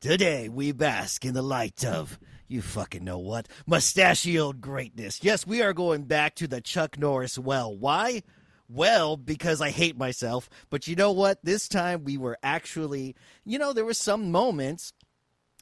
[0.00, 5.20] Today we bask in the light of you fucking know what mustachioed greatness.
[5.22, 7.74] Yes, we are going back to the Chuck Norris well.
[7.74, 8.22] Why?
[8.68, 10.50] Well, because I hate myself.
[10.68, 11.38] But you know what?
[11.42, 14.92] This time we were actually, you know, there were some moments.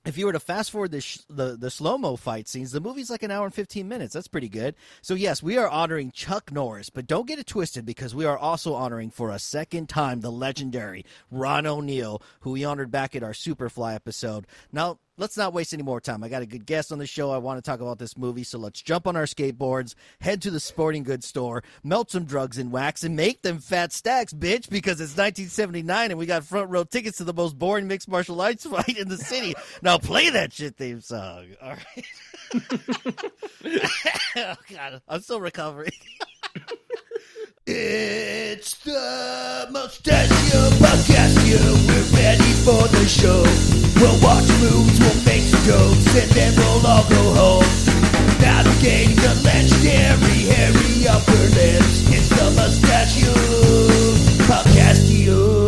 [0.04, 2.80] If you were to fast forward the sh- the, the slow mo fight scenes, the
[2.80, 4.14] movie's like an hour and fifteen minutes.
[4.14, 4.74] That's pretty good.
[5.00, 8.36] So yes, we are honoring Chuck Norris, but don't get it twisted because we are
[8.36, 13.22] also honoring for a second time the legendary Ron O'Neal, who we honored back at
[13.22, 14.46] our Superfly episode.
[14.72, 16.22] Now let's not waste any more time.
[16.22, 17.30] I got a good guest on the show.
[17.30, 20.50] I want to talk about this movie, so let's jump on our skateboards, head to
[20.50, 24.68] the sporting goods store, melt some drugs in wax, and make them fat stacks, bitch,
[24.68, 28.40] because it's 1979 and we got front row tickets to the most boring mixed martial
[28.40, 29.54] arts fight in the city.
[29.82, 31.46] now play that shit theme song.
[31.62, 32.06] All right.
[34.36, 35.02] oh, God.
[35.08, 35.92] I'm still recovering.
[37.64, 41.38] It's the Mustachio Podcast.
[41.86, 43.42] We're ready for the show.
[44.02, 47.64] We'll watch movies, we'll make jokes, and then we'll all go home.
[48.40, 52.02] Navigating the legendary hairy upper lips.
[52.10, 53.32] It's the Mustachio
[54.48, 55.61] Podcastio.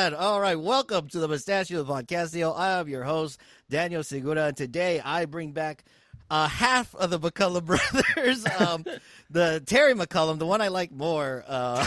[0.00, 0.14] Man!
[0.14, 2.56] All right, welcome to the Mustachio Podcastio.
[2.56, 5.84] I am your host Daniel Segura, and today I bring back
[6.30, 7.66] uh, half of the McCollum
[8.14, 8.46] brothers.
[8.58, 8.86] Um,
[9.28, 11.84] the Terry McCollum, the one I like more, uh,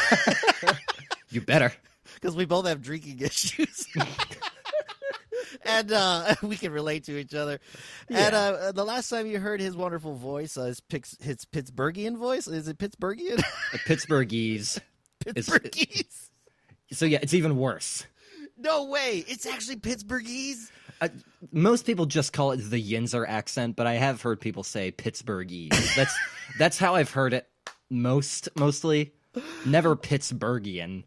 [1.31, 1.73] You better.
[2.13, 3.87] because we both have drinking issues.
[5.65, 7.59] and uh, we can relate to each other.
[8.09, 12.17] And uh, the last time you heard his wonderful voice, uh, his, Pix- his Pittsburghian
[12.17, 13.41] voice, is it Pittsburghian?
[13.87, 14.79] Pittsburghese.
[15.25, 16.29] Pittsburghese.
[16.93, 18.05] So yeah, it's even worse.
[18.57, 19.25] No way!
[19.27, 20.69] It's actually Pittsburghese.
[21.01, 21.09] Uh,
[21.51, 25.95] most people just call it the Yinzer accent, but I have heard people say Pittsburghese.
[25.95, 26.15] That's
[26.59, 27.47] that's how I've heard it
[27.89, 29.13] most mostly.
[29.65, 31.03] Never Pittsburghian.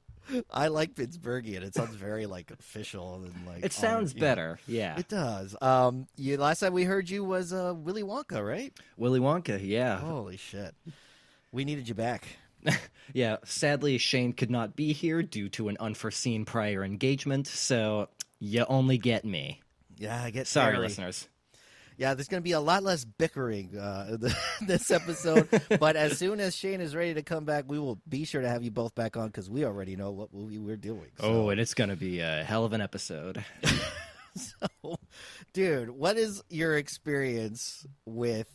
[0.50, 1.62] I like Pittsburghian.
[1.62, 3.64] It sounds very like official and like.
[3.64, 4.20] It sounds honored, know?
[4.20, 4.58] better.
[4.66, 4.98] Yeah.
[4.98, 5.56] It does.
[5.62, 8.72] Um, you last time we heard you was uh, Willy Wonka, right?
[8.96, 9.98] Willy Wonka, yeah.
[10.00, 10.74] Holy shit!
[11.52, 12.26] We needed you back.
[13.14, 18.08] Yeah, sadly Shane could not be here due to an unforeseen prior engagement, so
[18.40, 19.62] you only get me.
[19.96, 21.28] Yeah, I get Sorry, barely- listeners.
[21.98, 24.18] Yeah, there's going to be a lot less bickering uh,
[24.66, 25.48] this episode.
[25.80, 28.48] but as soon as Shane is ready to come back, we will be sure to
[28.48, 31.06] have you both back on because we already know what movie we're doing.
[31.18, 31.24] So.
[31.26, 33.42] Oh, and it's going to be a hell of an episode.
[34.34, 34.96] So,
[35.54, 38.50] dude, what is your experience with?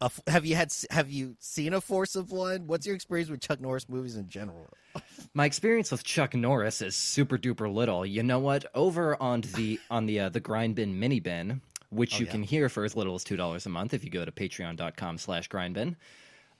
[0.00, 0.72] A, have you had?
[0.90, 2.66] Have you seen a Force of One?
[2.66, 4.66] What's your experience with Chuck Norris movies in general?
[5.34, 8.06] My experience with Chuck Norris is super duper little.
[8.06, 8.64] You know what?
[8.74, 11.60] Over on the on the uh, the grind bin mini bin,
[11.90, 12.32] which you yeah.
[12.32, 15.18] can hear for as little as two dollars a month if you go to patreon.com
[15.18, 15.96] slash grindbin.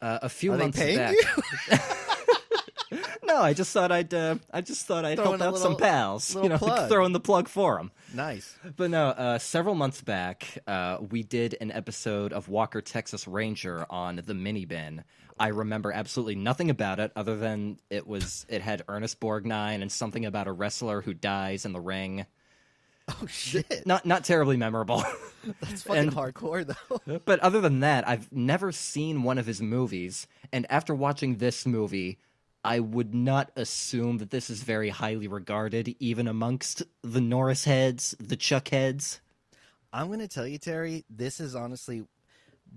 [0.03, 1.17] Uh, a few Are months paying back.
[3.31, 5.59] no, I just thought I'd uh, I just thought I'd Throw help in a out
[5.59, 6.35] some little- pals.
[6.35, 6.89] little You know, plug.
[6.89, 7.91] throwing the plug for them.
[8.15, 8.57] nice.
[8.77, 13.87] But no, uh, several months back, uh, we did an episode of Walker Texas Ranger
[13.91, 15.05] on the mini bin.
[15.39, 19.91] I remember absolutely nothing about it other than it was it had Ernest Borgnine and
[19.91, 22.27] something about a wrestler who dies in the ring.
[23.09, 23.85] Oh shit!
[23.87, 25.03] Not not terribly memorable.
[25.63, 26.67] That's fucking and- hardcore
[27.07, 27.21] though.
[27.25, 30.27] but other than that, I've never seen one of his movies.
[30.53, 32.19] And after watching this movie,
[32.63, 38.15] I would not assume that this is very highly regarded, even amongst the Norris heads,
[38.21, 39.21] the Chuck heads.
[39.93, 42.05] I'm going to tell you, Terry, this is honestly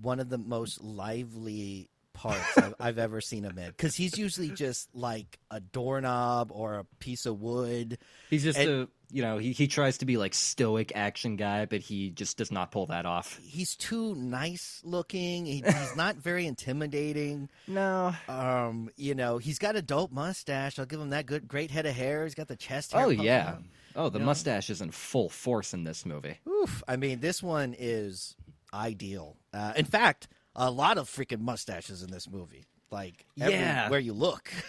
[0.00, 3.66] one of the most lively parts I've, I've ever seen him in.
[3.66, 7.98] Because he's usually just like a doorknob or a piece of wood.
[8.30, 11.66] He's just And- a you know he he tries to be like stoic action guy,
[11.66, 13.38] but he just does not pull that off.
[13.44, 15.46] He's too nice looking.
[15.46, 17.48] He, he's not very intimidating.
[17.68, 18.12] No.
[18.28, 20.78] Um, you know, he's got a dope mustache.
[20.80, 22.24] I'll give him that good, great head of hair.
[22.24, 23.04] He's got the chest hair.
[23.06, 23.48] Oh yeah.
[23.50, 23.62] out.
[23.96, 24.26] Oh, the You know?
[24.26, 26.38] mustache is in full force in this movie.
[26.48, 26.82] Oof.
[26.88, 28.34] I mean, this one is
[28.72, 29.36] ideal.
[29.52, 32.66] Uh, in fact, a lot of freaking mustaches in this movie.
[32.90, 33.88] Like, Yeah.
[33.90, 34.52] where you look.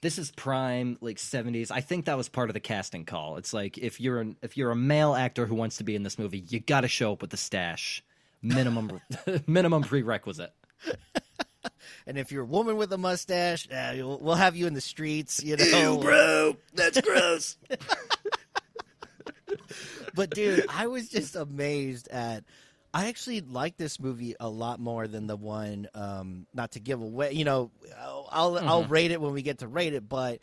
[0.00, 1.72] This is prime like 70s.
[1.72, 3.36] I think that was part of the casting call.
[3.36, 6.04] It's like if you're an if you're a male actor who wants to be in
[6.04, 8.00] this movie, you got to show up with the stash.
[8.40, 9.00] Minimum
[9.48, 10.52] minimum prerequisite.
[12.06, 14.80] And if you're a woman with a mustache, uh, we'll, we'll have you in the
[14.80, 15.42] streets.
[15.42, 16.56] You know, bro.
[16.74, 17.56] That's gross.
[20.14, 22.44] But dude, I was just amazed at.
[22.92, 25.88] I actually like this movie a lot more than the one.
[25.94, 29.58] Um, not to give away, you know, I'll I'll, I'll rate it when we get
[29.58, 30.40] to rate it, but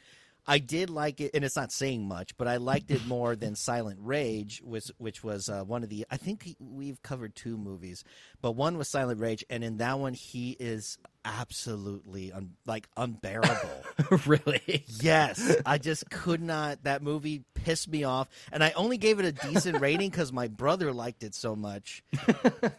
[0.47, 3.55] I did like it, and it's not saying much, but I liked it more than
[3.55, 6.05] Silent Rage, which which was uh, one of the.
[6.09, 8.03] I think we've covered two movies,
[8.41, 13.83] but one was Silent Rage, and in that one he is absolutely un, like unbearable.
[14.25, 14.85] really?
[15.01, 16.83] yes, I just could not.
[16.83, 20.47] That movie pissed me off, and I only gave it a decent rating because my
[20.47, 22.03] brother liked it so much,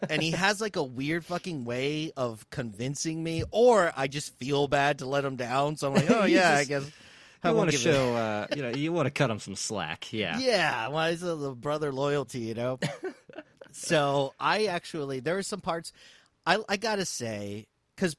[0.08, 4.68] and he has like a weird fucking way of convincing me, or I just feel
[4.68, 5.76] bad to let him down.
[5.76, 6.88] So I'm like, oh yeah, I guess.
[7.46, 10.12] Won't want to show, uh, you know, you want to cut him some slack.
[10.12, 10.38] Yeah.
[10.38, 12.78] Yeah, why is it the brother loyalty, you know?
[13.72, 15.92] so I actually there are some parts
[16.46, 18.16] I I gotta say because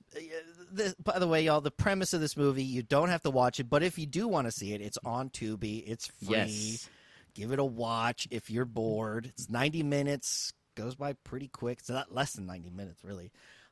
[1.04, 3.70] by the way, y'all, the premise of this movie you don't have to watch it,
[3.70, 5.84] but if you do want to see it, it's on Tubi.
[5.88, 6.36] It's free.
[6.36, 6.90] Yes.
[7.34, 9.28] Give it a watch if you're bored.
[9.28, 11.80] It's 90 minutes, goes by pretty quick.
[11.80, 13.32] It's not less than 90 minutes, really.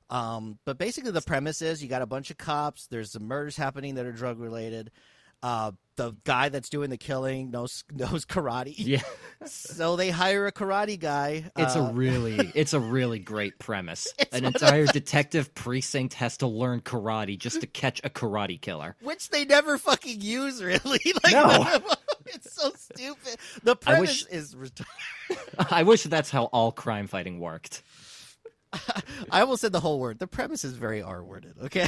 [0.10, 2.88] Um, but basically, the premise is you got a bunch of cops.
[2.88, 4.92] There's some murders happening that are drug related.
[5.46, 9.02] Uh, the guy that's doing the killing knows knows karate, Yeah.
[9.46, 11.52] so they hire a karate guy.
[11.56, 14.08] It's uh, a really, it's a really great premise.
[14.32, 18.96] An entire detective precinct has to learn karate just to catch a karate killer.
[19.02, 21.00] which they never fucking use, really.
[21.24, 21.80] like, No.
[22.26, 23.38] it's so stupid.
[23.64, 24.56] The I premise wish- is.
[25.70, 27.84] I wish that's how all crime fighting worked.
[29.32, 30.18] I almost said the whole word.
[30.20, 31.54] The premise is very R worded.
[31.66, 31.88] Okay.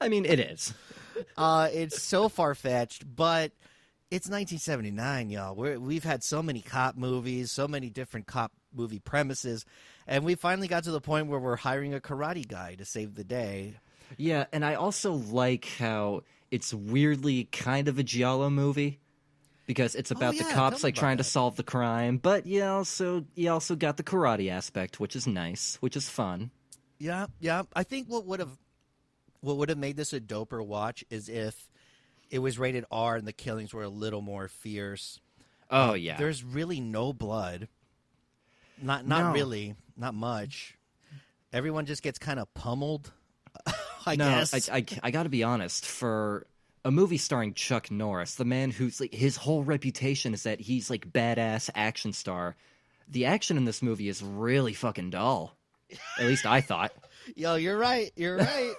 [0.00, 0.74] I mean, it is.
[1.36, 3.52] Uh, it's so far fetched, but
[4.10, 5.54] it's 1979, y'all.
[5.54, 9.64] We're, we've had so many cop movies, so many different cop movie premises,
[10.06, 13.14] and we finally got to the point where we're hiring a karate guy to save
[13.14, 13.74] the day.
[14.16, 19.00] Yeah, and I also like how it's weirdly kind of a giallo movie
[19.66, 22.62] because it's about Oh, yeah, the cops like trying to solve the crime, but you
[22.62, 26.50] also you also got the karate aspect, which is nice, which is fun.
[26.98, 27.64] Yeah, yeah.
[27.74, 28.56] I think what would have
[29.40, 31.70] what would have made this a doper watch is if
[32.30, 35.20] it was rated R and the killings were a little more fierce.
[35.70, 36.16] Oh um, yeah.
[36.16, 37.68] There's really no blood.
[38.80, 39.32] Not not No.
[39.32, 40.76] really, not much.
[41.52, 43.12] Everyone just gets kind of pummeled.
[44.06, 44.68] I no, guess.
[44.68, 45.86] I, I, I got to be honest.
[45.86, 46.46] For
[46.84, 50.90] a movie starring Chuck Norris, the man who's like his whole reputation is that he's
[50.90, 52.54] like badass action star.
[53.08, 55.56] The action in this movie is really fucking dull.
[56.18, 56.92] At least I thought.
[57.36, 58.12] Yo, you're right.
[58.16, 58.74] You're right.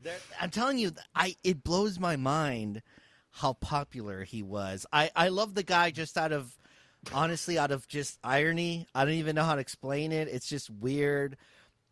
[0.00, 2.82] There- I'm telling you, I it blows my mind
[3.30, 4.86] how popular he was.
[4.92, 6.56] I I love the guy just out of
[7.12, 8.86] honestly out of just irony.
[8.94, 10.28] I don't even know how to explain it.
[10.28, 11.36] It's just weird,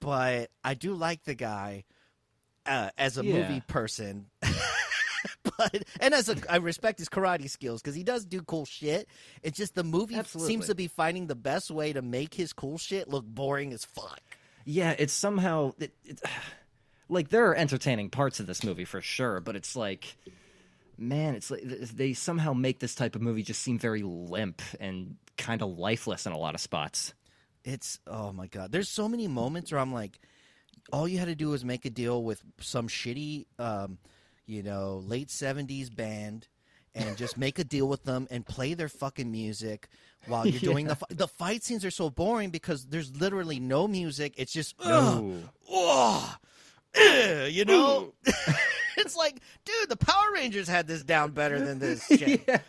[0.00, 1.84] but I do like the guy
[2.64, 3.48] uh, as a Yeah.
[3.48, 4.26] movie person.
[5.42, 9.08] but and as a I respect his karate skills because he does do cool shit.
[9.42, 10.52] It's just the movie Absolutely.
[10.52, 13.84] seems to be finding the best way to make his cool shit look boring as
[13.84, 14.20] fuck.
[14.64, 16.20] Yeah, it's somehow it, it,
[17.08, 20.17] like there are entertaining parts of this movie for sure, but it's like
[20.99, 25.17] man, it's like they somehow make this type of movie just seem very limp and
[25.37, 27.14] kind of lifeless in a lot of spots.
[27.64, 28.73] It's oh my god.
[28.73, 30.19] There's so many moments where I'm like,
[30.93, 33.99] all you had to do was make a deal with some shitty, um,
[34.47, 36.47] you know, late '70s band,
[36.94, 39.88] and just make a deal with them and play their fucking music
[40.26, 44.35] while you're doing the the fight scenes are so boring because there's literally no music.
[44.37, 45.43] It's just No.
[45.69, 46.47] oh, eh,
[46.96, 48.12] you know.
[48.96, 52.46] it's like, dude, the Power Rangers had this down better than this shit.
[52.46, 52.62] Like,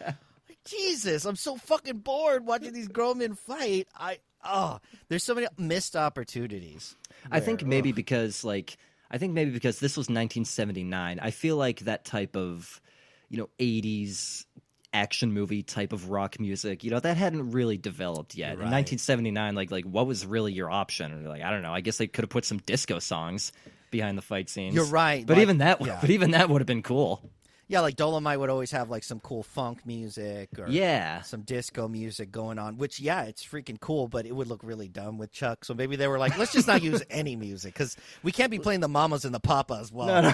[0.65, 3.87] Jesus, I'm so fucking bored watching these grown men fight.
[3.95, 4.79] I oh,
[5.09, 6.95] there's so many missed opportunities.
[7.31, 7.95] I think maybe ugh.
[7.95, 8.77] because like
[9.09, 11.19] I think maybe because this was 1979.
[11.21, 12.81] I feel like that type of
[13.29, 14.45] you know 80s
[14.93, 18.53] action movie type of rock music, you know, that hadn't really developed yet.
[18.53, 21.23] In 1979, like like what was really your option?
[21.25, 21.73] Like I don't know.
[21.73, 23.51] I guess they could have put some disco songs
[23.91, 24.75] behind the fight scenes.
[24.75, 25.97] You're right, But like- even that yeah.
[26.01, 27.29] but even that would have been cool.
[27.69, 31.21] yeah, like Dolomite would always have like some cool funk music or Yeah.
[31.23, 32.77] some disco music going on.
[32.77, 35.65] Which yeah, it's freaking cool, but it would look really dumb with Chuck.
[35.65, 38.59] So maybe they were like, let's just not use any music because we can't be
[38.59, 40.33] playing the mamas and the papas while No, no.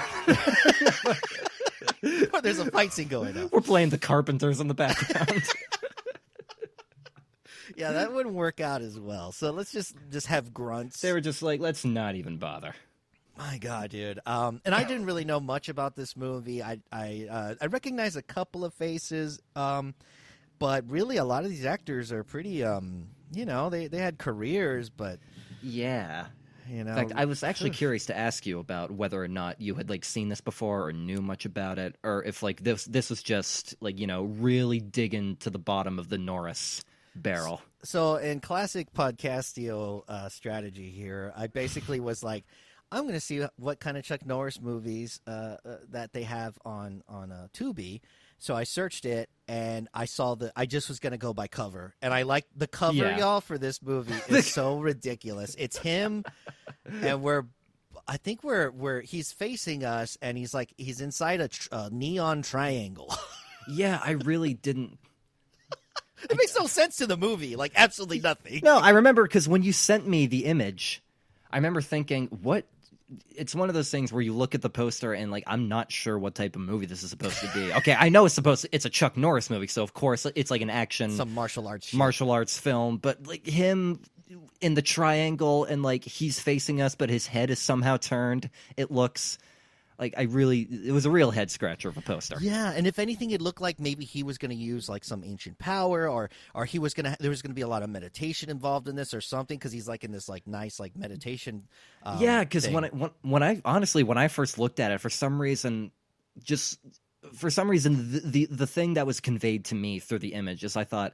[2.42, 3.50] there's a fight scene going on.
[3.52, 5.44] We're playing the Carpenters in the background.
[7.76, 9.32] Yeah, that wouldn't work out as well.
[9.32, 11.02] So let's just just have grunts.
[11.02, 12.76] they were just like, let's not even bother.
[13.44, 14.20] My God, dude.
[14.26, 16.64] Um, and I didn't really know much about this movie.
[16.64, 19.96] I I uh, I recognize a couple of faces, um,
[20.60, 22.64] but really a lot of these actors are pretty.
[22.64, 25.20] Um, you know, they they had careers, but
[25.62, 26.28] Yeah.
[26.70, 29.60] you know, In fact, I was actually curious to ask you about whether or not
[29.60, 32.86] you had like seen this before or knew much about it, or if like this
[32.86, 36.82] this was just like you know really digging to the bottom of the Norris
[37.16, 37.62] barrel.
[37.84, 42.44] so in classic podcastio uh, strategy here, I basically was like,
[42.94, 45.32] I'm going to see what kind of Chuck Norris movies uh,
[45.66, 48.02] uh, that they have on on uh, Tubi.
[48.40, 50.52] So I searched it and I saw the.
[50.56, 53.18] I just was going to go by cover, and I like the cover, Yeah.
[53.18, 55.56] y'all, for this movie is so ridiculous.
[55.58, 56.24] It's him,
[56.86, 57.44] and we're.
[58.06, 61.90] I think we're we're he's facing us, and he's like he's inside a, tr- a
[61.92, 63.14] neon triangle.
[63.66, 64.98] Yeah, I really didn't.
[66.30, 68.60] it makes no sense to the movie, like absolutely nothing.
[68.62, 71.02] No, I remember because when you sent me the image,
[71.50, 72.66] I remember thinking, what?
[73.36, 75.92] It's one of those things where you look at the poster and like I'm not
[75.92, 77.74] sure what type of movie this is supposed to be.
[77.74, 80.52] Okay, I know it's supposed to, it's a Chuck Norris movie, so of course it's
[80.52, 81.88] like an action Some martial arts.
[81.88, 81.98] shit.
[81.98, 84.00] martial arts film, but like him
[84.62, 88.50] in the triangle and like he's facing us, but his head is somehow turned.
[88.78, 89.38] It looks
[90.04, 92.38] like I really it was a real head scratcher of a poster.
[92.42, 95.24] Yeah, and if anything, it looked like maybe he was going to use like some
[95.24, 97.84] ancient power, or or he was going to there was going to be a lot
[97.84, 100.96] of meditation involved in this, or something, because he's like in this like nice like
[100.96, 101.64] meditation.
[102.04, 105.00] Um, yeah, because when I when, when I honestly when I first looked at it,
[105.00, 105.92] for some reason,
[106.44, 106.80] just
[107.34, 110.66] for some reason, the, the the thing that was conveyed to me through the image
[110.66, 111.14] is I thought,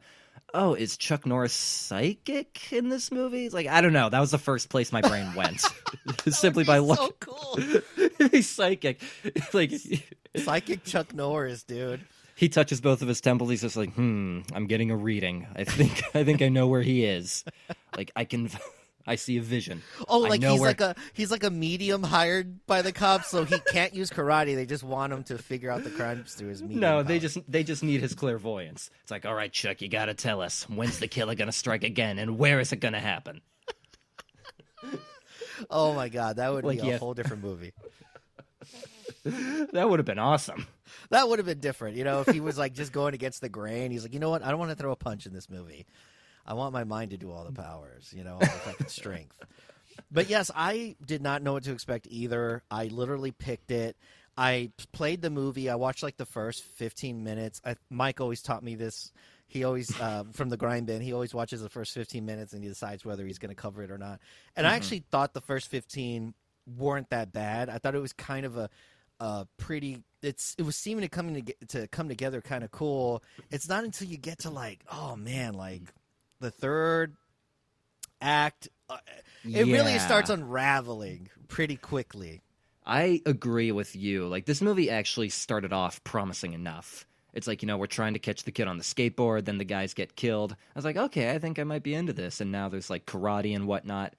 [0.53, 3.45] oh, is Chuck Norris psychic in this movie?
[3.45, 4.09] It's like I don't know.
[4.09, 5.61] That was the first place my brain went,
[6.27, 7.05] simply by looking.
[7.05, 9.01] so cool, he's psychic.
[9.53, 9.71] like
[10.37, 12.01] psychic Chuck Norris, dude.
[12.35, 13.49] he touches both of his temples.
[13.49, 15.47] He's just like, hmm, I'm getting a reading.
[15.55, 17.43] I think I think I know where he is.
[17.97, 18.49] Like I can,
[19.07, 19.81] I see a vision.
[20.07, 23.43] Oh, like he's where- like a he's like a medium hired by the cops, so
[23.45, 24.53] he can't use karate.
[24.55, 26.79] They just want him to figure out the crimes through his medium.
[26.81, 28.91] No, they just they just need his clairvoyance.
[29.01, 32.19] It's like, all right, Chuck, you gotta tell us when's the killer gonna strike again,
[32.19, 33.41] and where is it gonna happen?
[35.69, 36.97] Oh my god, that would Like, be a yeah.
[36.97, 37.73] whole different movie.
[39.25, 40.67] That would have been awesome.
[41.09, 43.49] That would have been different, you know, if he was like just going against the
[43.49, 43.91] grain.
[43.91, 44.43] He's like, you know what?
[44.43, 45.85] I don't want to throw a punch in this movie.
[46.49, 49.35] I want my mind to do all the powers, you know, all the fucking strength.
[50.11, 52.63] But yes, I did not know what to expect either.
[52.71, 53.95] I literally picked it.
[54.35, 55.69] I played the movie.
[55.69, 57.61] I watched like the first 15 minutes.
[57.63, 59.11] I, Mike always taught me this.
[59.47, 62.63] He always, uh, from the grind bin, he always watches the first 15 minutes and
[62.63, 64.19] he decides whether he's going to cover it or not.
[64.55, 66.33] And I actually thought the first 15
[66.77, 67.69] weren't that bad.
[67.69, 68.69] I thought it was kind of a,
[69.19, 70.03] a pretty.
[70.21, 73.23] It's it was seeming to coming to, to come together kind of cool.
[73.51, 75.93] It's not until you get to like, oh man, like
[76.39, 77.15] the third
[78.21, 78.97] act, uh,
[79.45, 82.41] it really starts unraveling pretty quickly.
[82.85, 84.27] I agree with you.
[84.27, 87.05] Like this movie actually started off promising enough.
[87.33, 89.65] It's like, you know, we're trying to catch the kid on the skateboard, then the
[89.65, 90.53] guys get killed.
[90.53, 92.41] I was like, okay, I think I might be into this.
[92.41, 94.15] And now there's like karate and whatnot.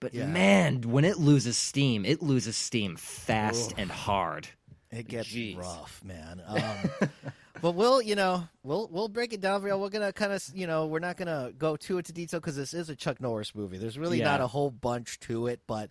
[0.00, 0.26] But Yeah.
[0.26, 3.78] man, when it loses steam, it loses steam fast Oof.
[3.78, 4.48] and hard.
[4.90, 5.56] It gets Jeez.
[5.58, 6.42] rough, man.
[6.46, 7.08] Um,
[7.62, 9.76] but we'll, you know, we'll we'll break it down for you.
[9.76, 12.74] We're gonna kind of, you know, we're not gonna go too into detail because this
[12.74, 13.78] is a Chuck Norris movie.
[13.78, 14.26] There's really Yeah.
[14.26, 15.90] not a whole bunch to it, but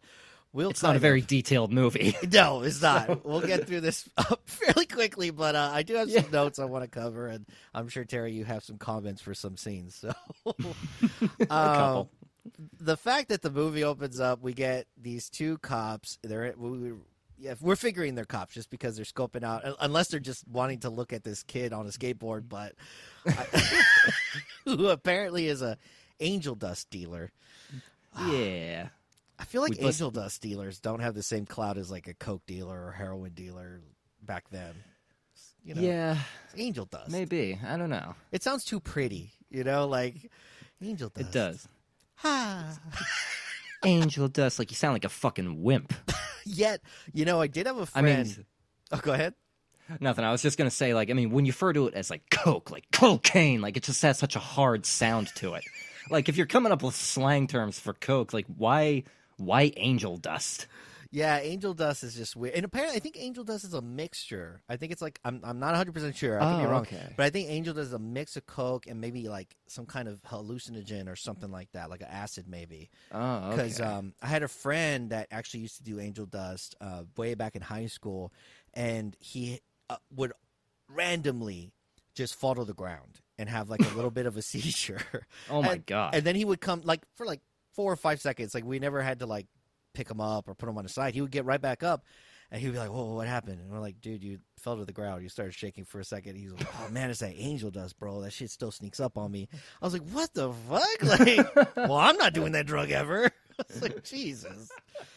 [0.53, 0.69] we'll.
[0.69, 2.15] It's not a very detailed movie.
[2.31, 3.25] No, it's not.
[3.25, 4.07] We'll get through this
[4.45, 6.29] fairly quickly, but uh, I do have some Yeah.
[6.31, 9.57] notes I want to cover, and I'm sure Terry, you have some comments for some
[9.57, 9.95] scenes.
[9.95, 10.13] So,
[10.45, 11.99] a couple.
[12.01, 12.07] Um,
[12.79, 16.17] the fact that the movie opens up, we get these two cops.
[16.23, 16.93] They're we-
[17.39, 20.89] yeah, we're figuring they're cops just because they're scoping out, unless they're just wanting to
[20.89, 22.73] look at this kid on a skateboard, but
[23.25, 23.45] I,
[24.65, 25.77] who apparently is a
[26.19, 27.31] angel dust dealer.
[28.15, 28.31] Ah.
[28.31, 28.87] yeah.
[29.39, 32.13] I feel like We angel dust dealers don't have the same clout as like a
[32.15, 33.81] coke dealer or heroin dealer
[34.23, 34.73] back then.
[35.63, 36.17] You know, yeah,
[36.55, 37.11] angel dust.
[37.11, 37.59] maybe.
[37.63, 38.15] I don't know.
[38.31, 40.31] It sounds too pretty, you know, like
[40.81, 41.27] angel dust.
[41.27, 41.67] It does.
[42.15, 42.79] Ha.
[43.85, 44.57] Angel dust.
[44.57, 45.93] Like you sound like a fucking wimp.
[46.47, 46.81] Yet,
[47.13, 48.27] you know, I did have a I friend.
[48.27, 48.45] mean,
[48.91, 49.33] oh, go ahead.
[49.99, 50.25] Nothing.
[50.25, 52.29] I was just gonna say, like, I mean, when you refer to it as like
[52.29, 55.63] coke, like cocaine, like it just has such a hard sound to it.
[56.09, 59.03] like, if you're coming up with slang terms for coke, like, why,
[59.37, 60.67] why angel dust?
[61.17, 64.61] Yeah, angel dust is just weird, and apparently, I think angel dust is a mixture.
[64.69, 66.39] I think it's like I'm I'm not 100 percent sure.
[66.39, 67.13] I could be Oh, wrong, okay.
[67.17, 70.07] but I think angel dust is a mix of coke and maybe like some kind
[70.07, 72.91] of hallucinogen or something like that, like an acid maybe.
[73.11, 73.49] Oh, okay.
[73.49, 77.33] because um, I had a friend that actually used to do angel dust uh, way
[77.33, 78.31] back in high school,
[78.75, 80.33] and he uh, would
[80.87, 81.73] randomly
[82.13, 85.01] just fall to the ground and have like a little bit of a seizure.
[85.49, 86.15] oh my and, god.
[86.15, 87.41] And then he would come like for like
[87.73, 88.53] four or five seconds.
[88.55, 89.47] Like we never had to like
[89.97, 91.15] pick him up or put him on the side.
[91.15, 92.05] He would get right back up.
[92.49, 94.93] And he'd be like, "Whoa, what happened?" And we're like, "Dude, you fell to the
[94.93, 95.21] ground.
[95.21, 96.37] You started shaking for a second.
[96.37, 98.21] He's like, "Oh man, it's that angel dust, bro.
[98.21, 99.49] That shit still sneaks up on me."
[99.81, 103.25] I was like, "What the fuck?" Like, well, I'm not doing that drug ever.
[103.59, 104.69] I was like, Jesus.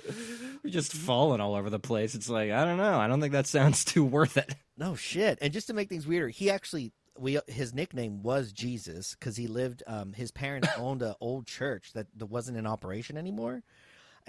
[0.64, 2.16] You're just falling all over the place.
[2.16, 2.98] It's like I don't know.
[2.98, 4.52] I don't think that sounds too worth it.
[4.76, 5.38] No shit.
[5.40, 9.46] And just to make things weirder, he actually we his nickname was Jesus because he
[9.46, 9.84] lived.
[9.86, 13.62] Um, his parents owned an old church that, that wasn't in operation anymore.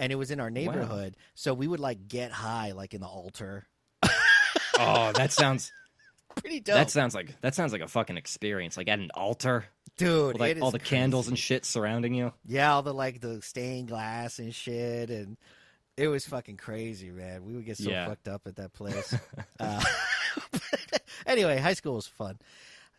[0.01, 1.15] And it was in our neighborhood.
[1.35, 3.65] So we would like get high, like in the altar.
[4.79, 5.71] Oh, that sounds
[6.35, 8.77] Pretty dope, that sounds like that sounds like a fucking experience.
[8.77, 9.65] Like at an altar,
[9.97, 10.33] dude.
[10.33, 12.33] with like it is all the candles and shit surrounding you.
[12.47, 15.37] Yeah, all the like the stained glass and shit, and
[15.97, 17.43] it was fucking crazy, man.
[17.45, 18.07] We would get so Yeah.
[18.07, 19.13] fucked up at that place.
[19.59, 19.83] uh,
[21.27, 22.39] anyway, high school was fun.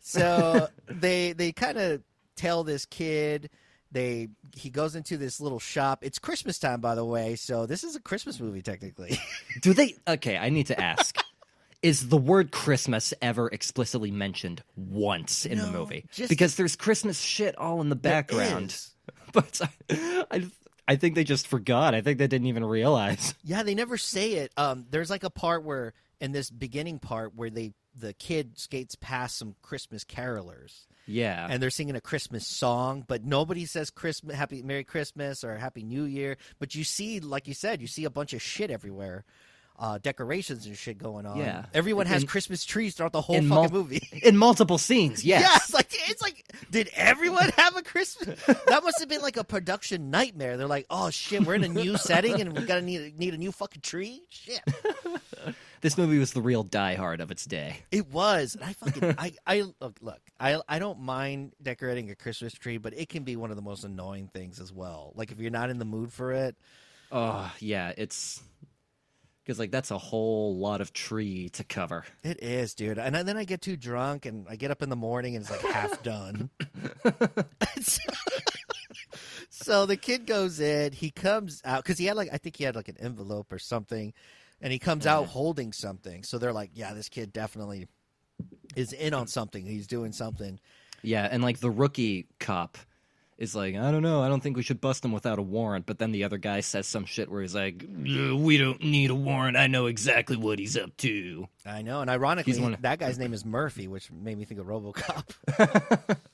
[0.00, 2.02] So they they kind of
[2.36, 3.50] tell this kid
[3.92, 6.00] they he goes into this little shop.
[6.02, 9.18] It's Christmas time, by the way, so this is a Christmas movie technically.
[9.60, 9.94] Do they?
[10.08, 11.16] Okay, I need to ask.
[11.82, 16.04] Is the word Christmas ever explicitly mentioned once in the No, movie?
[16.12, 18.76] just- because there's Christmas shit all in the background.
[19.32, 20.46] But I, I,
[20.86, 21.94] I think they just forgot.
[21.94, 23.34] I think they didn't even realize.
[23.42, 24.52] Yeah, they never say it.
[24.56, 28.94] Um, there's like a part where in this beginning part where they the kid skates
[28.94, 30.86] past some Christmas carolers.
[31.06, 31.46] Yeah.
[31.50, 35.82] and they're singing a Christmas song, but nobody says Christmas, Happy Merry Christmas or Happy
[35.82, 36.36] New Year.
[36.58, 39.24] But you see, like you said, you see a bunch of shit everywhere,
[39.78, 41.38] uh, decorations and shit going on.
[41.38, 41.64] Yeah.
[41.74, 44.06] everyone has In- Christmas trees throughout the whole fucking mul- movie.
[44.22, 45.42] in multiple scenes, yes.
[45.42, 48.40] Yeah, it's like it's like, did everyone have a Christmas?
[48.44, 50.56] That must have been like a production nightmare.
[50.56, 53.38] They're like, oh shit, we're in a new setting and we gotta need need a
[53.38, 54.22] new fucking tree.
[54.28, 54.60] Shit,
[55.82, 57.76] This movie was the real Die Hard of its day.
[57.90, 58.54] it was.
[58.54, 60.20] And I fucking I I look look.
[60.40, 63.62] I I don't mind decorating a Christmas tree, but it can be one of the
[63.62, 65.12] most annoying things as well.
[65.16, 66.56] Like if you're not in the mood for it,
[67.10, 68.40] Oh, yeah, it's
[69.44, 72.04] because like that's a whole lot of tree to cover.
[72.22, 72.98] it is, dude.
[72.98, 75.50] And then I get too drunk and I get up in the morning and it's
[75.50, 76.48] like half done.
[79.50, 82.64] so the kid goes in, he comes out because he had like I think he
[82.64, 84.12] had like an envelope or something,
[84.62, 86.22] and he comes out holding something.
[86.22, 87.88] So they're like, yeah, this kid definitely
[88.76, 89.66] is in on something.
[89.66, 90.58] He's doing something.
[91.02, 92.78] Yeah, and like the rookie cop
[93.38, 95.84] is like, I don't know, I don't think we should bust him without a warrant.
[95.84, 99.10] But then the other guy says some shit where he's like, "Uh, we don't need
[99.10, 99.56] a warrant.
[99.56, 101.48] I know exactly what he's up to.
[101.66, 104.60] I know, and ironically, He's one- that guy's name is Murphy, which made me think
[104.60, 106.18] of RoboCop.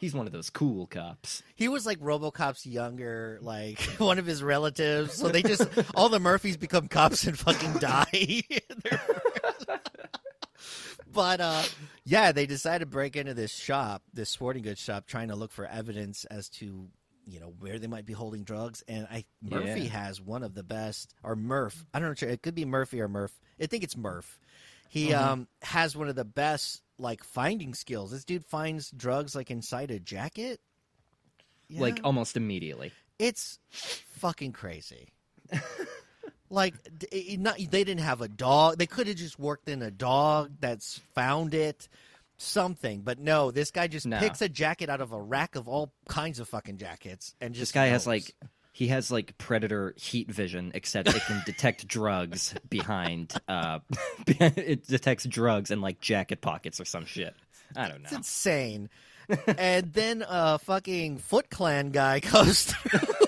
[0.00, 1.42] He's one of those cool cops.
[1.54, 5.12] He was like RoboCop's younger, like one of his relatives.
[5.14, 8.42] So they just all the Murphys become cops and fucking die.
[11.12, 11.62] but uh,
[12.04, 15.52] yeah, they decided to break into this shop, this sporting goods shop, trying to look
[15.52, 16.88] for evidence as to
[17.26, 18.82] you know where they might be holding drugs.
[18.88, 19.88] And I Murphy Yeah.
[20.04, 21.84] has one of the best, or Murph.
[21.92, 22.28] I don't know.
[22.28, 23.38] It could be Murphy or Murph.
[23.60, 24.38] I think it's Murph.
[24.88, 25.20] He Mhm.
[25.20, 28.10] um has one of the best like finding skills.
[28.12, 30.60] This dude finds drugs like inside a jacket.
[31.72, 32.92] Like almost immediately.
[33.18, 35.12] it's fucking crazy.
[36.50, 36.74] like
[37.38, 38.78] not, they didn't have a dog.
[38.78, 41.88] They could have just worked in a dog that's found it,
[42.38, 43.02] something.
[43.02, 44.18] But no, this guy just No.
[44.18, 47.60] picks a jacket out of a rack of all kinds of fucking jackets and This
[47.60, 48.34] just guy has like
[48.72, 53.34] he has like predator heat vision, except it can detect drugs behind.
[53.48, 53.80] Uh,
[54.26, 57.34] it detects drugs and like jacket pockets or some shit.
[57.76, 58.06] I don't know.
[58.06, 58.88] it's insane.
[59.46, 63.26] and then a fucking Foot Clan guy comes through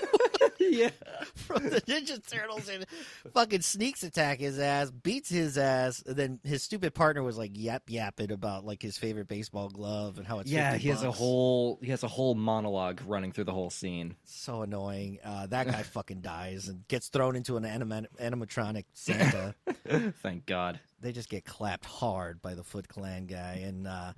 [0.71, 0.89] yeah.
[1.35, 2.85] from the Ninja Turtles and
[3.33, 7.51] fucking sneaks attack his ass, beats his ass, and then his stupid partner was like
[7.53, 11.03] yap yapping about like his favorite baseball glove and how it's Yeah, 50 he has
[11.03, 14.15] a whole he has a whole monologue running through the whole scene.
[14.23, 15.19] so annoying.
[15.23, 19.55] Uh, that guy fucking dies and gets thrown into an anima- animatronic Santa.
[20.21, 20.79] Thank God.
[21.01, 24.13] they just get clapped hard by the Foot Clan guy, and uh,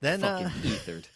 [0.00, 1.08] then Fucking uh, ethered.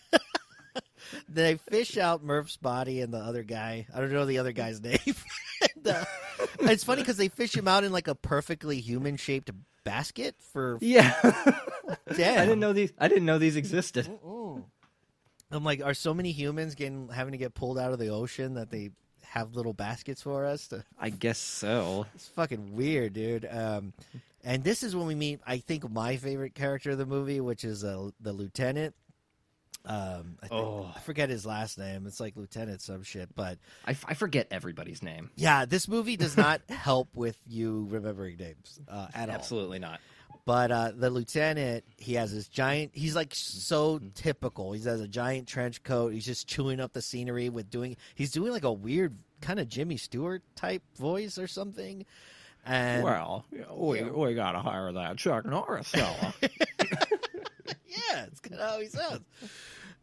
[1.29, 3.87] They fish out Murph's body and the other guy.
[3.95, 4.99] I don't know the other guy's name.
[5.77, 6.05] and, uh,
[6.61, 9.51] it's funny because they fish him out in like a perfectly human shaped
[9.85, 11.13] basket for Yeah.
[12.17, 12.39] Damn.
[12.41, 14.09] I didn't know these I didn't know these existed.
[15.51, 18.55] I'm like, are so many humans getting having to get pulled out of the ocean
[18.55, 18.91] that they
[19.23, 20.69] have little baskets for us?
[20.69, 22.07] To, I guess so.
[22.15, 23.47] it's fucking weird, dude.
[23.51, 23.93] Um,
[24.45, 27.65] and this is when we meet, I think, my favorite character of the movie, which
[27.65, 28.95] is uh, the lieutenant.
[29.85, 30.93] Um, I, think, Oh.
[30.95, 32.07] I forget his last name.
[32.07, 35.31] It's like lieutenant some shit, but I, f- I forget everybody's name.
[35.37, 39.35] yeah, this movie does not help with you remembering names uh, at all.
[39.35, 40.01] Absolutely not.
[40.45, 42.91] But uh, the lieutenant, he has this giant.
[42.95, 44.73] He's like so typical.
[44.73, 46.13] He has a giant trench coat.
[46.13, 47.97] He's just chewing up the scenery with doing.
[48.17, 52.05] He's doing like a weird kind of Jimmy Stewart type voice or something.
[52.65, 56.35] And well, we we gotta hire that Chuck Norris fella.
[57.87, 59.21] yeah, it's kind of how he sounds.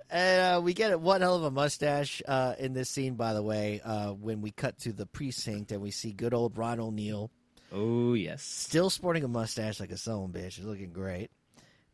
[0.09, 0.99] And uh, we get.
[0.99, 3.81] One hell of a mustache uh, in this scene, by the way.
[3.83, 7.31] Uh, when we cut to the precinct and we see good old Ron O'Neal
[7.71, 8.43] oh yes.
[8.43, 10.55] still sporting a mustache like a son bitch.
[10.55, 11.31] He's looking great.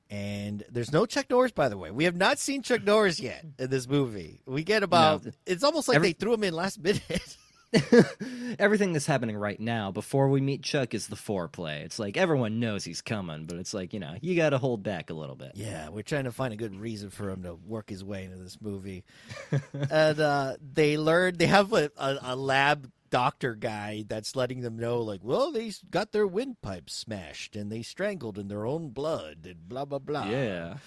[0.09, 1.89] And there's no Chuck Norris, by the way.
[1.89, 4.41] We have not seen Chuck Norris yet in this movie.
[4.45, 5.25] We get about.
[5.25, 5.31] No.
[5.47, 7.01] It's almost like Every- they threw him in last minute.
[8.59, 11.81] everything that's happening right now before we meet Chuck is the foreplay.
[11.81, 14.83] It's like everyone knows he's coming, but it's like you know you got to hold
[14.83, 15.51] back a little bit.
[15.55, 18.37] Yeah, we're trying to find a good reason for him to work his way into
[18.37, 19.03] this movie.
[19.89, 24.77] and uh, they learn they have a, a, a lab doctor guy that's letting them
[24.77, 29.37] know, like, well, they got their windpipes smashed and they strangled in their own blood
[29.45, 30.27] and blah blah blah.
[30.27, 30.77] Yeah.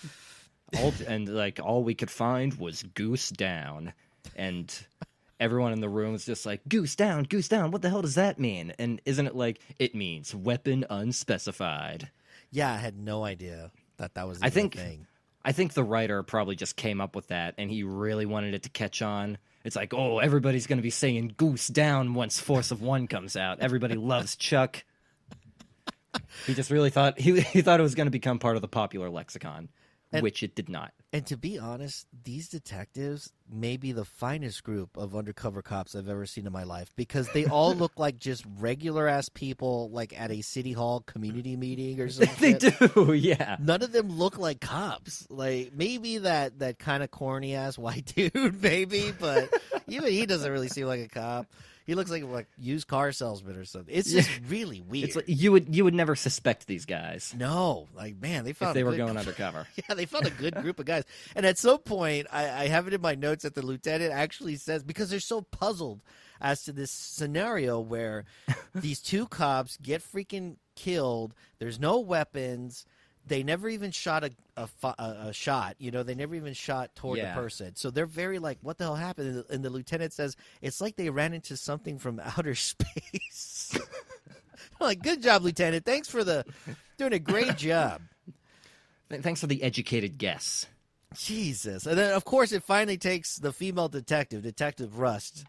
[0.79, 3.94] All, and like all we could find was goose down,
[4.37, 4.70] and
[5.40, 7.70] everyone in the room is just like goose down, goose down.
[7.70, 8.72] What the hell does that mean?
[8.79, 12.11] And isn't it like it means weapon unspecified?
[12.51, 14.38] Yeah, I had no idea that that was.
[14.42, 15.07] I think- thing.
[15.44, 18.64] I think the writer probably just came up with that, and he really wanted it
[18.64, 19.38] to catch on.
[19.64, 23.35] It's like, oh, everybody's going to be saying "goose down" once Force of One comes
[23.37, 23.61] out.
[23.61, 24.85] Everybody loves Chuck.
[26.46, 28.68] He just really thought he he thought it was going to become part of the
[28.68, 29.68] popular lexicon,
[30.12, 30.92] And- which it did not.
[31.12, 36.08] And to be honest, these detectives may be the finest group of undercover cops I've
[36.08, 40.18] ever seen in my life because they all look like just regular ass people, like
[40.18, 42.58] at a city hall community meeting or something.
[42.58, 43.56] they do, yeah.
[43.58, 45.26] None of them look like cops.
[45.30, 49.50] Like maybe that that kind of corny ass white dude, maybe, but
[49.86, 51.46] even he doesn't really seem like a cop.
[51.88, 53.94] He looks like like used car salesman or something.
[53.94, 55.09] It's just really weird.
[55.09, 58.72] It's like you would you would never suspect these guys no, like man, they found
[58.72, 59.66] if they a were good going undercover.
[59.88, 61.05] Yeah, they found a good group of guys.
[61.35, 64.57] And at some point, I, I have it in my notes that the lieutenant actually
[64.57, 66.03] says because they're so puzzled
[66.42, 68.27] as to this scenario where
[68.74, 71.33] these two cops get freaking killed.
[71.59, 72.85] There's no weapons.
[73.28, 75.76] They never even shot a, a, a, a shot.
[75.78, 77.34] You know, they never even shot toward Yeah.
[77.34, 77.76] the person.
[77.76, 79.28] So they're very like, what the hell happened?
[79.28, 83.78] And the, and the lieutenant says it's like they ran into something from outer space.
[84.80, 85.84] I'm like, good job, lieutenant.
[85.84, 86.44] Thanks for the
[86.96, 88.00] doing a great job.
[89.10, 90.66] Thanks for the educated guess.
[91.16, 91.86] Jesus.
[91.86, 95.44] And then, of course, it finally takes the female detective, Detective Rust,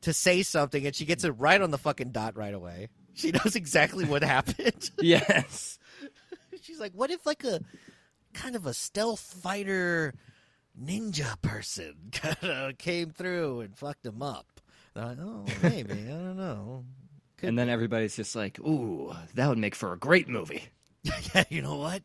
[0.00, 2.88] to say something, and she gets it right on the fucking dot right away.
[3.14, 4.90] She knows exactly what happened.
[4.98, 5.78] Yes.
[6.62, 7.60] She's like, what if, like, a
[8.34, 10.14] kind of a stealth fighter
[10.80, 14.46] ninja person kind of came through and fucked him up?
[14.94, 15.92] They're like, oh, maybe.
[15.92, 16.84] I don't know.
[17.38, 20.68] Could And then everybody's just like, "Ooh, that would make for a great movie."
[21.02, 22.02] yeah, you know what?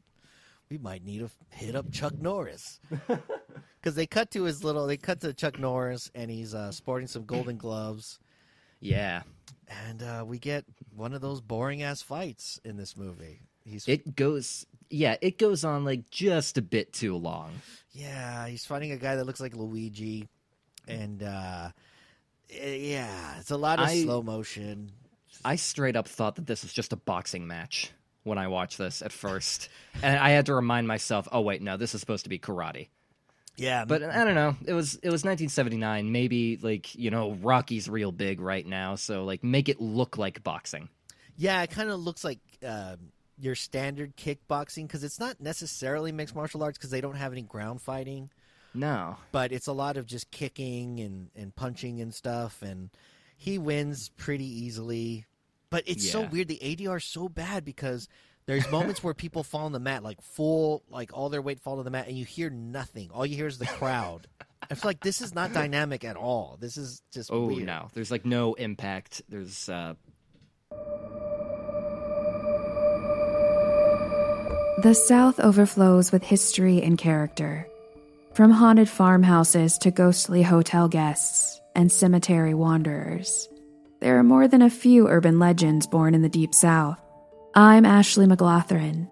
[0.70, 2.80] We might need to hit up Chuck Norris
[3.80, 4.88] because they cut to his little.
[4.88, 8.20] They cut to Chuck Norris, and he's uh, sporting some golden gloves,
[8.80, 9.22] Yeah.
[9.86, 10.66] and uh, we get
[10.96, 13.42] one of those boring ass fights in this movie.
[13.68, 17.52] He's It goes yeah, it goes on like just a bit too long.
[17.92, 20.28] yeah, he's fighting a guy that looks like Luigi,
[20.88, 21.70] and uh,
[22.50, 24.92] eh, yeah, it's a lot of I- slow motion.
[25.46, 27.92] I straight up thought that this was just a boxing match
[28.24, 29.70] when I watched this at first.
[30.02, 32.88] and I had to remind myself, "Oh wait, no, this is supposed to be karate."
[33.58, 34.56] Yeah, But I don't know.
[34.66, 36.12] It was it was 1979.
[36.12, 40.44] Maybe like, you know, Rocky's real big right now, so like make it look like
[40.44, 40.90] boxing.
[41.38, 42.98] Yeah, it kind of looks like um
[43.40, 47.44] your standard kickboxing because it's not necessarily mixed martial arts because they don't have any
[47.44, 48.30] ground fighting,
[48.74, 49.18] No.
[49.32, 52.62] but it's a lot of just kicking and, and punching and stuff.
[52.62, 52.90] And
[53.38, 55.26] he wins pretty easily.
[55.70, 56.48] But it's so weird.
[56.48, 58.08] The ADR is so bad because
[58.46, 61.76] there's moments where people fall on the mat, like full, like all their weight fall
[61.78, 63.12] to the mat, and you hear nothing.
[63.14, 64.28] All you hear is the crowd.
[64.72, 66.58] I feel like this is not dynamic at all.
[66.60, 67.66] This is just Oh weird.
[67.68, 67.90] no.
[67.94, 69.22] There's like no impact.
[69.30, 69.94] There's uh
[74.80, 77.68] The South overflows with history and character.
[78.36, 83.50] From haunted farmhouses to ghostly hotel guests and cemetery wanderers,
[84.02, 87.00] there are more than a few urban legends born in the Deep South.
[87.56, 89.10] I'm Ashley McLaughlin,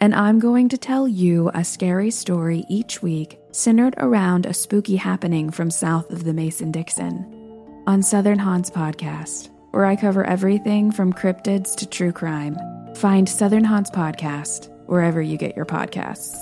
[0.00, 4.96] and I'm going to tell you a scary story each week centered around a spooky
[4.96, 10.90] happening from south of the Mason Dixon on Southern Haunts Podcast, where I cover everything
[10.90, 12.58] from cryptids to true crime.
[12.96, 16.36] Find Southern Haunts Podcast wherever you get your podcasts.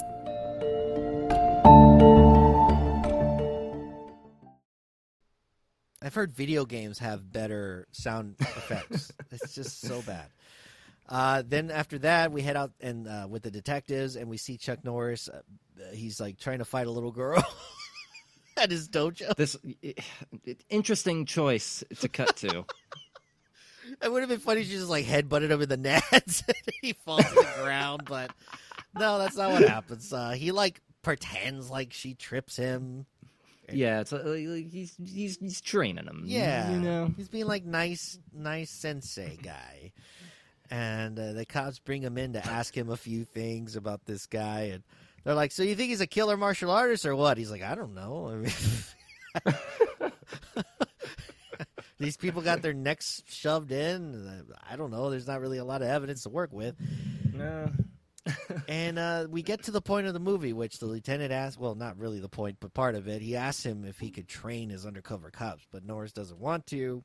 [6.03, 9.11] I've heard video games have better sound effects.
[9.31, 10.29] it's just so bad.
[11.09, 14.57] Uh, then after that, we head out and uh, with the detectives, and we see
[14.57, 15.29] Chuck Norris.
[15.29, 15.41] Uh,
[15.93, 17.43] he's like trying to fight a little girl
[18.59, 19.35] at his dojo.
[19.37, 19.57] this
[20.69, 22.65] interesting choice to cut to.
[24.03, 25.77] It would have been funny if she just like headbutted him in the
[26.13, 28.31] nuts and he falls to the ground, but
[28.99, 30.13] no, that's not what happens.
[30.13, 33.07] Uh, he like pretends like she trips him.
[33.73, 36.23] yeah, it's like, like he's he's he's training him.
[36.27, 37.15] Yeah, You know.
[37.17, 39.93] he's being like nice, nice sensei guy.
[40.71, 44.27] And uh, the cops bring him in to ask him a few things about this
[44.27, 44.83] guy, and
[45.23, 47.75] they're like, "So you think he's a killer martial artist or what?" He's like, "I
[47.75, 50.13] don't know." I mean,
[52.05, 54.45] These people got their necks shoved in.
[54.69, 55.11] I don't know.
[55.11, 56.77] There's not really a lot of evidence to work with.
[57.33, 57.71] No.
[58.69, 61.59] And uh, we get to the point of the movie, which the lieutenant asks.
[61.59, 63.21] Well, not really the point, but part of it.
[63.21, 67.05] He asks him if he could train his undercover cops, but Norris doesn't want to.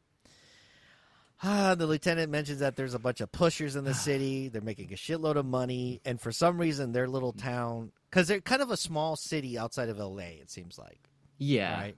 [1.44, 4.48] Ah, the lieutenant mentions that there's a bunch of pushers in the city.
[4.48, 8.40] They're making a shitload of money, and for some reason, their little town, because they're
[8.42, 10.40] kind of a small city outside of L.A.
[10.42, 11.00] It seems like,
[11.38, 11.80] Yeah.
[11.82, 11.98] right?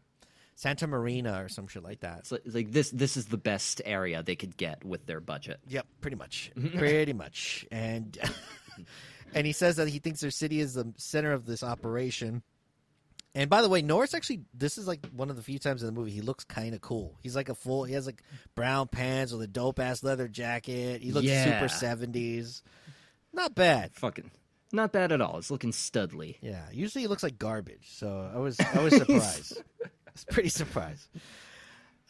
[0.55, 2.19] Santa Marina or some shit like that.
[2.19, 5.19] It's like, it's like this this is the best area they could get with their
[5.19, 5.59] budget.
[5.67, 7.65] Yep, pretty much, pretty much.
[7.71, 8.17] And
[9.33, 12.43] and he says that he thinks their city is the center of this operation.
[13.33, 15.85] And by the way, Norris actually, this is like one of the few times in
[15.85, 17.17] the movie he looks kind of cool.
[17.23, 18.21] He's like a full, he has like
[18.55, 21.01] brown pants with a dope ass leather jacket.
[21.01, 21.45] He looks Yeah.
[21.45, 22.61] super seventies.
[23.33, 23.95] Not bad.
[23.95, 24.29] Fucking
[24.73, 25.37] not bad at all.
[25.37, 26.35] It's looking studly.
[26.41, 27.87] Yeah, usually he looks like garbage.
[27.91, 29.61] So I was I was surprised.
[30.13, 31.07] I was pretty surprised.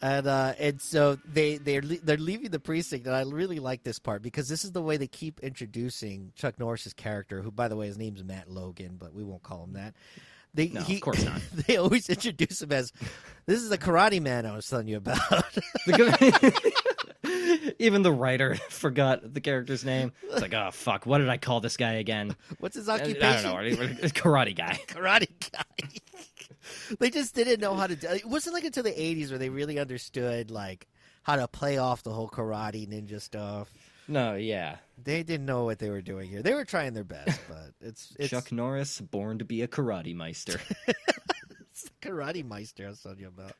[0.00, 3.84] And uh, and so they they're le- they're leaving the precinct, and I really like
[3.84, 7.68] this part because this is the way they keep introducing Chuck Norris's character, who by
[7.68, 9.94] the way his name's Matt Logan, but we won't call him that.
[10.54, 11.40] They, No, of course not.
[11.66, 12.92] They always introduce him as
[13.46, 15.18] this is the Karate Man I was telling you about.
[17.78, 20.12] Even the writer forgot the character's name.
[20.24, 22.36] It's like, oh fuck, what did I call this guy again?
[22.58, 23.22] What's his occupation?
[23.22, 23.86] I don't know.
[24.08, 24.80] Karate guy.
[24.88, 25.62] karate guy.
[26.98, 28.24] they just didn't know how to do it.
[28.24, 30.86] wasn't like until the 80s where they really understood like
[31.22, 33.72] how to play off the whole karate ninja stuff.
[34.08, 34.76] No, yeah.
[35.02, 36.42] They didn't know what they were doing here.
[36.42, 40.14] They were trying their best, but it's it's Chuck Norris, born to be a karate
[40.14, 40.60] meister.
[41.70, 43.54] it's the karate meister I was telling you about.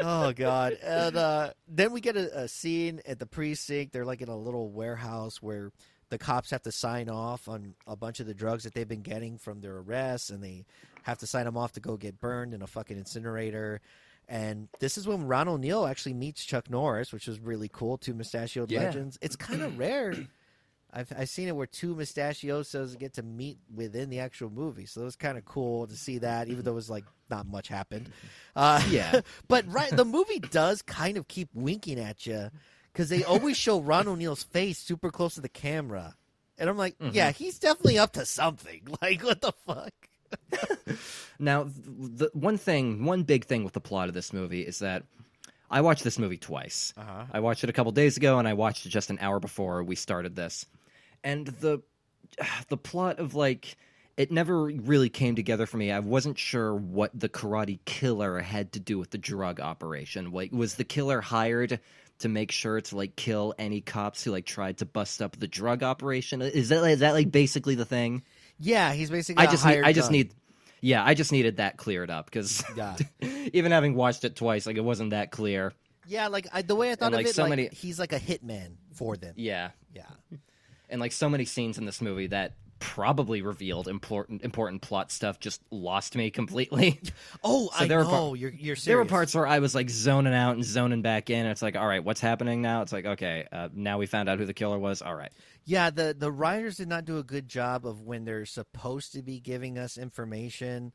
[0.00, 0.74] oh god!
[0.82, 3.92] And uh, then we get a, a scene at the precinct.
[3.92, 5.72] They're like in a little warehouse where
[6.10, 9.00] the cops have to sign off on a bunch of the drugs that they've been
[9.00, 10.66] getting from their arrests, and they
[11.02, 13.80] have to sign him off to go get burned in a fucking incinerator.
[14.28, 17.98] And this is when Ron O'Neal actually meets Chuck Norris, which was really cool.
[17.98, 18.84] Two mustachioed Yeah.
[18.84, 19.18] legends.
[19.20, 20.14] It's kind of rare.
[20.94, 25.00] I've I've seen it where two mustachiosos get to meet within the actual movie, so
[25.00, 27.68] it was kind of cool to see that, even though it was like not much
[27.68, 28.10] happened.
[28.54, 29.20] Uh, Yeah.
[29.48, 32.50] but right, the movie does kind of keep winking at you
[32.92, 36.14] because they always show Ron O'Neal's face super close to the camera,
[36.58, 37.14] and I'm like, Mm-hmm.
[37.16, 38.82] yeah, he's definitely up to something.
[39.02, 39.92] Like, what the fuck?
[41.42, 45.02] Now, the one thing, one big thing with the plot of this movie is that
[45.68, 46.94] I watched this movie twice.
[46.96, 47.24] Uh-huh.
[47.32, 49.82] I watched it a couple days ago, and I watched it just an hour before
[49.82, 50.66] we started this.
[51.24, 51.82] And the
[52.68, 53.76] the plot of like
[54.16, 55.90] it never really came together for me.
[55.90, 60.30] I wasn't sure what the karate killer had to do with the drug operation.
[60.30, 61.80] Like, was the killer hired
[62.18, 65.48] to make sure to like kill any cops who like tried to bust up the
[65.48, 66.40] drug operation?
[66.40, 68.22] Is that is that like basically the thing?
[68.58, 69.44] Yeah, he's basically.
[69.44, 70.12] I a just need, I just gun.
[70.12, 70.34] need
[70.80, 72.96] yeah, I just needed that cleared up because Yeah.
[73.52, 75.72] even having watched it twice, like it wasn't that clear.
[76.06, 77.98] Yeah, like I, the way I thought And, of like, it, so like, many- he's
[77.98, 79.34] like a hitman for them.
[79.36, 80.02] Yeah, Yeah.
[80.90, 85.38] and like so many scenes in this movie that probably revealed important important plot stuff
[85.40, 87.00] just lost me completely.
[87.44, 88.08] Oh, So I there know.
[88.10, 88.84] par- you're you're serious.
[88.84, 91.46] there were parts where I was like zoning out and zoning back in.
[91.46, 92.82] It's like, all right, what's happening now?
[92.82, 95.00] It's like, okay, uh, now we found out who the killer was.
[95.02, 95.32] All right,
[95.64, 99.22] Yeah, the the writers did not do a good job of when they're supposed to
[99.22, 100.92] be giving us information.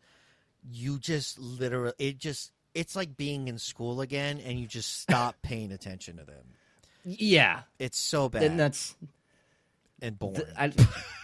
[0.69, 5.35] You just literally, it just, it's like being in school again, and you just stop
[5.41, 6.43] paying attention to them.
[7.05, 8.95] yeah, It's so bad and that's
[10.01, 10.41] and boring.
[10.57, 10.69] I,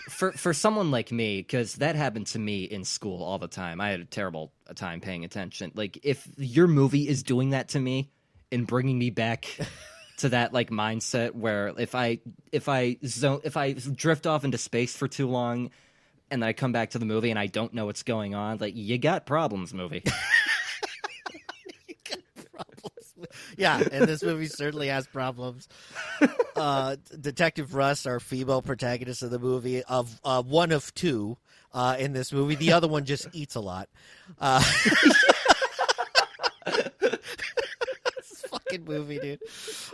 [0.09, 3.81] for for someone like me, because that happened to me in school all the time.
[3.81, 5.71] I had a terrible uh, time paying attention.
[5.75, 8.11] Like if your movie is doing that to me
[8.51, 9.57] and bringing me back
[10.17, 12.19] to that like mindset where if I
[12.51, 15.71] if I zone if I drift off into space for too long
[16.29, 18.57] and then I come back to the movie and I don't know what's going on,
[18.57, 20.03] like you got problems, movie.
[22.53, 23.02] problems.
[23.57, 25.67] Yeah, and this movie certainly has problems.
[26.55, 31.35] Uh, Detective Rust, our female protagonist of the movie, of uh, one of two
[31.73, 32.53] uh, in this movie.
[32.53, 33.89] The other one just eats a lot.
[34.39, 34.63] Uh,
[36.65, 39.39] this fucking movie, dude.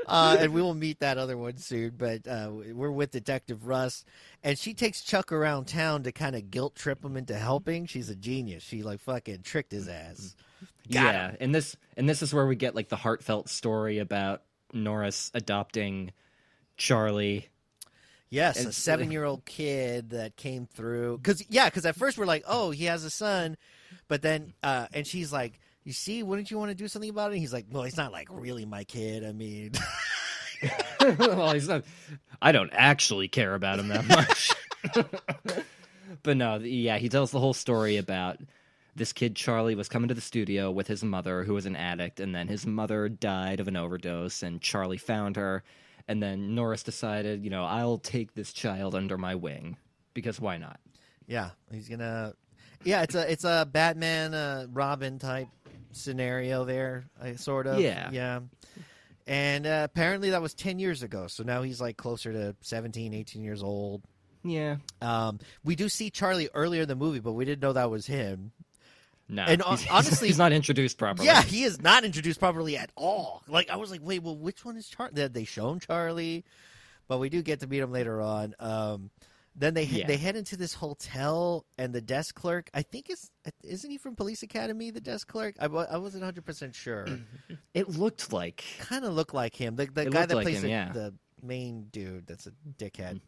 [0.05, 1.93] Uh, and we will meet that other one soon.
[1.97, 4.05] But uh, we're with Detective Rust,
[4.43, 7.85] and she takes Chuck around town to kind of guilt trip him into helping.
[7.85, 8.63] She's a genius.
[8.63, 10.35] She like fucking tricked his ass.
[10.91, 14.41] Got yeah, and this and this is where we get like the heartfelt story about
[14.73, 16.11] Norris adopting
[16.77, 17.47] Charlie.
[18.31, 21.17] Yes, a seven-year-old kid that came through.
[21.17, 23.57] Because yeah, because at first we're like, oh, he has a son,
[24.07, 27.31] but then uh, and she's like, you see, wouldn't you want to do something about
[27.31, 27.33] it?
[27.33, 29.23] And he's like, well, he's not like really my kid.
[29.25, 29.71] I mean,
[31.19, 31.83] well, he's not.
[32.41, 34.51] I don't actually care about him that much.
[36.23, 38.37] but no, yeah, he tells the whole story about
[38.99, 42.19] this kid Charlie was coming to the studio with his mother, who was an addict,
[42.19, 45.63] and then his mother died of an overdose, and Charlie found her,
[46.07, 49.77] and then Norris decided, you know, I'll take this child under my wing
[50.13, 50.79] because why not?
[51.27, 52.33] Yeah, he's gonna.
[52.83, 55.47] Yeah, it's a it's a Batman uh, Robin type
[55.91, 57.79] scenario there, uh, sort of.
[57.79, 58.09] Yeah.
[58.11, 58.39] yeah.
[59.27, 63.13] And uh, apparently that was ten years ago, so now he's like closer to 17,
[63.13, 64.01] 18 years old.
[64.43, 67.91] Yeah, Um, we do see Charlie earlier in the movie, but we didn't know that
[67.91, 68.53] was him.
[69.29, 69.43] No.
[69.43, 71.27] And, he's- honestly- he's not introduced properly.
[71.27, 73.43] Yeah, he is not introduced properly at all.
[73.47, 75.13] Like I was like, wait, well, which one is Charlie?
[75.13, 76.43] They, they shown Charlie,
[77.07, 78.55] but we do get to meet him later on.
[78.59, 79.11] Um,
[79.55, 80.07] then they Yeah.
[80.07, 83.29] they head into this hotel, and the desk clerk, I think is
[83.63, 84.89] isn't he from Police Academy?
[84.91, 87.07] The desk clerk, I, I wasn't hundred percent sure.
[87.73, 89.75] it looked like kind of looked like him.
[89.75, 90.91] The the guy that like plays him, the, yeah.
[90.93, 91.13] the
[91.43, 93.21] main dude that's a dickhead.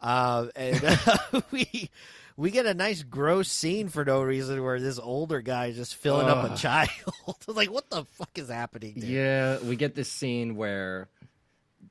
[0.00, 1.90] Uh, and uh, we
[2.36, 5.96] we get a nice gross scene for no reason where this older guy is just
[5.96, 6.90] filling up a child.
[7.46, 8.94] like, what the fuck is happening?
[8.94, 9.04] Dude?
[9.04, 11.08] Yeah, we get this scene where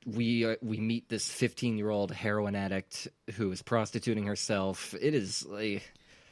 [0.06, 4.94] we uh, we meet this 15 year old heroin addict who is prostituting herself.
[5.00, 5.82] It is like,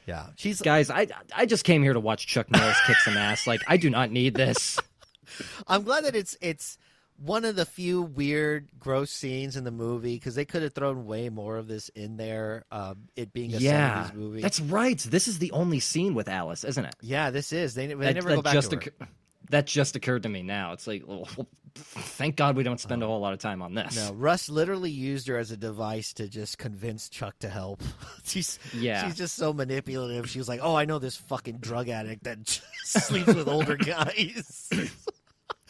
[0.05, 0.27] yeah.
[0.35, 3.47] She's guys, I I just came here to watch Chuck Norris kick some ass.
[3.47, 4.79] Like, I do not need this.
[5.67, 6.77] I'm glad that it's it's
[7.21, 11.05] one of the few weird, gross scenes in the movie because they could have thrown
[11.05, 12.63] way more of this in there.
[12.71, 14.41] Um, it being a yeah, 70s movie.
[14.41, 14.97] that's right.
[14.99, 16.95] This is the only scene with Alice, isn't it?
[17.01, 17.73] yeah, this is.
[17.73, 18.81] They, they That- never that go back just to her.
[18.81, 19.07] occur-
[19.51, 20.73] that just occurred to me now.
[20.73, 21.27] It's like, well,
[21.73, 23.95] thank God we don't spend a whole lot of time on this.
[23.95, 27.81] No, Rust literally used her as a device to just convince Chuck to help.
[28.23, 29.03] she's Yeah.
[29.05, 30.29] she's just so manipulative.
[30.29, 32.47] She was like, "Oh, I know this fucking drug addict that
[32.83, 34.69] sleeps with older guys."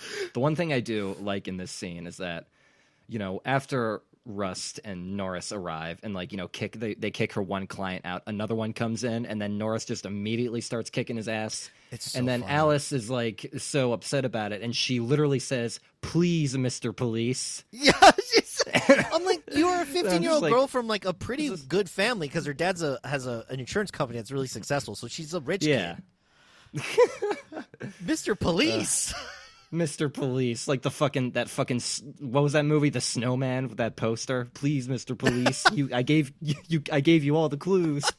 [0.34, 2.48] The one thing I do like in this scene is that,
[3.08, 7.34] you know, after Rust and Norris arrive and like, you know, kick they, they kick
[7.34, 11.16] her one client out, another one comes in, and then Norris just immediately starts kicking
[11.16, 11.72] his ass.
[11.92, 12.54] It's so and then funny.
[12.54, 16.96] Alice is like so upset about it, and she literally says, Please, Mr.
[16.96, 17.64] Police.
[17.72, 17.92] yeah,
[19.12, 22.28] I'm like, you're a 15 year old like- girl from like a pretty good family
[22.28, 25.40] because her dad's a has a, an insurance company that's really successful, so she's a
[25.40, 25.96] rich Yeah.
[26.76, 26.84] kid.
[28.06, 28.40] Mr.
[28.40, 29.14] Police.
[29.74, 30.12] Mr.
[30.12, 31.82] Police, like the fucking that fucking
[32.20, 34.48] what was that movie, The Snowman, with that poster?
[34.54, 35.18] Please, Mr.
[35.18, 38.04] Police, you, I gave you, you, I gave you all the clues.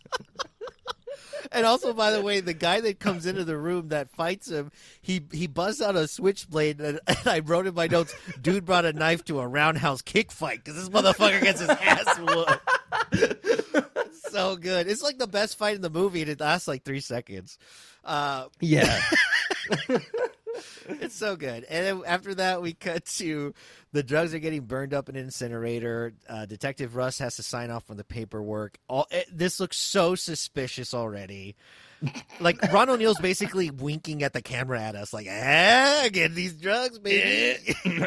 [1.52, 4.70] And also, by the way, the guy that comes into the room that fights him,
[5.00, 8.84] he he busts out a switchblade, and, and I wrote in my notes, "Dude brought
[8.84, 14.54] a knife to a roundhouse kick fight because this motherfucker gets his ass whooped." so
[14.56, 14.86] good.
[14.86, 17.58] It's like the best fight in the movie, and it lasts like three seconds.
[18.04, 19.00] Uh, Yeah,
[20.88, 21.64] it's so good.
[21.64, 23.54] And then after that, we cut to
[23.92, 26.12] the drugs are getting burned up in an incinerator.
[26.28, 28.78] Uh, Detective Rust has to sign off on the paperwork.
[28.88, 31.56] All it, this looks so suspicious already.
[32.38, 36.98] Like Ron O'Neal's basically winking at the camera at us, like, "Ah, get these drugs,
[36.98, 37.74] baby."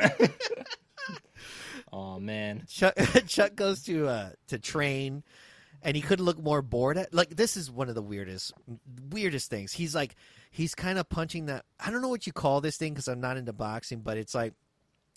[1.94, 2.64] oh man.
[2.68, 2.96] Chuck,
[3.28, 5.24] Chuck goes to uh, to train,
[5.84, 6.98] and he couldn't look more bored.
[6.98, 8.54] At, like this is one of the weirdest
[9.12, 9.72] weirdest things.
[9.72, 10.16] He's like
[10.54, 11.66] he's kind of punching that.
[11.84, 14.34] I don't know what you call this thing because I'm not into boxing, but it's
[14.36, 14.54] like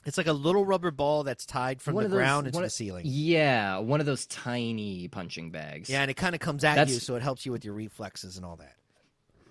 [0.05, 2.70] it's like a little rubber ball that's tied from One the those- ground into the
[2.70, 3.03] ceiling.
[3.07, 5.90] Yeah, one of those tiny punching bags.
[5.90, 7.75] Yeah, and it kind of comes at That's- you, so it helps you with your
[7.75, 8.75] reflexes and all that.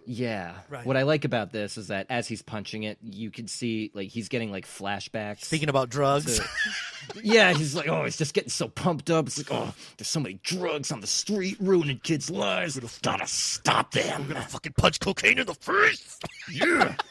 [0.05, 0.53] Yeah.
[0.69, 0.85] Right.
[0.85, 4.09] What I like about this is that as he's punching it, you can see like
[4.09, 5.39] he's getting like flashbacks.
[5.45, 6.39] Thinking about drugs.
[6.39, 9.27] to- yeah, he's like, oh, he's just getting so pumped up.
[9.27, 12.79] It's like, oh, there's so many drugs on the street ruining kids' lives.
[12.79, 14.27] We Gotta stop them.
[14.27, 16.19] We're gonna fucking punch cocaine in the face.
[16.51, 16.95] Yeah.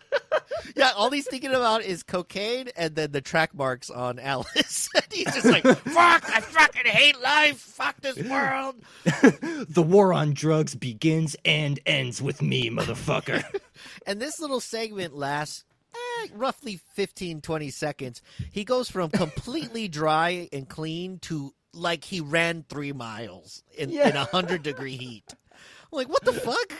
[0.76, 4.88] yeah, all he's thinking about is cocaine and then the track marks on Alice.
[4.94, 7.58] and he's just like, fuck, I fucking hate life.
[7.58, 8.76] Fuck this world.
[9.68, 13.44] The war on drugs begins and ends with me, motherfucker.
[14.06, 18.22] And this little segment lasts eh, roughly 15, 20 seconds.
[18.52, 24.08] He goes from completely dry and clean to like he ran three miles in, Yeah.
[24.10, 25.24] in a 100 degree heat.
[25.52, 26.72] I'm like, what the fuck?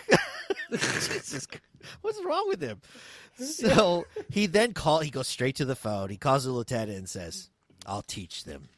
[0.81, 1.47] Jesus,
[2.01, 2.81] what's wrong with him?
[3.39, 5.01] So he then call.
[5.01, 6.11] He goes straight to the phone.
[6.11, 7.49] He calls the lieutenant and says,
[7.87, 8.69] "I'll teach them.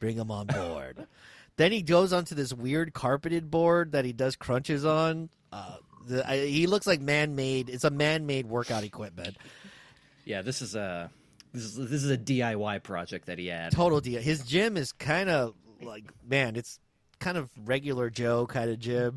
[0.00, 1.06] Bring them on board."
[1.58, 5.28] then he goes onto this weird carpeted board that he does crunches on.
[5.52, 5.76] Uh,
[6.06, 7.68] the, I, he looks like man-made.
[7.68, 9.36] It's a man-made workout equipment.
[10.24, 11.10] yeah, this is a
[11.52, 13.72] this is this is a DIY project that he had.
[13.72, 14.22] Total deal.
[14.22, 16.56] His gym is kind of like man.
[16.56, 16.80] It's
[17.18, 19.16] kind of regular Joe kind of gym.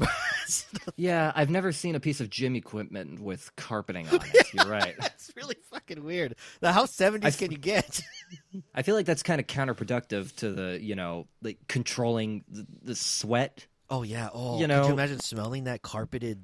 [0.98, 4.54] Yeah, I've never seen a piece of gym equipment with carpeting on it.
[4.54, 4.96] You're right.
[5.00, 6.36] That's really fucking weird.
[6.62, 8.02] Now, how seventies I- can you get?
[8.76, 12.96] I feel like that's kind of counterproductive to the, you know, like controlling the, the
[12.96, 13.66] sweat.
[13.90, 14.30] Oh yeah.
[14.34, 16.44] Oh, You could know- you imagine smelling that carpeted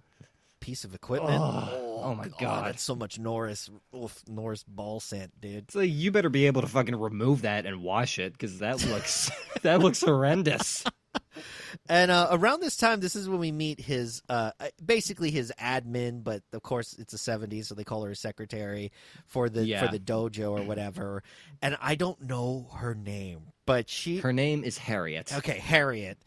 [0.59, 1.39] piece of equipment.
[1.41, 2.65] Oh, oh my God.
[2.67, 5.71] that's so much Norris oof, Norris ball scent, dude.
[5.71, 9.29] So you better be able to fucking remove that and wash it because that looks
[9.63, 10.83] that looks horrendous.
[11.89, 14.51] And uh, around this time, this is when we meet his, uh,
[14.83, 18.91] basically his admin, but of course it's the '70s, so they call her a secretary
[19.27, 19.85] for the Yeah.
[19.85, 21.23] for the dojo or whatever.
[21.61, 25.33] And I don't know her name, but she, Her name is Harriet.
[25.37, 26.17] okay, Harriet,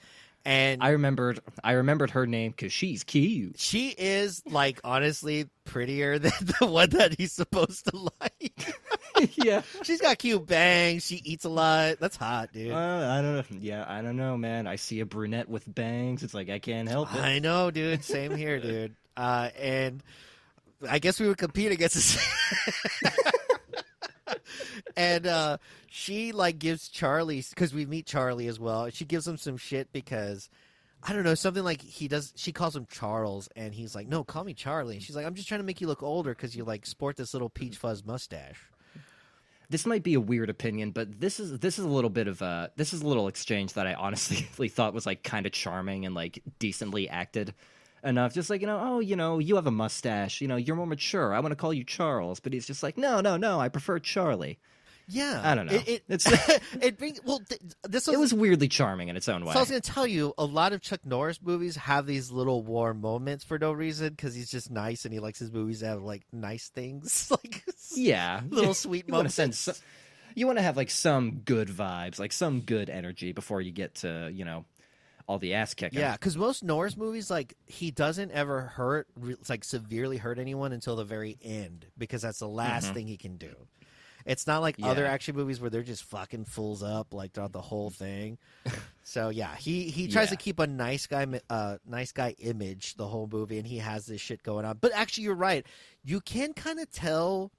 [0.44, 3.58] and I remembered I remembered her name because she's cute.
[3.58, 8.74] she is like honestly prettier than the one that he's supposed to like.
[9.34, 9.62] yeah.
[9.82, 11.06] She's got cute bangs.
[11.06, 11.98] She eats a lot.
[12.00, 12.72] That's hot, dude.
[12.72, 13.58] Uh, I don't know.
[13.60, 14.66] Yeah, I don't know, man.
[14.66, 16.22] I see a brunette with bangs.
[16.22, 17.20] It's like I can't help it.
[17.20, 18.02] I know, dude.
[18.04, 18.94] Same here, dude.
[19.16, 20.02] Uh, and
[20.88, 22.18] I guess we would compete against.
[24.96, 28.88] and uh, she like gives Charlie because we meet Charlie as well.
[28.90, 30.48] She gives him some shit because
[31.02, 32.32] I don't know something like he does.
[32.36, 35.34] She calls him Charles, and he's like, "No, call me Charlie." And she's like, "I'm
[35.34, 38.04] just trying to make you look older because you like sport this little peach fuzz
[38.04, 38.60] mustache."
[39.70, 42.42] This might be a weird opinion, but this is this is a little bit of
[42.42, 44.36] a this is a little exchange that I honestly
[44.68, 47.54] thought was like kind of charming and like decently acted
[48.04, 48.34] enough.
[48.34, 50.40] Just like you know, oh, you know, you have a mustache.
[50.40, 51.32] You know, you're more mature.
[51.32, 53.58] I want to call you Charles, but he's just like, no, no, no.
[53.58, 54.58] I prefer Charlie.
[55.10, 55.74] Yeah, I don't know.
[55.74, 57.40] It, it, It's- it brings well.
[57.40, 59.52] Th- this was It was weirdly charming in its own way.
[59.52, 62.30] So I was going to tell you, a lot of Chuck Norris movies have these
[62.30, 65.80] little warm moments for no reason because he's just nice and he likes his movies
[65.80, 69.58] to have like nice things, like yeah, little sweet you want moments.
[69.58, 69.72] So,
[70.34, 73.96] you want to have like some good vibes, like some good energy before you get
[73.96, 74.64] to you know
[75.30, 76.00] all the ass kicking.
[76.00, 80.72] Yeah, because most Norris movies, like he doesn't ever hurt, re- like severely hurt anyone
[80.72, 82.94] until the very end because that's the last mm-hmm.
[82.94, 83.54] thing he can do.
[84.26, 87.60] It's not like other action movies where they're just fucking fools up like throughout the
[87.60, 88.38] whole thing.
[89.02, 93.06] so yeah, he he tries to keep a nice guy, uh, nice guy image the
[93.06, 94.78] whole movie, and he has this shit going on.
[94.80, 95.66] But actually, you're right.
[96.04, 97.50] You can kind of tell.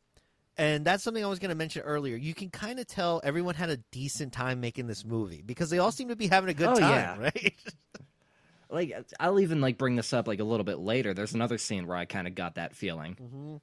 [0.57, 2.18] And that's something I was going to mention earlier.
[2.18, 5.80] You can kind of tell everyone had a decent time making this movie because they
[5.80, 7.18] all seem to be having a good Oh, time, yeah.
[7.20, 7.53] right?
[8.70, 11.14] like I'll even like bring this up like a little bit later.
[11.14, 13.16] There's another scene where I kind of got that feeling.
[13.16, 13.55] Mm-hmm.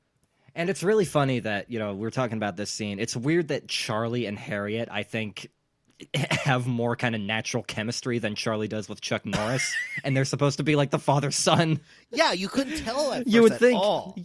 [0.59, 2.99] And it's really funny that, you know, we're talking about this scene.
[2.99, 5.51] It's weird that Charlie and Harriet, I think,
[6.15, 9.73] have more kind of natural chemistry than Charlie does with Chuck Norris.
[10.05, 11.79] and they're supposed to be like the father son.
[12.11, 14.17] Yeah, you couldn't tell at You would think- all.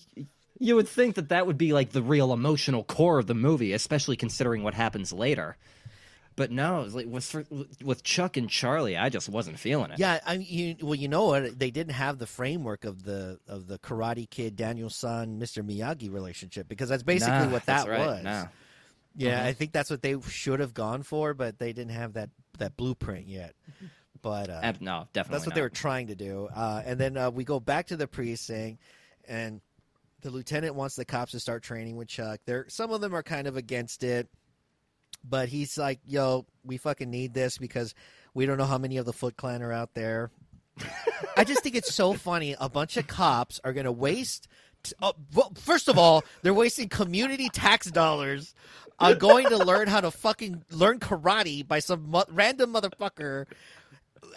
[0.58, 3.74] You would think that that would be like the real emotional core of the movie,
[3.74, 5.56] especially considering what happens later.
[6.36, 7.36] But no, it's like with
[7.84, 10.00] with Chuck and Charlie, I just wasn't feeling it.
[10.00, 11.60] Yeah, I you, well, you know what?
[11.60, 15.64] They didn't have the framework of the of the Karate Kid, Daniel San, Mr.
[15.64, 18.24] Miyagi relationship because that's basically Nah, what that right, was.
[18.24, 18.46] nah.
[19.16, 19.46] Yeah, Mhm.
[19.46, 22.76] I think that's what they should have gone for, but they didn't have that that
[22.78, 23.54] blueprint yet.
[24.24, 25.38] But uh, Ab- no, definitely.
[25.38, 26.48] that's what they were trying to do.
[26.56, 28.82] Uh, and then uh, we go back to the precinct,
[29.28, 29.62] and
[30.22, 32.40] the lieutenant wants the cops to start training with Chuck.
[32.46, 34.30] There, some of them are kind of against it,
[35.24, 37.93] but he's like, "Yo, we fucking need this because
[38.34, 40.32] we don't know how many of the Foot Clan are out there."
[41.38, 42.55] I just think it's so funny.
[42.59, 44.47] A bunch of cops are going to waste.
[44.84, 48.53] T- uh, well, first of all, they're wasting community tax dollars
[48.99, 53.45] on going to learn how to fucking learn karate by some mo- random motherfucker.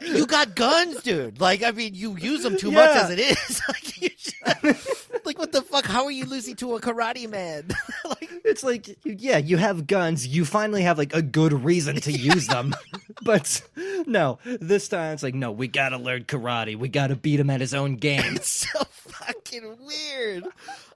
[0.00, 1.40] You got guns, dude.
[1.40, 3.62] Like, I mean, you use them too much as it is.
[3.68, 4.76] like,
[5.24, 5.84] like, what the fuck?
[5.84, 7.68] How are you losing to a karate man?
[8.04, 10.26] like, It's like, yeah, you have guns.
[10.26, 12.74] You finally have like a good reason to use them.
[13.22, 13.62] but
[14.06, 16.76] no, this time it's like, no, we gotta learn karate.
[16.76, 18.36] We gotta beat him at his own game.
[18.36, 20.44] it's so fucking weird.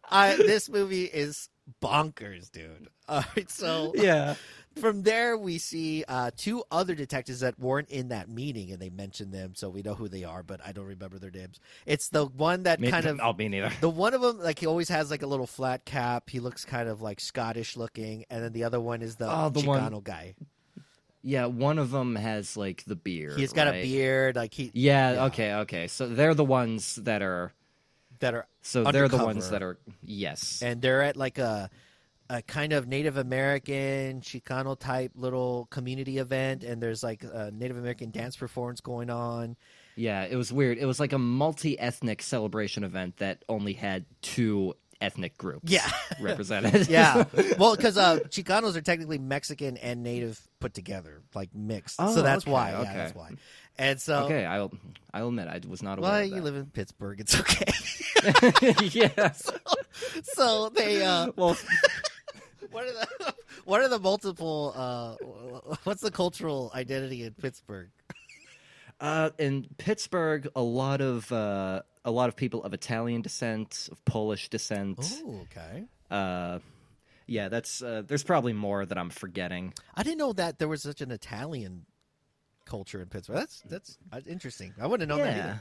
[0.09, 1.49] I, this movie is
[1.82, 2.88] bonkers, dude.
[3.09, 4.36] All right, so yeah.
[4.77, 8.91] From there we see uh, two other detectives that weren't in that meeting, and they
[8.91, 11.59] mention them, so we know who they are, but I don't remember their names.
[11.87, 13.73] It's the one that Me, kind of oh, me neither.
[13.81, 16.31] the one of them, like he always has like a little flat cap.
[16.31, 19.49] He looks kind of like Scottish looking, and then the other one is the, Oh,
[19.49, 20.35] the Chicano one- guy.
[21.23, 23.39] Yeah, one of them has like the beard.
[23.39, 25.25] He's got a beard, like he Yeah, Yeah.
[25.27, 25.87] okay, okay.
[25.89, 27.53] So they're the ones that are.
[28.21, 29.79] that are So they're the ones that are.
[30.03, 30.62] Yes.
[30.62, 31.68] and they're at like a
[32.31, 37.76] a kind of Native American Chicano type little community event, and there's like a Native
[37.76, 39.57] American dance performance going on.
[39.97, 40.78] Yeah, it was weird.
[40.78, 45.72] It was like a multi-ethnic celebration event that only had two ethnic groups.
[45.72, 45.91] Yeah.
[46.20, 46.89] represented.
[46.89, 47.24] Yeah,
[47.59, 51.97] well, because uh, Chicanos are technically Mexican and Native put together, like mixed.
[51.99, 52.74] Oh, so that's okay, why.
[52.74, 52.83] okay.
[52.85, 53.31] Yeah, that's why.
[53.76, 54.70] And so, okay, I'll
[55.12, 57.18] I'll admit I was not aware well, you live in Pittsburgh.
[57.18, 57.72] It's okay.
[58.93, 59.33] yeah.
[60.22, 61.57] so they uh, Well,
[62.71, 65.14] what are the what are the multiple uh,
[65.85, 67.91] what's the cultural identity in Pittsburgh?
[69.01, 74.05] uh, in Pittsburgh, a lot of uh, a lot of people of Italian descent, of
[74.05, 74.99] Polish descent.
[75.25, 75.85] Oh, okay.
[76.11, 76.59] Uh,
[77.27, 79.73] yeah, that's uh, there's probably more that I'm forgetting.
[79.95, 81.87] I didn't know that there was such an Italian
[82.64, 83.37] culture in Pittsburgh.
[83.37, 84.75] That's that's uh, interesting.
[84.81, 85.61] I wouldn't have known that either.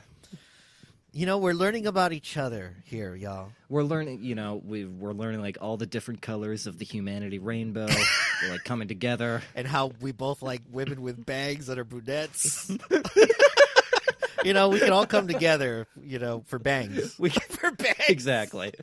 [1.12, 3.50] You know, we're learning about each other here, y'all.
[3.68, 4.24] we're learning.
[4.24, 7.88] You know, we we're learning like all the different colors of the humanity rainbow.
[8.42, 9.42] They're like coming together.
[9.56, 12.70] and how we both like women with bangs that are brunettes.
[14.44, 17.18] you know, we can all come together, you know, for bangs.
[17.18, 17.98] We For bangs.
[18.08, 18.74] exactly.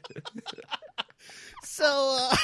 [1.62, 2.37] So uh,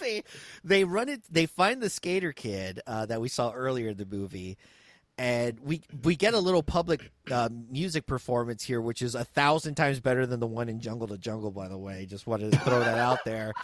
[0.00, 0.24] they
[0.64, 1.22] they run it.
[1.30, 4.58] They find the skater kid uh, that we saw earlier in the movie,
[5.18, 9.74] and we we get a little public uh, music performance here, which is a thousand
[9.76, 11.50] times better than the one in Jungle to Jungle.
[11.50, 13.52] By the way, just wanted to throw that out there.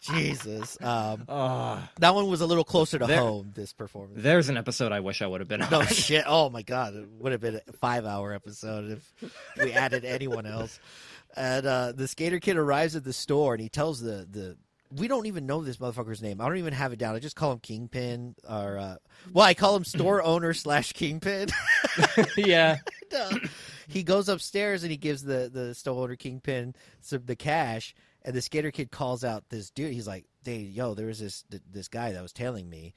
[0.00, 3.52] Jesus, um, Oh, that one was a little closer to There- home.
[3.54, 4.22] This performance.
[4.22, 5.70] there's an episode I wish I would have been on.
[5.70, 6.24] No shit.
[6.26, 10.46] Oh my god, it would have been a five hour episode if we added anyone
[10.46, 10.80] else.
[11.36, 14.56] And uh, the skater kid arrives at the store and he tells the the
[14.92, 16.40] we don't even know this motherfucker's name.
[16.40, 17.14] I don't even have it down.
[17.14, 18.96] I just call him Kingpin or uh,
[19.32, 21.48] well, I call him store owner slash Kingpin.
[22.36, 22.78] yeah.
[23.16, 23.38] uh,
[23.88, 27.94] he goes upstairs and he gives the the store owner Kingpin some the cash.
[28.22, 29.94] And the skater kid calls out this dude.
[29.94, 32.92] He's like, "Hey, yo, there was this this guy that was tailing me.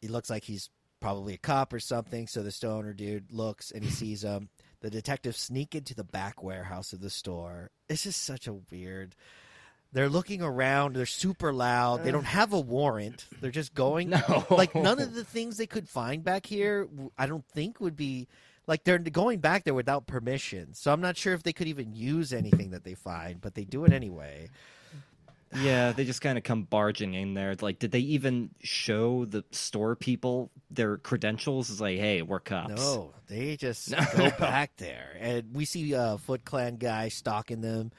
[0.00, 0.68] He looks like he's
[0.98, 4.48] probably a cop or something." So the store owner dude looks and he sees him.
[4.80, 7.70] The detectives sneak into the back warehouse of the store.
[7.88, 9.14] It's just such a weird.
[9.92, 10.94] They're looking around.
[10.96, 12.04] They're super loud.
[12.04, 13.26] They don't have a warrant.
[13.40, 14.10] They're just going.
[14.28, 14.46] No.
[14.50, 18.28] Like none of the things they could find back here, I don't think would be
[18.66, 20.74] like they're going back there without permission.
[20.74, 23.64] So I'm not sure if they could even use anything that they find, but they
[23.64, 24.50] do it anyway.
[25.62, 27.56] Yeah, they just kind of come barging in there.
[27.58, 31.70] Like, did they even show the store people their credentials?
[31.70, 32.74] It's like, hey, we're cops.
[32.74, 33.98] No, they just No.
[34.14, 37.92] go back there, and we see uh, Foot Clan guy stalking them.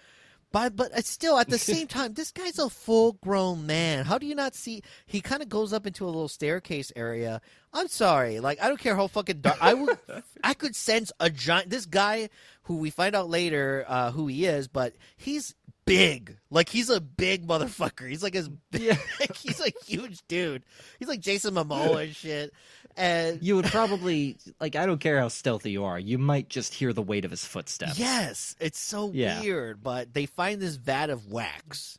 [0.52, 4.06] But but still at the same time, this guy's a full grown man.
[4.06, 4.82] How do you not see?
[5.06, 7.42] He kind of goes up into a little staircase area.
[7.74, 9.58] I'm sorry, like I don't care how fucking dark.
[9.62, 9.98] I would,
[10.44, 11.70] I could sense a giant.
[11.70, 12.30] This guy
[12.64, 16.38] who we find out later uh, who he is, but he's big.
[16.50, 18.08] Like he's a big motherfucker.
[18.08, 18.82] He's like as big.
[18.82, 18.98] Yeah.
[19.36, 20.64] he's a huge dude.
[21.00, 22.54] He's like Jason Momoa and shit.
[23.00, 24.76] And You would probably like.
[24.76, 25.98] I don't care how stealthy you are.
[25.98, 27.98] You might just hear the weight of his footsteps.
[27.98, 29.40] Yes, it's so Yeah.
[29.40, 29.82] weird.
[29.82, 31.98] But they find this vat of wax.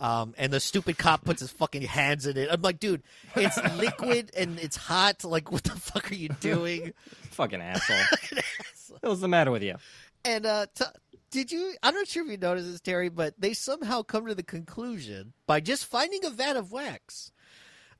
[0.00, 2.48] Um, and the stupid cop puts his fucking hands in it.
[2.50, 3.02] I'm like, dude,
[3.36, 5.22] it's liquid and it's hot.
[5.24, 6.94] Like, what the fuck are you doing?
[7.32, 8.18] Fucking asshole.
[9.02, 9.76] What's the matter with you?
[10.24, 10.84] And uh, t-
[11.30, 11.74] did you?
[11.82, 15.32] I'm not sure if you noticed this, Terry, but they somehow come to the conclusion
[15.46, 17.30] by just finding a vat of wax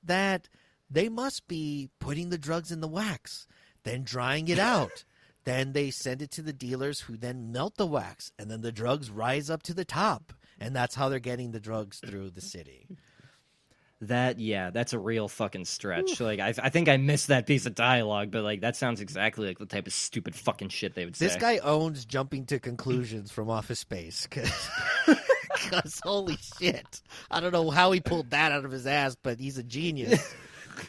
[0.03, 0.49] that
[0.91, 3.47] they must be putting the drugs in the wax,
[3.85, 5.05] then drying it out.
[5.45, 8.73] then they send it to the dealers who then melt the wax, and then the
[8.73, 10.33] drugs rise up to the top.
[10.59, 12.87] And that's how they're getting the drugs through the city.
[14.03, 16.21] That yeah, that's a real fucking stretch.
[16.21, 19.49] Like I, I think I missed that piece of dialogue, but like that sounds exactly
[19.49, 21.27] like the type of stupid fucking shit they would say.
[21.27, 24.27] This guy owns jumping to conclusions from Office Space.
[24.27, 27.03] Because holy shit.
[27.31, 30.35] I don't know how he pulled that out of his ass, but he's a genius.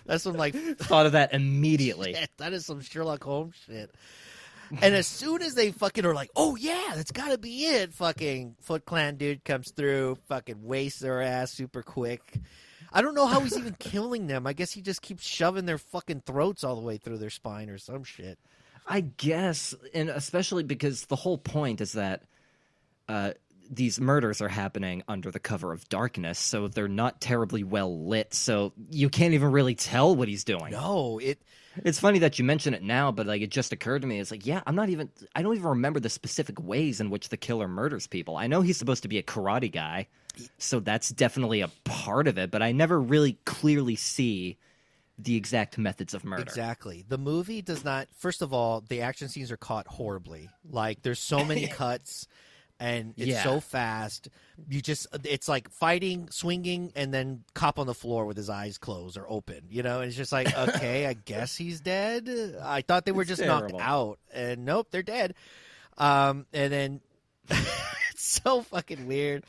[0.06, 2.14] That's some like thought of that immediately.
[2.20, 2.30] shit.
[2.38, 3.92] That is some Sherlock Holmes shit.
[4.82, 8.56] And as soon as they fucking are like, oh yeah, that's gotta be it, fucking
[8.62, 12.40] Foot Clan dude comes through, fucking wastes their ass super quick.
[12.94, 14.48] I don't know how he's even killing them.
[14.48, 17.70] I guess he just keeps shoving their fucking throats all the way through their spine
[17.70, 18.38] or some shit.
[18.88, 22.24] I guess, and especially because the whole point is that
[23.08, 23.32] uh,
[23.72, 28.34] these murders are happening under the cover of darkness, so they're not terribly well lit.
[28.34, 30.72] So you can't even really tell what he's doing.
[30.72, 31.42] No, it
[31.84, 34.20] It's funny that you mention it now, but like it just occurred to me.
[34.20, 35.10] It's like, yeah, I'm not even.
[35.34, 38.36] I don't even remember the specific ways in which the killer murders people.
[38.36, 40.08] I know he's supposed to be a karate guy,
[40.58, 42.52] so that's definitely a part of it.
[42.52, 44.58] But I never really clearly see
[45.18, 46.42] the exact methods of murder.
[46.44, 47.06] Exactly.
[47.08, 48.08] The movie does not.
[48.18, 50.50] First of all, the action scenes are caught horribly.
[50.70, 52.28] Like there's so many cuts,
[52.82, 53.44] and it's Yeah.
[53.44, 54.28] so fast.
[54.68, 58.78] You just it's like fighting, swinging, and then cop on the floor with his eyes
[58.80, 59.62] closed or open.
[59.70, 62.28] You know, and it's just like okay, I guess he's dead.
[62.62, 63.78] I thought they were It's just terrible.
[63.78, 65.36] knocked out, and nope, they're dead.
[65.98, 67.02] Um, and then
[67.50, 69.44] it's so fucking weird.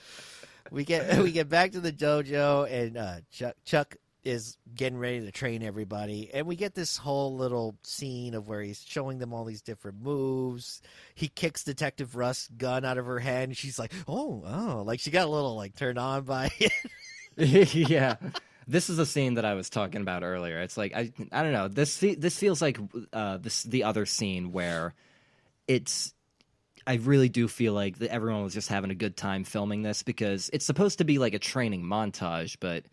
[0.71, 5.21] We get we get back to the dojo, and uh, Chuck Chuck is getting ready
[5.21, 9.33] to train everybody, and we get this whole little scene of where he's showing them
[9.33, 10.81] all these different moves.
[11.15, 15.01] He kicks Detective Rust' gun out of her hand, and she's like, "Oh, oh!" Like
[15.01, 16.73] she got a little like turned on by it.
[17.75, 18.17] yeah.
[18.69, 20.61] This is a scene that I was talking about earlier.
[20.61, 21.69] It's like I I don't know.
[21.69, 22.79] This this feels like
[23.13, 24.95] uh this the other scene where
[25.67, 26.15] it's
[26.87, 30.51] I really do feel like everyone was just having a good time filming this because
[30.53, 32.85] it's supposed to be like a training montage, but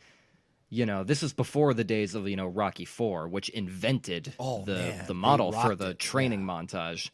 [0.70, 4.64] you know, this is before the days of you know Rocky Four, which invented Oh,
[4.66, 7.10] the man, the model for the it, training montage.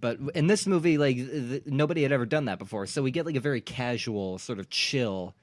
[0.00, 3.24] But in this movie, like th- nobody had ever done that before, so we get
[3.26, 5.34] like a very casual, sort of chill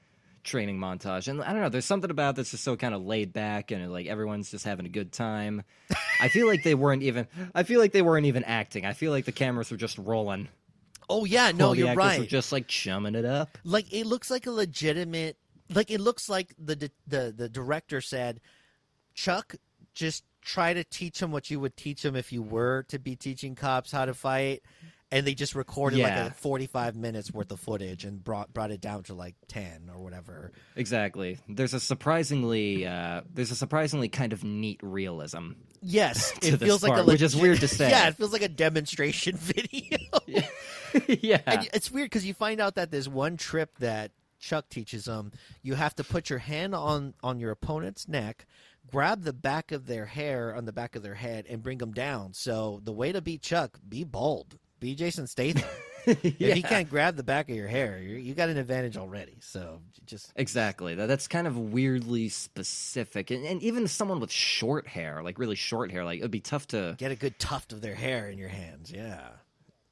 [0.44, 1.26] training montage.
[1.26, 3.90] And I don't know, there's something about this is so kind of laid back and
[3.90, 5.62] like everyone's just having a good time.
[6.20, 7.26] I feel like they weren't even.
[7.54, 8.84] I feel like they weren't even acting.
[8.86, 10.48] I feel like the cameras were just rolling.
[11.08, 12.20] Oh yeah, no, you're right.
[12.20, 13.58] Were just like chumming it up.
[13.64, 15.36] like it looks like a legitimate
[15.72, 18.40] like it looks like the the the director said
[19.14, 19.54] chuck
[19.94, 23.16] just try to teach him what you would teach him if you were to be
[23.16, 24.62] teaching cops how to fight
[25.10, 26.24] and they just recorded Yeah.
[26.24, 29.88] like a 45 minutes worth of footage and brought brought it down to like 10
[29.94, 31.38] or whatever Exactly.
[31.48, 35.52] There's a surprisingly, uh, there's a surprisingly kind of neat realism.
[35.80, 37.88] yes it feels like a part, which is weird to say.
[37.90, 39.98] yeah it feels like a demonstration video
[41.08, 41.40] yeah.
[41.46, 44.10] And it's weird because you find out that there's one trip that
[44.44, 45.32] Chuck teaches them.
[45.62, 48.46] You have to put your hand on on your opponent's neck,
[48.90, 51.92] grab the back of their hair on the back of their head, and bring them
[51.92, 52.34] down.
[52.34, 55.68] So the way to beat Chuck, be bold, be Jason Statham.
[56.06, 59.36] If he can't grab the back of your hair, you you got an advantage already.
[59.40, 60.94] So just Exactly.
[60.94, 65.54] That, that's kind of weirdly specific, and, and even someone with short hair, like really
[65.54, 66.94] short hair, like it'd be tough to.
[66.98, 68.92] get a good tuft of their hair in your hands.
[68.92, 69.28] Yeah.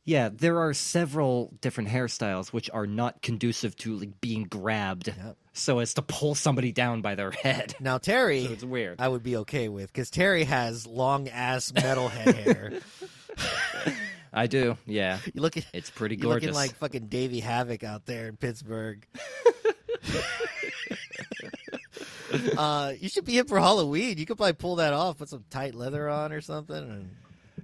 [0.05, 5.37] Yeah, there are several different hairstyles which are not conducive to like being grabbed, Yep.
[5.53, 7.75] so as to pull somebody down by their head.
[7.81, 9.01] Now Terry, So it's weird.
[9.01, 12.73] I would be okay with because Terry has long ass metalhead hair.
[14.33, 14.77] I do.
[14.87, 16.57] Yeah, You look at it's pretty You're looking gorgeous.
[16.73, 19.07] like fucking Davey Havok out there in Pittsburgh.
[22.57, 24.19] uh, you should be in for Halloween.
[24.19, 25.19] You could probably pull that off.
[25.19, 26.77] Put some tight leather on or something.
[26.77, 27.11] And...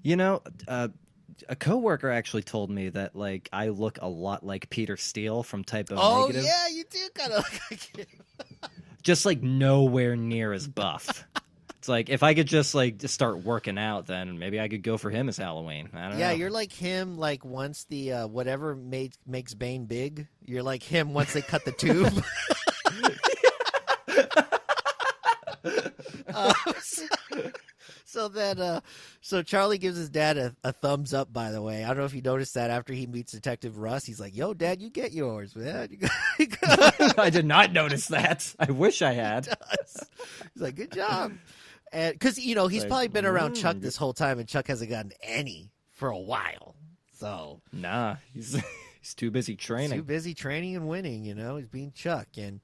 [0.03, 0.89] You know, uh,
[1.49, 5.65] a coworker actually told me that like I look a lot like Peter Steele from
[5.65, 8.07] Type O Oh Negative, yeah, you do kind of look like him.
[9.03, 11.25] just like nowhere near as buff.
[11.79, 14.83] it's like if I could just like just start working out, then maybe I could
[14.83, 15.89] go for him as Halloween.
[15.95, 16.35] I don't Yeah, know.
[16.37, 17.17] you're like him.
[17.19, 21.15] Like once the uh, whatever made, makes Bane big, you're like him.
[21.15, 22.13] Once they cut the tube.
[26.35, 26.53] Uh,
[28.13, 28.81] so, then, uh,
[29.21, 31.33] so Charlie gives his dad a, a thumbs up.
[31.33, 34.07] By the way, I don't know if you noticed that after he meets Detective Rust,
[34.07, 37.73] he's like, "Yo, Dad, you get yours, man." You got, you got I did not
[37.73, 38.55] notice that.
[38.59, 39.49] I wish I had.
[39.81, 40.05] us."
[40.55, 41.33] He's like, "Good job,"
[41.93, 43.83] and because you know he's Like, probably been around Chuck mm.
[43.83, 46.75] this whole time, and Chuck hasn't gotten any for a while.
[47.13, 48.53] So Nah, he's
[49.01, 49.99] he's too busy training.
[49.99, 51.25] too busy training and winning.
[51.25, 52.61] You know, he's being Chuck, and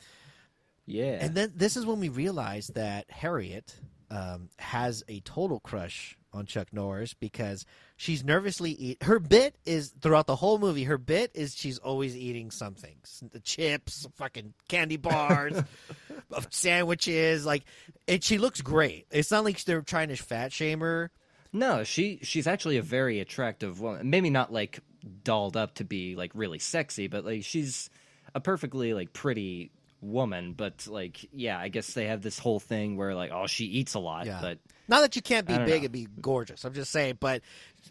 [0.86, 1.18] yeah.
[1.20, 3.74] and then this is when we realize that Harriet
[4.10, 7.64] um, has a total crush on Chuck Norris because
[7.96, 9.02] she's nervously eat.
[9.02, 10.84] Her bit is throughout the whole movie.
[10.84, 12.96] Her bit is she's always eating something,
[13.32, 15.62] the chips, fucking candy bars,
[16.50, 17.64] sandwiches, like,
[18.08, 19.06] and she looks great.
[19.10, 21.10] It's not like they're trying to fat shame her.
[21.52, 24.10] No, she she's actually a very attractive woman.
[24.10, 24.80] Maybe not like
[25.22, 27.90] dolled up to be like really sexy, but like she's
[28.34, 29.70] a perfectly like pretty
[30.04, 30.52] woman.
[30.52, 33.94] But like, yeah, I guess they have this whole thing where like, oh, she eats
[33.94, 34.40] a lot, Yeah.
[34.40, 35.84] but Not that you can't be big know.
[35.86, 36.64] and be gorgeous.
[36.64, 37.42] I'm just saying, but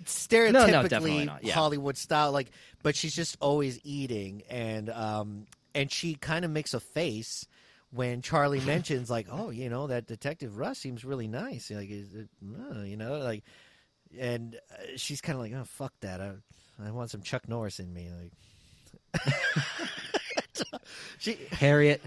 [0.06, 1.54] stereotypically definitely not, yeah.
[1.54, 2.50] Hollywood style, like,
[2.84, 5.46] but she's just always eating, and um,
[5.76, 7.48] and she kind of makes a face
[7.92, 12.14] when Charlie mentions, like, oh, you know, that Detective Rust seems really nice, like, is
[12.14, 12.28] it,
[12.72, 13.44] uh, you know, like,
[14.20, 16.32] and uh, she's kind of like, oh, fuck that, I,
[16.84, 18.32] I want some Chuck Norris in me, like.
[21.18, 22.02] she Harriet,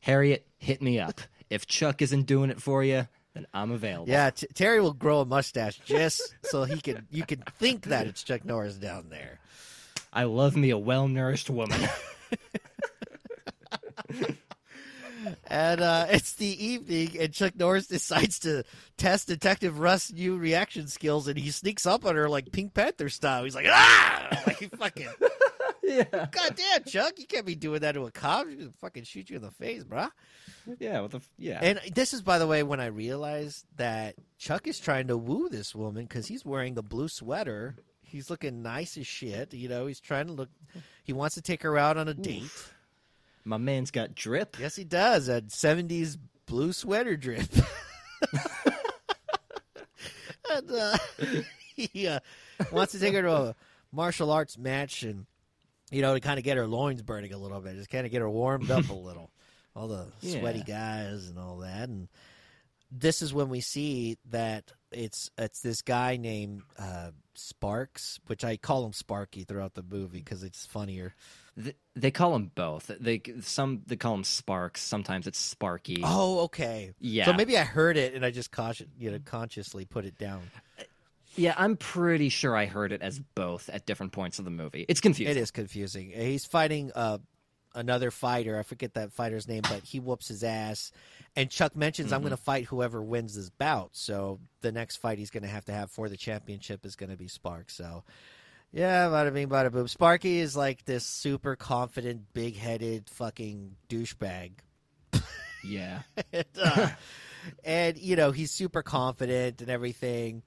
[0.00, 1.20] Harriet, hit me up.
[1.48, 4.08] If Chuck isn't doing it for you, then I'm available.
[4.08, 8.06] Yeah, T- Terry will grow a mustache just so he can you can think that
[8.06, 9.40] it's Chuck Norris down there.
[10.12, 11.80] I love me a well nourished woman.
[15.44, 18.64] And uh, it's the evening, and Chuck Norris decides to
[18.96, 23.08] test Detective Rust' new reaction skills, and he sneaks up on her like Pink Panther
[23.08, 23.44] style.
[23.44, 25.08] He's like, ah, like fucking,
[25.82, 28.48] yeah, goddamn, Chuck, you can't be doing that to a cop.
[28.48, 30.10] He's gonna fucking shoot you in the face, bruh.
[30.78, 31.58] yeah, what the f- yeah.
[31.62, 35.48] And this is, by the way, when I realized that Chuck is trying to woo
[35.48, 37.76] this woman because he's wearing a blue sweater.
[38.02, 39.54] He's looking nice as shit.
[39.54, 40.48] You know, he's trying to look.
[41.04, 42.50] He wants to take her out on a date.
[43.44, 44.58] My man's got drip.
[44.58, 45.28] Yes, he does.
[45.28, 47.48] A '70s blue sweater drip.
[50.50, 50.98] and uh,
[51.76, 52.20] he uh,
[52.72, 53.54] wants to take her to a
[53.92, 55.26] martial arts match, and
[55.90, 58.12] you know, to kind of get her loins burning a little bit, just kind of
[58.12, 59.30] get her warmed up a little.
[59.76, 62.08] All the sweaty guys and all that, and
[62.90, 68.56] this is when we see that it's it's this guy named uh, Sparks, which I
[68.56, 71.14] call him Sparky throughout the movie because it's funnier.
[71.62, 72.90] Th- They call him both.
[72.98, 74.82] They some they call him Sparks.
[74.82, 76.00] Sometimes it's Sparky.
[76.02, 76.90] Oh, okay.
[76.98, 77.26] Yeah.
[77.26, 80.42] So maybe I heard it and I just caution, you know, consciously put it down.
[81.36, 84.84] Yeah, I'm pretty sure I heard it as both at different points of the movie.
[84.88, 85.36] It's confusing.
[85.36, 86.10] It is confusing.
[86.10, 87.18] He's fighting uh,
[87.74, 88.58] another fighter.
[88.58, 90.92] I forget that fighter's name, but he whoops his ass.
[91.36, 95.18] And Chuck mentions, "I'm going to fight whoever wins this bout." So the next fight
[95.18, 97.70] he's going to have to have for the championship is going to be Spark.
[97.70, 98.04] So.
[98.72, 99.88] Yeah, bada bing, bada boom.
[99.88, 104.52] Sparky is like this super confident, big headed fucking douchebag.
[105.64, 106.02] Yeah.
[106.32, 106.88] and, uh,
[107.64, 110.42] and you know he's super confident and everything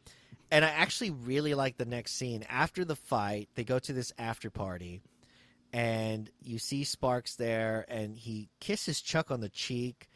[0.53, 2.45] and i actually really like the next scene.
[2.47, 5.01] After the fight they go to this after party
[5.73, 10.07] and you see sparks there and he kisses chuck on the cheek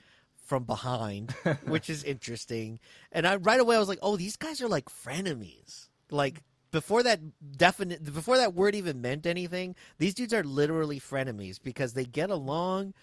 [0.45, 1.31] from behind
[1.65, 2.79] which is interesting.
[3.11, 5.89] And i right away i was like oh these guys are like frenemies.
[6.11, 7.19] Like before that
[7.57, 12.29] definite before that word even meant anything these dudes are literally frenemies because they get
[12.29, 12.93] along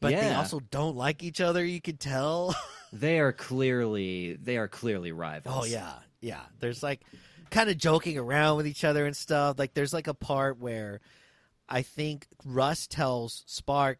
[0.00, 2.54] but they also don't like each other you could tell.
[2.92, 5.56] They are clearly they are clearly rivals.
[5.56, 6.42] Oh yeah, yeah.
[6.60, 7.00] There's like
[7.50, 9.58] kind of joking around with each other and stuff.
[9.58, 11.00] Like there's like a part where
[11.68, 13.98] I think Rust tells Spark,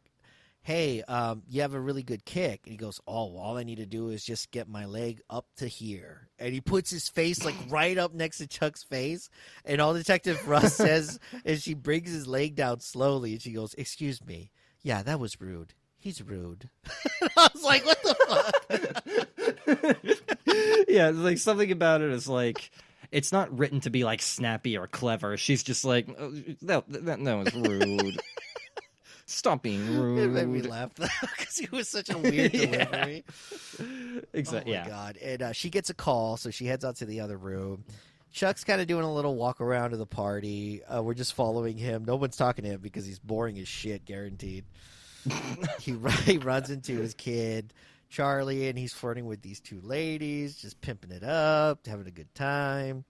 [0.63, 3.79] "Hey, um, you have a really good kick," and he goes, "Oh, all I need
[3.79, 7.45] to do is just get my leg up to here." And he puts his face
[7.45, 9.31] like right up next to Chuck's face,
[9.65, 13.75] and all Detective Rust says is she brings his leg down slowly, and she goes,
[13.75, 14.51] "Excuse me,
[14.83, 16.71] yeah, that was rude." He's rude.
[17.37, 18.15] I was like, "What the
[20.17, 20.37] fuck?"
[20.89, 22.71] yeah, like something about it is like
[23.13, 25.37] it's not written to be like snappy or clever.
[25.37, 26.31] She's just like "Oh,
[26.63, 28.21] that that, that was rude.
[29.27, 29.81] Stop being
[30.19, 30.67] It made me rude.
[30.67, 32.85] laugh because it was such a weird Yeah.
[32.85, 33.25] delivery.
[34.33, 34.75] Exactly.
[34.77, 34.89] Oh my yeah.
[34.89, 35.17] god!
[35.23, 37.85] And uh, she gets a call, so she heads out to the other room.
[38.33, 40.83] Chuck's kind of doing a little walk around to the party.
[40.85, 42.05] Uh, we're just following him.
[42.05, 44.65] No one's talking to him because he's boring as shit, guaranteed.
[45.81, 47.73] he, he runs into his kid,
[48.11, 52.35] Charlie, and he's flirting with these two ladies, just pimping it up, having a good
[52.35, 53.05] time.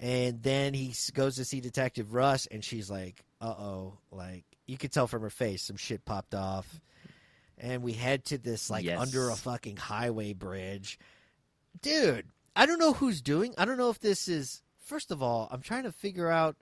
[0.00, 4.78] And then he goes to see Detective Rust, and she's like, "Uh oh!" Like you
[4.78, 6.80] could tell from her face, some shit popped off.
[7.58, 8.98] And we head to this like Yes.
[9.00, 10.98] under a fucking highway bridge,
[11.82, 12.26] dude.
[12.56, 13.54] I don't know who's doing.
[13.58, 14.62] I don't know if this is.
[14.84, 16.56] First of all, I'm trying to figure out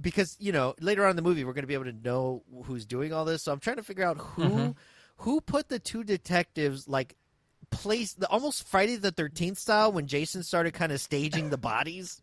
[0.00, 2.42] because you know later on in the movie we're going to be able to know
[2.64, 3.42] who's doing all this.
[3.44, 4.76] So I'm trying to figure out who Mhm.
[5.18, 7.16] Who put the two detectives like
[7.70, 12.22] place the almost Friday the Thirteenth style when Jason started kind of staging the bodies.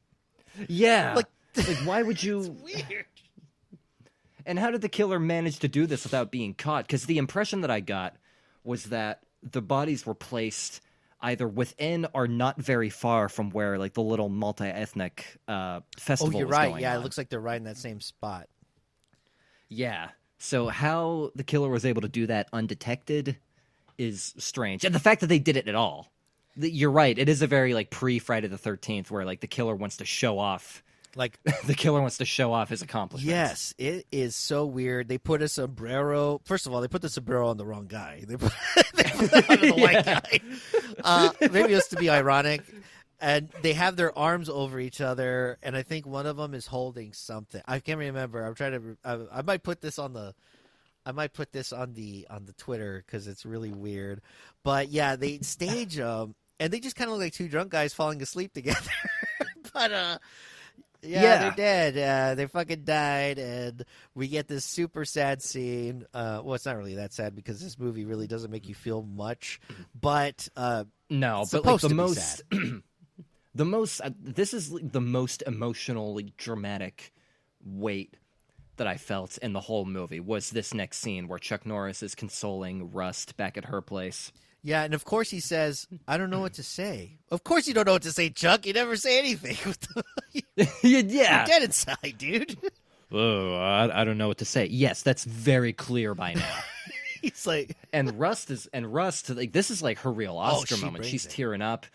[0.68, 1.14] Yeah.
[1.16, 2.40] Like- Like, why would you?
[2.64, 3.06] Weird.
[4.44, 6.88] And how did the killer manage to do this without being caught?
[6.88, 8.16] Because the impression that I got
[8.64, 10.82] was that the bodies were placed
[11.22, 16.34] either within or not very far from where like the little multi-ethnic uh, Oh, festival.
[16.40, 16.70] you're was right.
[16.70, 17.02] going Yeah, on.
[17.02, 18.50] it looks like they're right in that same spot.
[19.70, 20.10] Yeah.
[20.44, 23.38] So how the killer was able to do that undetected
[23.98, 26.12] is strange, and the fact that they did it at all.
[26.58, 27.18] You're right.
[27.18, 30.06] It is a very like pre Friday the Thirteenth, where like the killer wants to
[30.06, 30.84] show off.
[31.16, 33.26] Like the killer wants to show off his accomplishments.
[33.26, 35.08] Yes, it is so weird.
[35.08, 36.42] They put a sombrero.
[36.44, 38.26] First of all, they put the sombrero on the wrong guy.
[38.28, 38.52] They put,
[38.96, 40.40] they put it on the white guy.
[41.02, 42.64] Uh, maybe it's to be ironic.
[43.24, 46.68] And they have their arms over each other, and I think one of them is
[46.68, 47.62] holding something.
[47.66, 48.46] I can't remember.
[48.46, 48.98] I'm trying to.
[49.06, 50.36] I, I might put this on the.
[51.06, 54.22] I might put this on the on the Twitter because it's really weird.
[54.64, 57.94] But yeah, they stage them, and they just kind of look like two drunk guys
[57.94, 58.92] falling asleep together.
[59.74, 60.18] but uh,
[61.02, 61.40] yeah, Yeah.
[61.40, 61.98] they're dead.
[61.98, 66.06] Uh, they fucking died, and we get this super sad scene.
[66.14, 69.02] Uh, well, it's not really that sad because this movie really doesn't make you feel
[69.02, 69.62] much.
[70.00, 72.42] But uh, No, but like the most,
[73.56, 74.02] the most.
[74.02, 77.14] Uh, this is the most emotionally dramatic
[77.64, 78.18] weight
[78.78, 82.16] that I felt in the whole movie was this next scene where Chuck Norris is
[82.16, 84.32] consoling Rust back at her place.
[84.64, 87.74] yeah, and of course he says, "I don't know what to say." Of course you
[87.74, 88.66] don't know what to say, Chuck.
[88.66, 89.58] You never say anything.
[90.82, 91.46] You're yeah.
[91.46, 92.58] dead inside, dude.
[93.16, 94.66] Oh, I, I don't know what to say.
[94.66, 96.60] Yes, that's very clear by now.
[97.22, 100.86] He's like, and Rust is and Rust like this is like her real Oscar Oh,
[100.86, 101.06] moment.
[101.06, 101.30] She's it.
[101.30, 101.86] tearing up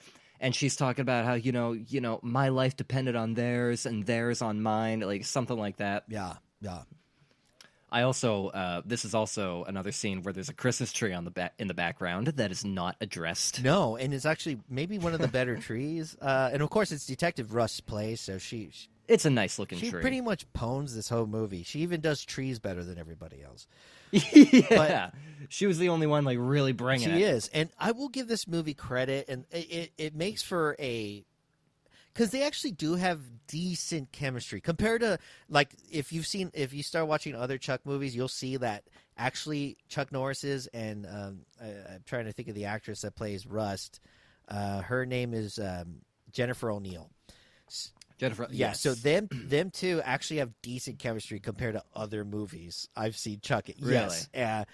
[0.41, 4.07] and she's talking about how you know, you know, my life depended on theirs and
[4.07, 6.05] theirs on mine, like something like that.
[6.09, 6.83] yeah, yeah.
[7.91, 11.31] I also uh, this is also another scene where there's a Christmas tree on the
[11.31, 13.63] back in the background that is not addressed.
[13.63, 16.15] No, and it's actually maybe one of the better trees.
[16.21, 19.79] Uh, and of course, it's Detective Rust's place, so she, she it's a nice looking
[19.79, 20.03] She tree.
[20.03, 21.63] pretty much pones this whole movie.
[21.63, 23.67] She even does trees better than everybody else.
[24.33, 25.11] yeah,
[25.49, 27.35] she was the only one like really bringing She it.
[27.35, 31.25] is, and I will give this movie credit, and it it, it makes for a
[32.13, 36.83] because they actually do have decent chemistry compared to like if you've seen if you
[36.83, 38.85] start watching other Chuck movies, you'll see that
[39.17, 43.47] actually Chuck Norris's and um, I, I'm trying to think of the actress that plays
[43.47, 44.01] Rust.
[44.49, 45.97] Uh, her name is um,
[46.33, 47.11] Jennifer O'Neill.
[48.19, 48.81] Jennifer, Yeah, yes.
[48.81, 53.69] so them them two actually have decent chemistry compared to other movies I've seen Chuck.
[53.81, 53.93] Really?
[53.95, 54.65] Yes, uh,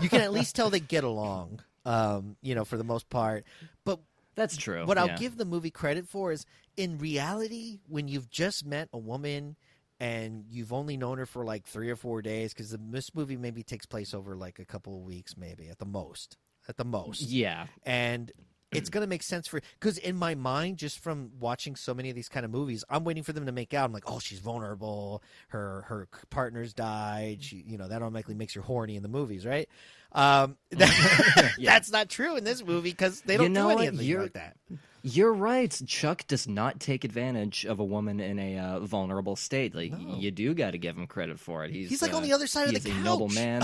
[0.00, 1.60] you can at least tell they get along.
[1.84, 3.44] Um, you know, for the most part.
[3.84, 4.00] But
[4.34, 4.84] that's true.
[4.86, 5.04] what yeah.
[5.04, 6.44] I'll give the movie credit for is
[6.76, 9.54] in reality, when you've just met a woman
[10.00, 13.62] and you've only known her for like three or four days, because this movie maybe
[13.62, 16.36] takes place over like a couple of weeks, maybe at the most,
[16.68, 18.32] at the most Yeah, and
[18.72, 22.10] it's going to make sense for because in my mind just from watching so many
[22.10, 24.18] of these kind of movies i'm waiting for them to make out i'm like oh
[24.18, 29.02] she's vulnerable her her partner's died she you know that automatically makes you horny in
[29.02, 29.68] the movies right
[30.12, 31.72] um that, Yeah.
[31.74, 34.32] that's not true in this movie because they don't You know do anything You're- like
[34.34, 34.56] that
[35.02, 35.70] You're right.
[35.86, 39.72] Chuck does not take advantage of a woman in a uh, vulnerable state.
[39.72, 40.16] Like No.
[40.16, 41.70] you do got to give him credit for it.
[41.70, 43.62] He's He's like uh, on the other side of he's the a noble man.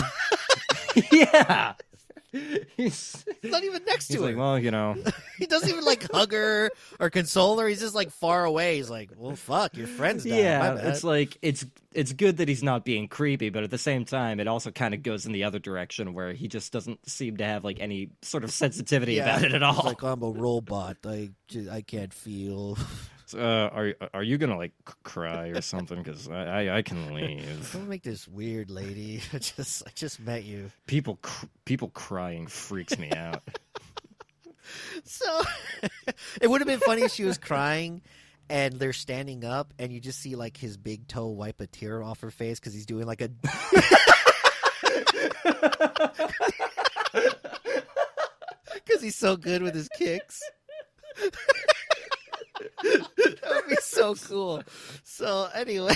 [1.13, 1.73] yeah,
[2.77, 4.97] he's, he's not even next he's to like, her well, you know,
[5.39, 8.89] he doesn't even like hug her or console her he's just like far away he's
[8.91, 10.39] like well fuck your friends died.
[10.39, 10.75] Yeah.
[10.77, 11.65] It's like it's
[11.95, 14.95] it's good that he's not being creepy, but at the same time, it also kind
[14.95, 18.09] of goes in the other direction where he just doesn't seem to have like any
[18.23, 19.25] sort of sensitivity Yeah.
[19.37, 19.85] about it at It's all.
[19.85, 21.31] like i'm a robot i
[21.71, 22.79] i can't feel
[23.35, 24.73] uh, are are you gonna like
[25.05, 25.99] cry or something?
[26.03, 27.71] Because I, I I can leave.
[27.73, 29.21] Don't make this weird, lady.
[29.33, 30.71] I just I just met you.
[30.87, 33.43] People cr- people crying freaks me out.
[35.05, 35.43] So
[36.41, 38.01] it would have been funny if she was crying
[38.49, 42.03] and they're standing up and you just see like his big toe wipe a tear
[42.03, 43.29] off her face because he's doing like a
[48.75, 50.43] because he's so good with his kicks.
[52.83, 54.63] That would be so cool.
[55.05, 55.95] So anyway,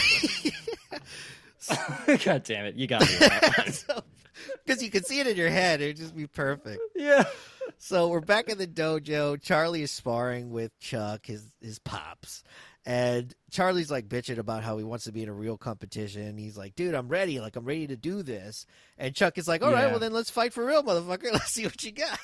[2.24, 3.08] God damn it, you got me.
[3.08, 4.02] with that one.
[4.64, 6.80] because you can see it in your head, it'd just be perfect.
[6.94, 7.24] yeah.
[7.78, 9.40] So we're back in the dojo.
[9.42, 12.42] Charlie is sparring with Chuck, his his pops.
[12.88, 16.38] And Charlie's like bitching about how he wants to be in a real competition.
[16.38, 17.40] He's like, dude, I'm ready.
[17.40, 18.64] Like, I'm ready to do this.
[18.96, 19.90] And Chuck is like, all right, Yeah.
[19.90, 21.24] well, then let's fight for real, motherfucker.
[21.32, 22.20] Let's see what you got.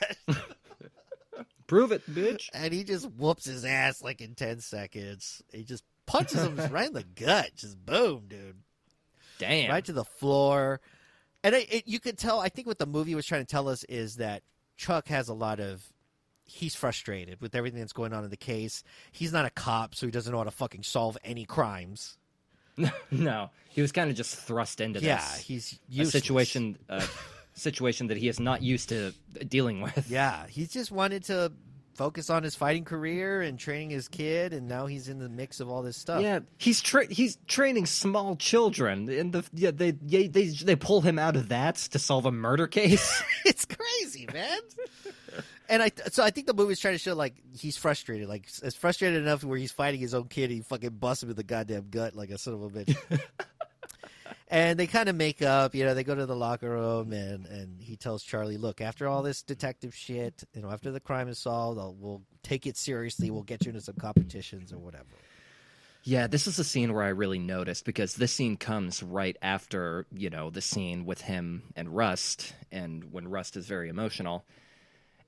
[1.66, 2.48] Prove it, bitch.
[2.54, 5.42] and he just whoops his ass like in 10 seconds.
[5.52, 7.50] He just punches him right in the gut.
[7.56, 8.56] Just boom, dude.
[9.38, 9.70] Damn.
[9.70, 10.80] right to the floor.
[11.44, 12.38] And it, it, you could tell.
[12.40, 14.42] I think what the movie was trying to tell us is that
[14.76, 15.82] Chuck has a lot of.
[16.44, 18.84] He's frustrated with everything that's going on in the case.
[19.10, 22.18] He's not a cop, so he doesn't know how to fucking solve any crimes.
[23.10, 25.38] no, he was kind of just thrust into Yeah, this.
[25.38, 27.04] he's a situation, uh,
[27.54, 29.12] situation that he is not used to
[29.48, 30.10] dealing with.
[30.10, 31.52] Yeah, he just wanted to
[31.94, 35.60] focus on his fighting career and training his kid, and now he's in the mix
[35.60, 36.22] of all this stuff.
[36.22, 41.00] Yeah, he's tra- he's training small children, and the yeah they they they they pull
[41.00, 43.22] him out of that to solve a murder case.
[43.44, 44.58] it's crazy, man.
[45.68, 48.76] and I so I think the movie's trying to show like he's frustrated, like it's
[48.76, 50.50] frustrated enough where he's fighting his own kid.
[50.50, 53.20] He fucking busts him in the goddamn gut like a son of a bitch.
[54.52, 55.94] and they kind of make up, you know.
[55.94, 59.42] They go to the locker room, and and he tells Charlie, "Look, after all this
[59.42, 63.30] detective shit, you know, after the crime is solved, I'll, we'll take it seriously.
[63.30, 65.06] We'll get you into some competitions or whatever."
[66.04, 70.04] Yeah, this is a scene where I really noticed because this scene comes right after,
[70.12, 74.44] you know, the scene with him and Rust, and when Rust is very emotional.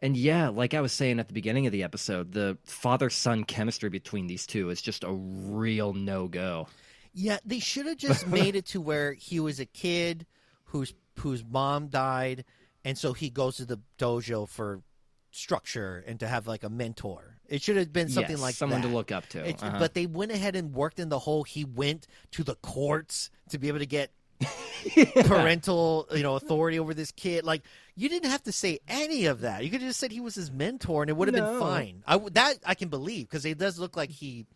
[0.02, 3.44] And yeah, like I was saying at the beginning of the episode, the father son
[3.44, 6.66] chemistry between these two is just a real no go.
[7.14, 10.26] Yeah, they should have just made it to where he was a kid
[10.64, 12.44] whose whose mom died,
[12.84, 14.82] and so he goes to the dojo for
[15.30, 17.38] structure and to have like a mentor.
[17.48, 18.88] It should have been something Yes, like someone that.
[18.88, 19.44] to look up to.
[19.48, 19.76] Uh-huh.
[19.78, 21.42] But they went ahead and worked in the whole.
[21.44, 24.10] He went to the courts to be able to get
[25.24, 27.44] parental, you know, authority over this kid.
[27.44, 27.62] Like
[27.96, 29.64] you didn't have to say any of that.
[29.64, 32.02] You could have just said he was his mentor, and it would have been fine.
[32.06, 34.46] I that I can believe because it does look like he.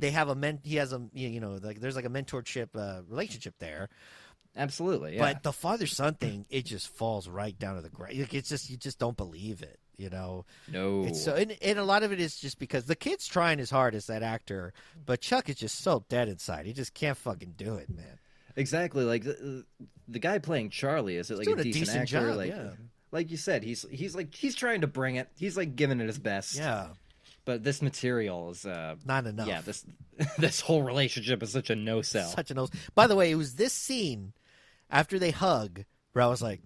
[0.00, 0.60] They have a men.
[0.62, 3.88] He has a you know like there's like a mentorship uh, relationship there.
[4.56, 5.32] Absolutely, yeah.
[5.32, 8.18] But the father son thing, it just falls right down to the ground.
[8.18, 9.78] Like, it's just you just don't believe it.
[9.96, 11.04] You know, no.
[11.04, 13.70] it's so and, and a lot of it is just because the kid's trying as
[13.70, 14.72] hard as that actor,
[15.04, 16.64] but Chuck is just so dead inside.
[16.64, 18.18] He just can't fucking do it, man.
[18.56, 19.04] Exactly.
[19.04, 19.66] Like the,
[20.08, 22.28] the guy playing Charlie is it like a decent, decent actor?
[22.28, 22.70] job, like, yeah.
[23.12, 25.28] like you said, he's he's like he's trying to bring it.
[25.38, 26.56] He's like giving it his best.
[26.56, 26.88] Yeah,
[27.44, 29.48] But this material is uh, Not enough.
[29.48, 29.60] yeah.
[29.62, 29.84] This
[30.38, 32.28] this whole relationship is such a no sell.
[32.28, 32.70] Such a nose.
[32.94, 34.32] By the way, it was this scene
[34.90, 36.60] after they hug where I was like,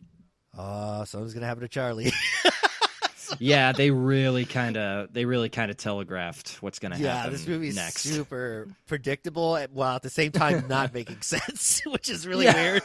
[0.57, 2.13] "Oh, something's gonna happen to Charlie."
[3.39, 7.33] yeah, they really kind of they really kind of telegraphed what's going to yeah, happen
[7.33, 8.03] this movie is next.
[8.03, 12.55] super predictable, while at the same time not making sense, which is really Yeah.
[12.63, 12.83] weird.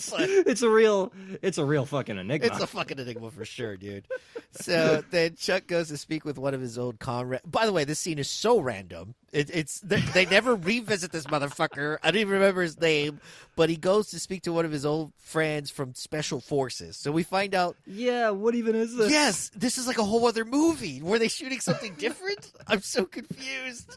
[0.00, 2.46] It's like- it's a real it's a real fucking enigma.
[2.48, 4.06] It's a fucking enigma for sure, dude.
[4.52, 7.44] So then Chuck goes to speak with one of his old comrades.
[7.46, 9.14] By the way, this scene is so random.
[9.32, 11.98] It, it's they, they never revisit this motherfucker.
[12.02, 13.20] I don't even remember his name,
[13.54, 16.96] but he goes to speak to one of his old friends from Special Forces.
[16.96, 19.10] So we find out, yeah, what even is this?
[19.10, 21.00] yes, this is like a whole other movie.
[21.00, 22.50] Were they shooting something different?
[22.66, 23.96] I'm so confused.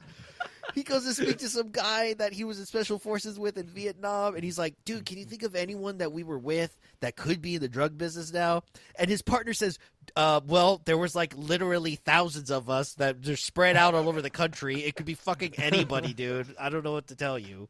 [0.74, 3.68] He goes to speak to some guy that he was in special forces with in
[3.68, 7.16] Vietnam, and he's like, "Dude, can you think of anyone that we were with that
[7.16, 8.64] could be in the drug business now?"
[8.96, 9.78] And his partner says,
[10.16, 14.22] uh, "Well, there was like literally thousands of us that they're spread out all over
[14.22, 14.84] the country.
[14.84, 16.56] It could be fucking anybody, dude.
[16.60, 17.70] I don't know what to tell you."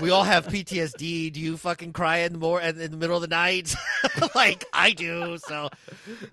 [0.00, 1.32] We all have PTSD.
[1.32, 3.74] Do you fucking cry in the more in the middle of the night,
[4.34, 5.38] like I do?
[5.38, 5.68] So,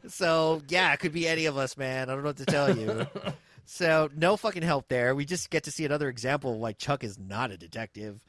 [0.07, 2.09] so yeah, it could be any of us, man.
[2.09, 3.05] I don't know what to tell you.
[3.69, 5.13] So no fucking help there.
[5.13, 8.19] We just get to see another example of why Chuck is not a detective.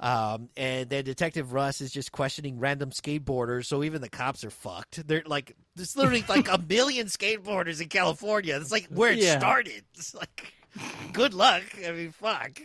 [0.00, 4.50] Um, and then Detective Rust is just questioning random skateboarders, so even the cops are
[4.50, 5.06] fucked.
[5.06, 8.56] They're like, there's literally like a million skateboarders in California.
[8.60, 9.38] It's like where it Yeah.
[9.38, 9.84] started.
[9.94, 10.52] It's like,
[11.12, 11.62] good luck.
[11.86, 12.60] I mean, fuck.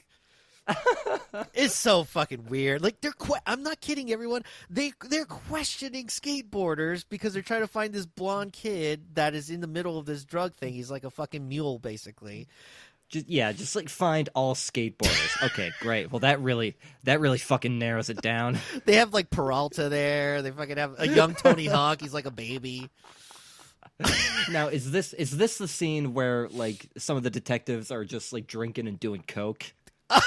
[1.53, 2.81] It's so fucking weird.
[2.81, 4.43] Like they're, que- I'm not kidding, everyone.
[4.69, 9.61] They they're questioning skateboarders because they're trying to find this blonde kid that is in
[9.61, 10.73] the middle of this drug thing.
[10.73, 12.47] He's like a fucking mule, basically.
[13.09, 15.43] Just, yeah, just like find all skateboarders.
[15.47, 16.11] okay, great.
[16.11, 18.57] Well, that really that really fucking narrows it down.
[18.85, 20.41] They have like Peralta there.
[20.41, 22.01] They fucking have a young Tony Hawk.
[22.01, 22.89] He's like a baby.
[24.51, 28.31] now, is this is this the scene where like some of the detectives are just
[28.31, 29.73] like drinking and doing coke?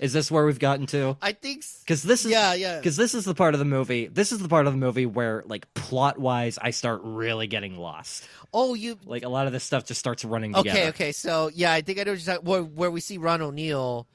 [0.00, 1.16] is this where we've gotten to?
[1.22, 1.64] I think.
[1.80, 2.76] Because this is Yeah, yeah.
[2.78, 4.08] Because this is the part of the movie.
[4.08, 7.76] This is the part of the movie where like plot wise, I start really getting
[7.76, 8.26] lost.
[8.52, 8.98] Oh, you.
[9.04, 10.78] Like a lot of this stuff just starts running together.
[10.78, 11.12] Okay, okay.
[11.12, 12.48] So yeah, I think I know what you're talking.
[12.48, 14.06] Where, where we see Ron O'Neal,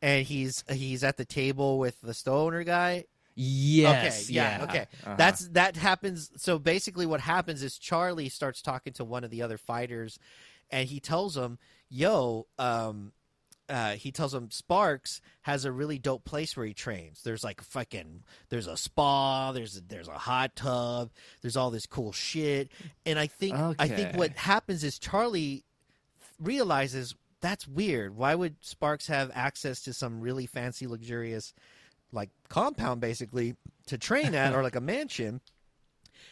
[0.00, 3.04] and he's he's at the table with the stoner guy.
[3.36, 4.26] Yes.
[4.26, 4.64] Okay, yeah, yeah.
[4.64, 4.86] okay.
[5.04, 5.14] Uh-huh.
[5.16, 6.30] That's that happens.
[6.36, 10.18] So basically, what happens is Charlie starts talking to one of the other fighters,
[10.70, 11.58] and he tells him,
[11.88, 13.12] "Yo, um,
[13.68, 17.22] uh, he tells him Sparks has a really dope place where he trains.
[17.22, 21.10] There's like fucking, there's a spa, there's a, there's a hot tub,
[21.40, 22.70] there's all this cool shit.
[23.06, 25.64] And I think I think what happens is Charlie
[26.38, 28.16] realizes that's weird.
[28.16, 31.52] Why would Sparks have access to some really fancy, luxurious,
[32.12, 33.56] like compound basically
[33.86, 35.40] to train at, or like a mansion?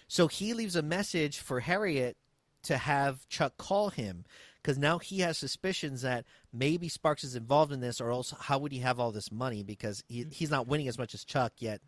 [0.08, 2.16] So he leaves a message for Harriet
[2.64, 4.24] to have Chuck call him
[4.62, 8.58] because now he has suspicions that maybe Sparks is involved in this, or else how
[8.58, 9.62] would he have all this money?
[9.62, 10.32] Because he, mm.
[10.32, 11.80] he's not winning as much as Chuck yet.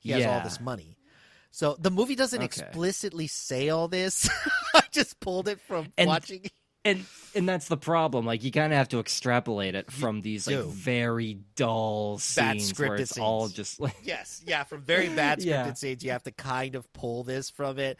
[0.00, 0.96] He has all this money.
[1.50, 2.44] So the movie doesn't Okay.
[2.44, 4.28] explicitly say all this.
[4.74, 6.46] I just pulled it from And- watching.
[6.84, 7.04] and
[7.34, 8.26] and that's the problem.
[8.26, 12.78] Like you kind of have to extrapolate it from these like very dull Bad scenes
[12.78, 15.72] where scripted it's all just like Yes, yeah, from very bad scripted Yeah.
[15.74, 17.98] scenes, you have to kind of pull this from it.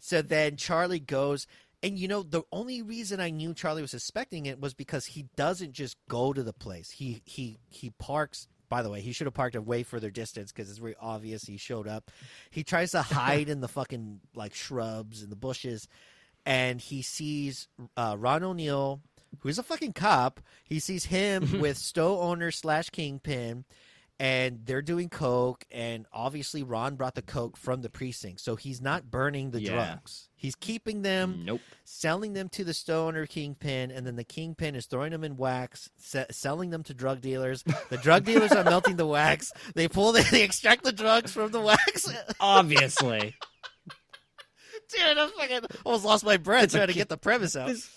[0.00, 1.46] So then Charlie goes,
[1.82, 5.26] and you know, the only reason I knew Charlie was suspecting it was because he
[5.36, 6.90] doesn't just go to the place.
[6.90, 8.48] He he he parks.
[8.68, 11.44] By the way, he should have parked a way further distance because it's very obvious
[11.44, 12.10] he showed up.
[12.50, 15.88] He tries to hide in the fucking like shrubs and the bushes,
[16.44, 19.00] and he sees uh, Ron O'Neal,
[19.40, 20.40] who's a fucking cop.
[20.64, 23.64] He sees him with Stowe owner slash kingpin,
[24.20, 25.64] and they're doing coke.
[25.70, 29.72] And obviously, Ron brought the coke from the precinct, so he's not burning the Yeah.
[29.72, 30.28] drugs.
[30.34, 31.60] He's keeping them, nope.
[31.84, 35.90] selling them to the stoner kingpin, and then the kingpin is throwing them in wax,
[35.98, 37.64] se- selling them to drug dealers.
[37.90, 39.50] The drug dealers are melting the wax.
[39.74, 42.08] They pull, the, they extract the drugs from the wax.
[42.38, 43.34] Obviously.
[44.90, 47.68] Dude, I fucking almost lost my breath It's trying to get the premise out.
[47.68, 47.90] this,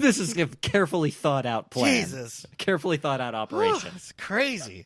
[0.06, 2.04] this is a carefully thought out plan.
[2.04, 2.46] Jesus.
[2.58, 3.92] Carefully thought out operation.
[3.94, 4.84] It's crazy.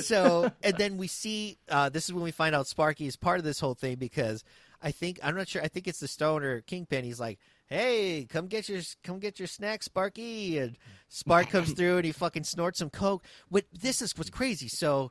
[0.00, 3.38] so, and then we see uh, this is when we find out Sparky is part
[3.38, 4.44] of this whole thing because
[4.82, 5.62] I think I'm not sure.
[5.62, 7.04] I think it's the stoner kingpin.
[7.04, 10.76] He's like, "Hey, come get your come get your snack, Sparky." And
[11.08, 13.24] Spark comes through and he fucking snorts some coke.
[13.48, 14.68] What this is what's crazy.
[14.68, 15.10] So,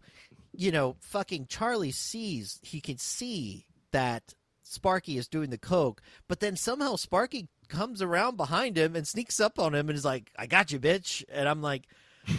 [0.54, 4.34] you know, fucking Charlie sees he can see that
[4.68, 9.40] Sparky is doing the coke, but then somehow Sparky comes around behind him and sneaks
[9.40, 11.84] up on him and is like, "I got you, bitch." And I'm like,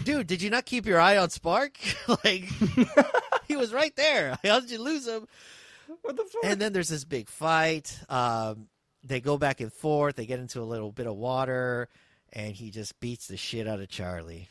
[0.05, 1.79] "Dude, did you not keep your eye on Spark?
[2.24, 2.45] like,
[3.47, 4.39] he was right there.
[4.45, 5.27] How did you lose him?"
[6.03, 6.45] What the fuck?
[6.45, 7.97] And then there's this big fight.
[8.09, 8.66] Um,
[9.05, 10.16] they go back and forth.
[10.16, 11.89] They get into a little bit of water,
[12.33, 14.49] and he just beats the shit out of Charlie.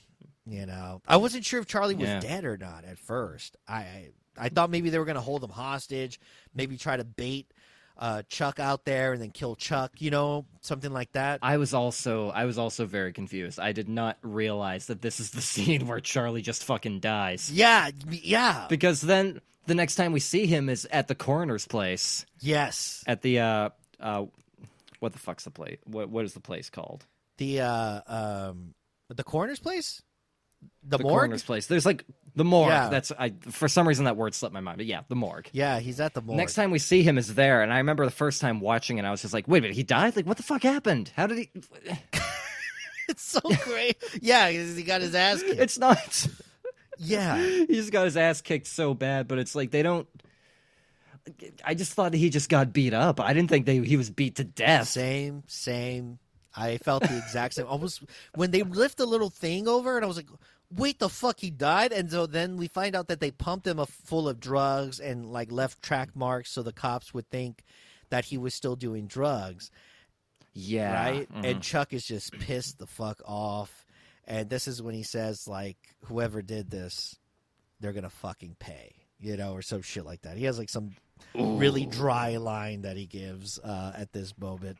[0.48, 2.20] You know, I wasn't sure if Charlie was Yeah.
[2.22, 3.58] dead or not at first.
[3.68, 6.20] I I, I thought maybe they were going to hold him hostage,
[6.54, 7.52] maybe try to bait
[7.98, 9.94] uh, Chuck out there and then kill Chuck.
[10.00, 11.40] You know, something like that.
[11.42, 13.60] I was also I was also very confused.
[13.60, 17.52] I did not realize that this is the scene where Charlie just fucking dies.
[17.52, 22.26] yeah, yeah, Because then the next time we see him is at the coroner's place
[22.40, 23.04] yes.
[23.08, 23.70] at the uh
[24.00, 24.26] uh
[25.00, 25.78] what the fuck's the place?
[25.86, 27.06] What what is the place called?
[27.38, 28.74] The uh, um,
[29.10, 30.02] the coroner's place,
[30.84, 31.14] the, The morgue.
[31.14, 31.68] coroner's place.
[31.68, 32.06] There's like
[32.36, 32.70] the morgue.
[32.70, 32.90] Yeah.
[32.90, 34.78] That's I for some reason that word slipped my mind.
[34.78, 35.50] But yeah, the morgue.
[35.52, 36.38] Yeah, he's at the morgue.
[36.38, 39.06] Next time we see him is there, and I remember the first time watching it,
[39.06, 40.16] I was just like, "Wait a minute, he died?
[40.16, 41.12] Like, what the fuck happened?
[41.16, 41.50] How did he?"
[43.10, 43.98] it's so great.
[44.22, 45.60] yeah, he got his ass kicked.
[45.60, 46.28] It's not.
[46.98, 50.08] yeah, he just got his ass kicked so bad, but it's like they don't.
[51.64, 53.20] I just thought that he just got beat up.
[53.20, 54.90] I didn't think they he was beat to death.
[54.90, 56.20] Same, same.
[56.56, 57.66] I felt the exact same.
[57.68, 58.04] Almost
[58.36, 60.30] when they lift the little thing over, and I was like,
[60.72, 63.80] "Wait, the fuck, he died!" And so then we find out that they pumped him
[63.80, 67.64] a full of drugs and like left track marks, so the cops would think
[68.10, 69.72] that he was still doing drugs,
[70.54, 71.34] Yeah, right?
[71.34, 71.46] mhm.
[71.46, 73.86] And Chuck is just pissed the fuck off,
[74.26, 77.16] and this is when he says, "Like, whoever did this,
[77.80, 80.38] they're gonna fucking pay," you know, or some shit like that.
[80.38, 80.96] He has like some
[81.34, 84.78] really dry line that he gives uh, at this moment.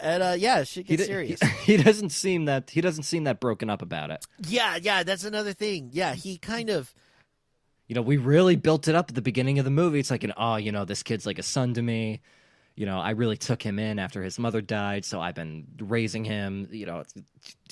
[0.00, 1.40] And uh, yeah, shit he, gets d- serious.
[1.42, 4.24] he, he doesn't seem that he doesn't seem that broken up about it.
[4.46, 5.90] yeah, yeah, that's another thing.
[5.92, 6.94] Yeah, he kind of
[7.88, 9.98] You know, we really built it up at the beginning of the movie.
[10.00, 12.20] It's like an oh, you know, this kid's like a son to me.
[12.76, 16.24] You know, I really took him in after his mother died, so I've been raising
[16.24, 16.68] him.
[16.70, 17.02] You know,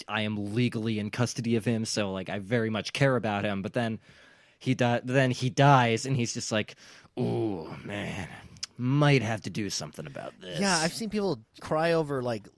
[0.09, 3.63] I am legally in custody of him, so like I very much care about him.
[3.63, 4.01] But then
[4.59, 6.75] he di- then he dies, and he's just like,
[7.17, 8.27] oh man,
[8.79, 10.79] might have to do something about this." yeah.
[10.79, 12.49] I've seen people cry over like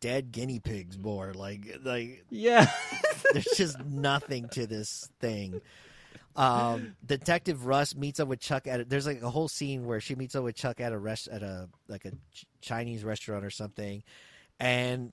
[0.00, 1.32] dead guinea pigs more.
[1.34, 2.70] Like like yeah.
[3.32, 5.60] there's just nothing to this thing.
[6.36, 8.80] Um, Detective Rust meets up with Chuck at.
[8.80, 11.28] A, There's like a whole scene where she meets up with Chuck at a rest
[11.28, 14.02] at a like a Ch- Chinese restaurant or something,
[14.58, 15.12] and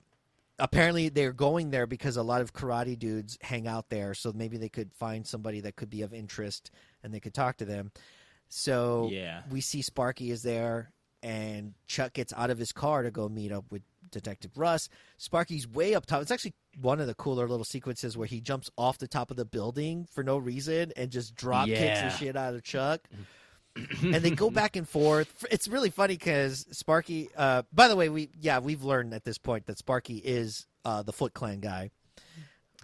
[0.58, 4.14] apparently they're going there because a lot of karate dudes hang out there.
[4.14, 6.70] So maybe they could find somebody that could be of interest
[7.02, 7.92] and they could talk to them.
[8.48, 9.42] So Yeah.
[9.50, 10.90] we see Sparky is there,
[11.22, 14.90] and Chuck gets out of his car to go meet up with Detective Rust.
[15.18, 16.22] Sparky's way up top.
[16.22, 19.36] It's actually one of the cooler little sequences where he jumps off the top of
[19.36, 23.00] the building for no reason and just drop kicks the shit out of Chuck.
[24.02, 25.44] and they go back and forth.
[25.50, 27.28] It's really funny because Sparky.
[27.36, 31.02] Uh, by the way, we yeah we've learned at this point that Sparky is uh,
[31.02, 31.90] the Foot Clan guy.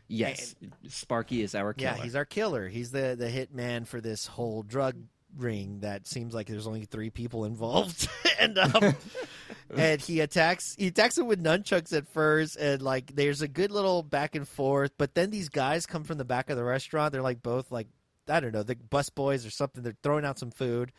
[0.07, 0.55] Yes,
[0.89, 1.97] Sparky is our killer.
[1.97, 2.69] Yeah, he's our killer.
[2.69, 4.97] He's the the hit man for this whole drug
[5.37, 8.09] ring that seems like there's only three people involved,
[8.41, 8.95] and um,
[9.77, 13.71] and he attacks he attacks him with nunchucks at first, and like there's a good
[13.71, 17.13] little back and forth, but then these guys come from the back of the restaurant.
[17.13, 17.89] They're like both like
[18.29, 19.83] I don't know the bus boys or something.
[19.83, 20.93] They're throwing out some food.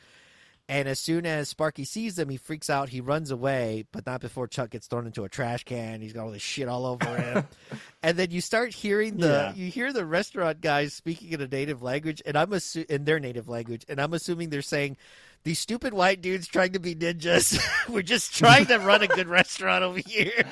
[0.67, 2.89] And as soon as Sparky sees them, he freaks out.
[2.89, 6.01] He runs away, but not before Chuck gets thrown into a trash can.
[6.01, 7.47] He's got all this shit all over him.
[8.03, 9.53] and then you start hearing the Yeah.
[9.53, 13.19] you hear the restaurant guys speaking in a native language, and I'm assu- in their
[13.19, 14.97] native language, and I'm assuming they're saying
[15.43, 17.59] these stupid white dudes trying to be ninjas.
[17.87, 20.31] We're just trying to run a good restaurant over here.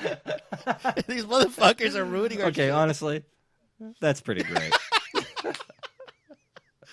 [1.08, 2.48] these motherfuckers are ruining our.
[2.50, 2.70] okay, shit.
[2.70, 3.24] honestly,
[4.00, 4.72] that's pretty great.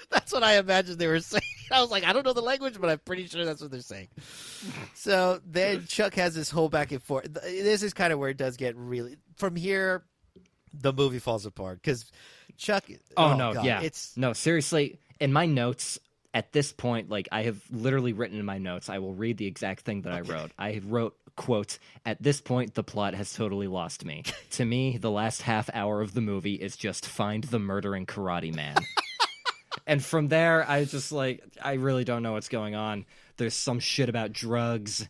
[0.09, 1.43] That's what I imagined they were saying.
[1.71, 3.81] I was like, I don't know the language, but I'm pretty sure that's what they're
[3.81, 4.09] saying.
[4.93, 7.33] So then Chuck has this whole back and forth.
[7.33, 9.17] This is kind of where it does get really.
[9.35, 10.03] From here,
[10.73, 12.11] the movie falls apart because
[12.57, 12.85] Chuck.
[13.17, 13.81] Oh, oh, no, God, yeah.
[13.81, 15.99] it's No, seriously, in my notes
[16.33, 19.47] at this point, like I have literally written in my notes, I will read the
[19.47, 20.51] exact thing that I wrote.
[20.57, 24.23] I wrote, quote, at this point the plot has totally lost me.
[24.51, 28.53] to me, the last half hour of the movie is just find the murdering karate
[28.53, 28.75] man.
[29.87, 33.05] and from there I just like I really don't know what's going on.
[33.37, 35.07] There's some shit about drugs.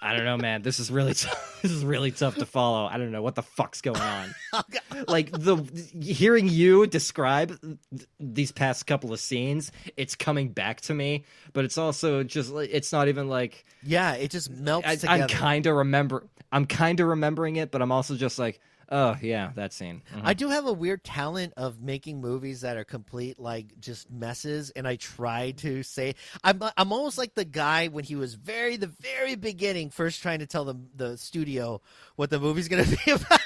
[0.00, 0.62] I don't know, man.
[0.62, 1.28] This is really t-
[1.62, 2.86] this is really tough to follow.
[2.86, 4.34] I don't know what the fuck's going on.
[4.52, 4.62] Oh,
[5.08, 5.56] like the
[6.00, 11.66] hearing you describe th- these past couple of scenes, it's coming back to me, but
[11.66, 15.22] it's also just it's not even like yeah, it just melts I, together.
[15.24, 18.60] I'm kind of remember I'm kind of remembering it, but I'm also just like,
[18.90, 20.02] oh yeah, that scene.
[20.14, 20.22] Mhm.
[20.24, 24.70] I do have a weird talent of making movies that are complete like just messes,
[24.70, 26.14] and I try to say
[26.44, 30.38] I'm I'm almost like the guy when he was very the very beginning, first trying
[30.40, 31.80] to tell the the studio
[32.16, 33.40] what the movie's going to be about.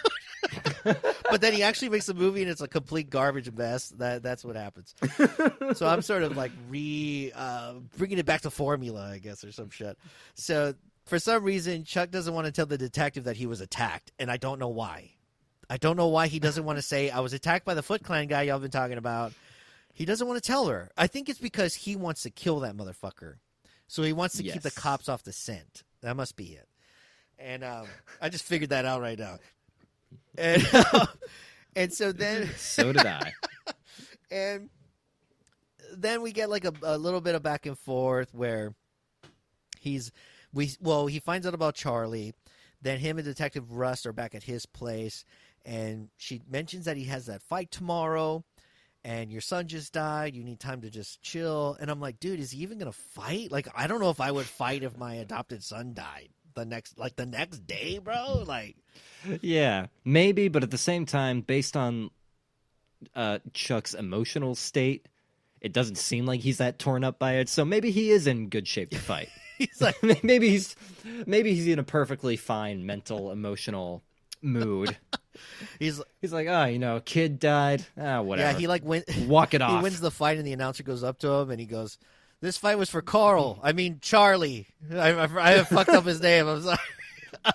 [1.30, 3.90] but then he actually makes a movie and it's a complete garbage mess.
[3.90, 4.94] That that's what happens.
[5.74, 9.52] so I'm sort of like re uh, bringing it back to formula, I guess, or
[9.52, 9.96] some shit.
[10.34, 10.74] So
[11.06, 14.30] for some reason, Chuck doesn't want to tell the detective that he was attacked, and
[14.30, 15.12] I don't know why.
[15.70, 18.02] I don't know why he doesn't want to say I was attacked by the Foot
[18.02, 19.32] Clan guy y'all been talking about.
[19.94, 20.90] He doesn't want to tell her.
[20.98, 23.36] I think it's because he wants to kill that motherfucker.
[23.86, 25.84] So he wants to keep the cops off the scent.
[26.02, 26.66] That must be it.
[27.38, 27.86] And um,
[28.20, 29.38] I just figured that out right now.
[30.36, 30.66] And
[31.76, 33.32] and so then So did I.
[34.30, 34.70] and
[35.94, 38.74] then we get like a, a little bit of back and forth where
[39.78, 40.10] he's
[40.52, 42.34] we well he finds out about Charlie,
[42.82, 45.24] then him and Detective Rust are back at his place,
[45.64, 48.44] and she mentions that he has that fight tomorrow,
[49.04, 50.34] and your son just died.
[50.34, 53.50] You need time to just chill, and I'm like, dude, is he even gonna fight?
[53.50, 56.98] Like, I don't know if I would fight if my adopted son died the next
[56.98, 58.44] like the next day, bro.
[58.46, 58.76] Like,
[59.40, 62.10] Yeah, maybe, but at the same time, based on
[63.14, 65.06] uh, Chuck's emotional state,
[65.60, 67.48] it doesn't seem like he's that torn up by it.
[67.48, 69.28] So maybe he is in good shape to fight.
[69.58, 70.76] he's like, maybe he's
[71.26, 74.02] maybe he's in a perfectly fine mental emotional
[74.42, 74.96] mood.
[75.78, 77.84] he's He's like, oh, you know, kid died.
[77.98, 78.50] Ah, whatever.
[78.52, 79.04] yeah, he like went.
[79.26, 79.78] walk it off.
[79.78, 81.98] he wins the fight, and the announcer goes up to him and he goes,
[82.40, 83.58] "This fight was for Carl.
[83.62, 84.66] I mean Charlie.
[84.92, 86.46] I, I, I fucked up his name.
[86.46, 86.78] I'm sorry."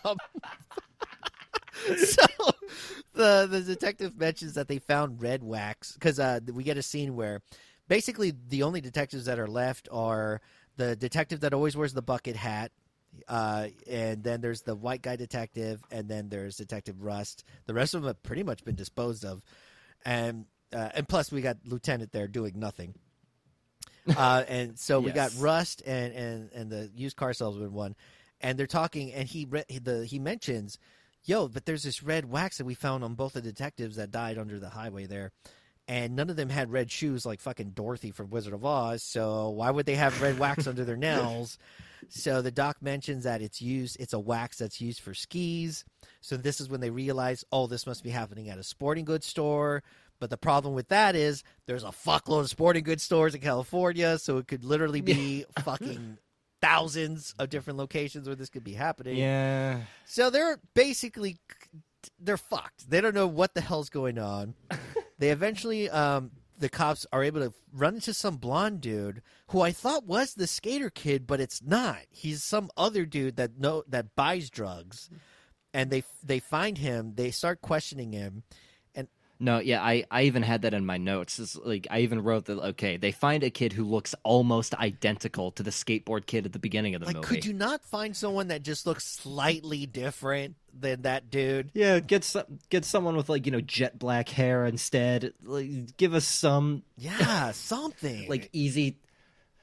[0.03, 0.17] Um,
[1.97, 2.25] so
[3.13, 7.15] the the detective mentions that they found red wax because uh, we get a scene
[7.15, 7.41] where
[7.87, 10.41] basically the only detectives that are left are
[10.77, 12.71] the detective that always wears the bucket hat.
[13.27, 17.43] Uh, and then there's the white guy detective, and then there's Detective Rust.
[17.65, 19.41] The rest of them have pretty much been disposed of,
[20.05, 22.95] and uh, and plus we got Lieutenant there doing nothing.
[24.15, 27.95] Uh, and so we got Rust and, and and the used car salesman one,
[28.39, 30.77] and they're talking, and he re- the he mentions,
[31.23, 34.37] "Yo, but there's this red wax that we found on both the detectives that died
[34.37, 35.31] under the highway there."
[35.87, 39.01] And none of them had red shoes like fucking Dorothy from Wizard of Oz.
[39.03, 41.57] So why would they have red wax under their nails?
[42.09, 43.97] So the doc mentions that it's used.
[43.99, 45.85] It's a wax that's used for skis.
[46.21, 49.25] So this is when they realize, oh, this must be happening at a sporting goods
[49.25, 49.83] store.
[50.19, 54.17] But the problem with that is there's a fuckload of sporting goods stores in California,
[54.17, 56.17] so it could literally be fucking
[56.61, 59.17] thousands of different locations where this could be happening.
[59.17, 59.81] yeah.
[60.05, 61.37] So they're basically
[62.19, 62.89] they're fucked.
[62.89, 64.55] They don't know what the hell's going on.
[65.19, 69.71] they eventually um the cops are able to run into some blonde dude who I
[69.71, 71.99] thought was the skater kid, but it's not.
[72.09, 73.51] He's some other dude that
[73.87, 75.09] that buys drugs.
[75.73, 78.43] And they they find him, they start questioning him.
[79.45, 81.39] No, yeah, I, I even had that in my notes.
[81.39, 85.51] It's like I even wrote that okay, they find a kid who looks almost identical
[85.51, 87.27] to the skateboard kid at the beginning of the Like movie.
[87.27, 91.69] could you not find someone that just looks slightly different than that dude?
[91.73, 95.33] Yeah, get some, get someone with like you know jet black hair instead.
[95.43, 98.27] Like, give us some Yeah, something.
[98.27, 98.97] like easy,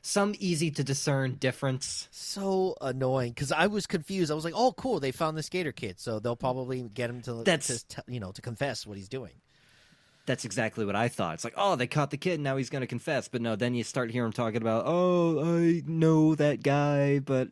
[0.01, 2.09] some easy to discern difference.
[2.11, 4.31] so annoying because I was confused.
[4.31, 5.01] I was like, "Oh, cool!
[5.01, 8.33] They found the skater kid, so they'll probably get him to That's- to, you know
[8.33, 9.33] to confess what he's doing."
[10.24, 11.35] That's exactly what I thought.
[11.35, 13.27] It's like, oh, they caught the kid, now he's going to confess.
[13.27, 17.49] But no, then you start hearing him talking about, oh, I know that guy, but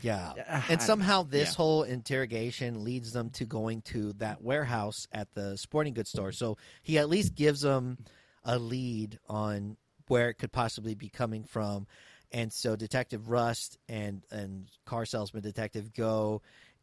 [0.00, 1.56] Yeah, Ah, and somehow this yeah.
[1.56, 6.32] whole interrogation leads them to going to that warehouse at the sporting goods store.
[6.32, 7.98] So he at least gives them
[8.44, 9.76] a lead on
[10.08, 11.86] where it could possibly be coming from.
[12.32, 16.42] And so Detective Rust and and car salesman detective go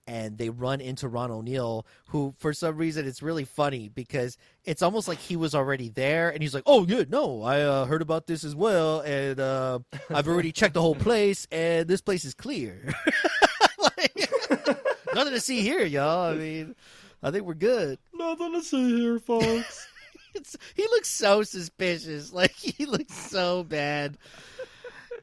[0.09, 4.81] and they run into Ron O'Neal, who for some reason it's really funny because it's
[4.81, 8.01] almost like he was already there, and he's like, "Oh yeah, no, I uh, heard
[8.01, 9.79] about this as well, and uh,
[10.09, 12.91] I've already checked the whole place, and this place is clear.
[13.77, 14.31] like,
[15.13, 16.31] nothing to see here, y'all.
[16.31, 16.75] I mean,
[17.21, 19.87] I think we're good." nothing to see here, folks.
[20.33, 22.33] It's, he looks so suspicious.
[22.33, 24.17] Like he looks so bad.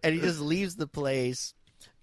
[0.02, 1.54] And he just leaves the place.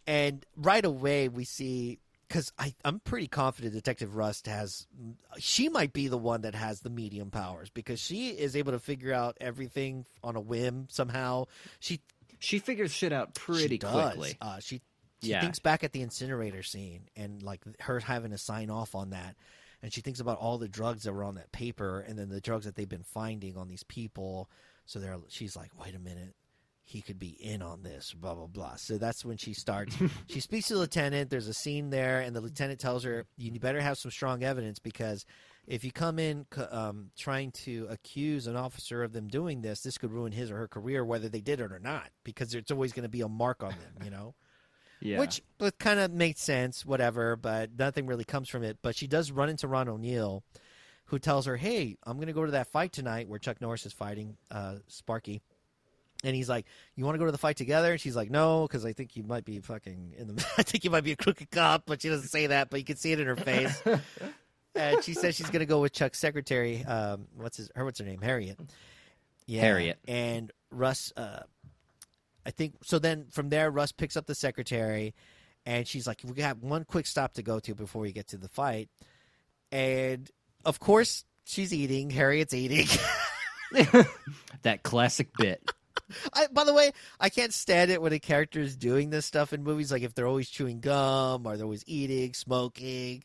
[0.07, 1.99] And right away we see
[2.33, 2.51] because
[2.83, 4.87] I'm pretty confident Detective Rust has.
[5.37, 8.79] She might be the one that has the medium powers because she is able to
[8.79, 11.45] figure out everything on a whim somehow.
[11.79, 12.01] She
[12.39, 13.91] she figures shit out pretty she does.
[14.15, 14.35] quickly.
[14.41, 14.81] Uh, she
[15.21, 15.41] she Yeah.
[15.41, 19.35] thinks back at the incinerator scene and like her having to sign off on that,
[19.83, 22.41] and she thinks about all the drugs that were on that paper and then the
[22.41, 24.49] drugs that they've been finding on these people.
[24.87, 26.33] So they're she's like, wait a minute.
[26.85, 28.75] He could be in on this, blah blah blah.
[28.75, 29.95] So that's when she starts.
[30.27, 31.29] she speaks to the lieutenant.
[31.29, 34.79] There's a scene there, and the lieutenant tells her, "You better have some strong evidence
[34.79, 35.25] because
[35.65, 39.97] if you come in um, trying to accuse an officer of them doing this, this
[39.97, 42.91] could ruin his or her career, whether they did it or not, because it's always
[42.91, 44.35] going to be a mark on them, you know.
[45.01, 45.19] Yeah.
[45.19, 45.41] Which
[45.79, 47.35] kind of makes sense, whatever.
[47.35, 48.77] But nothing really comes from it.
[48.81, 50.45] But she does run into Ron O'Neal,
[51.07, 53.85] who tells her, "Hey, I'm going to go to that fight tonight where Chuck Norris
[53.85, 55.41] is fighting uh, Sparky."
[56.23, 58.63] And he's like, "You want to go to the fight together?" And she's like, "No,
[58.63, 60.45] because I think you might be fucking in the.
[60.57, 62.85] I think you might be a crooked cop." But she doesn't say that, but you
[62.85, 63.81] can see it in her face.
[64.75, 66.83] and she says she's gonna go with Chuck's secretary.
[66.85, 67.69] Um, what's his?
[67.75, 68.21] Her what's her name?
[68.21, 68.59] Harriet.
[69.45, 69.99] Yeah, Harriet.
[70.07, 71.13] And Rust.
[71.17, 71.41] Uh,
[72.45, 72.99] I think so.
[72.99, 75.13] Then from there, Rust picks up the secretary,
[75.65, 78.37] and she's like, "We got one quick stop to go to before we get to
[78.37, 78.89] the fight."
[79.71, 80.29] And
[80.65, 82.09] of course, she's eating.
[82.09, 82.87] Harriet's eating.
[84.61, 85.69] that classic bit.
[86.33, 89.53] I, by the way, I can't stand it when a character is doing this stuff
[89.53, 89.91] in movies.
[89.91, 93.23] Like if they're always chewing gum or they're always eating, smoking.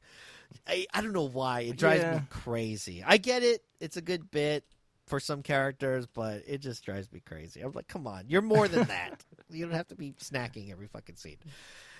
[0.66, 1.60] I, I don't know why.
[1.60, 2.14] It drives Yeah.
[2.14, 3.02] me crazy.
[3.06, 3.62] I get it.
[3.80, 4.64] It's a good bit
[5.06, 7.60] for some characters, but it just drives me crazy.
[7.60, 9.24] I'm like, come on, you're more than that.
[9.50, 11.36] you don't have to be snacking every fucking scene.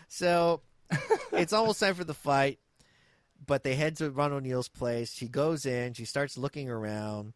[0.08, 0.60] So
[1.32, 2.58] it's almost time for the fight,
[3.46, 5.12] but they head to Ron O'Neal's place.
[5.12, 5.94] She goes in.
[5.94, 7.32] She starts looking around.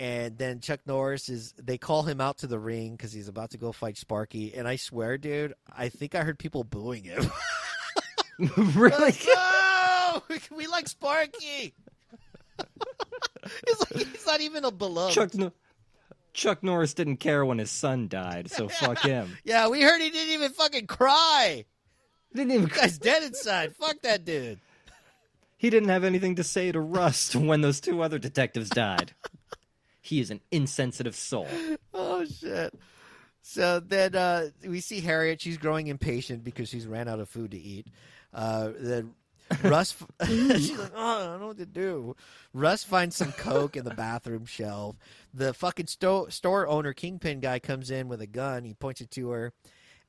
[0.00, 3.50] And then Chuck Norris is, they call him out to the ring because he's about
[3.50, 4.54] to go fight Sparky.
[4.54, 7.28] And I swear, dude, I think I heard people booing him.
[8.56, 9.12] really?
[9.26, 9.34] no!
[9.36, 10.22] Oh,
[10.56, 11.74] we like Sparky!
[13.66, 15.14] he's, like, he's not even a beloved.
[15.14, 15.52] Chuck no-
[16.34, 19.36] Chuck Norris didn't care when his son died, so fuck him.
[19.42, 21.64] Yeah, we heard he didn't even fucking cry.
[22.32, 23.74] Didn't even Guy's dead inside.
[23.74, 24.60] Fuck that dude.
[25.56, 29.12] He didn't have anything to say to Rust when those two other detectives died.
[30.08, 31.46] He is an insensitive soul.
[31.92, 32.72] Oh shit.
[33.42, 35.40] So then uh, we see Harriet.
[35.40, 37.86] She's growing impatient because she's ran out of food to eat.
[38.32, 39.14] Uh, then
[39.62, 42.16] Rust, she's like, "Oh, I don't know what to do."
[42.52, 44.96] Rust finds some coke in the bathroom shelf.
[45.32, 48.64] The fucking sto- store owner, kingpin guy, comes in with a gun.
[48.64, 49.52] He points it to her,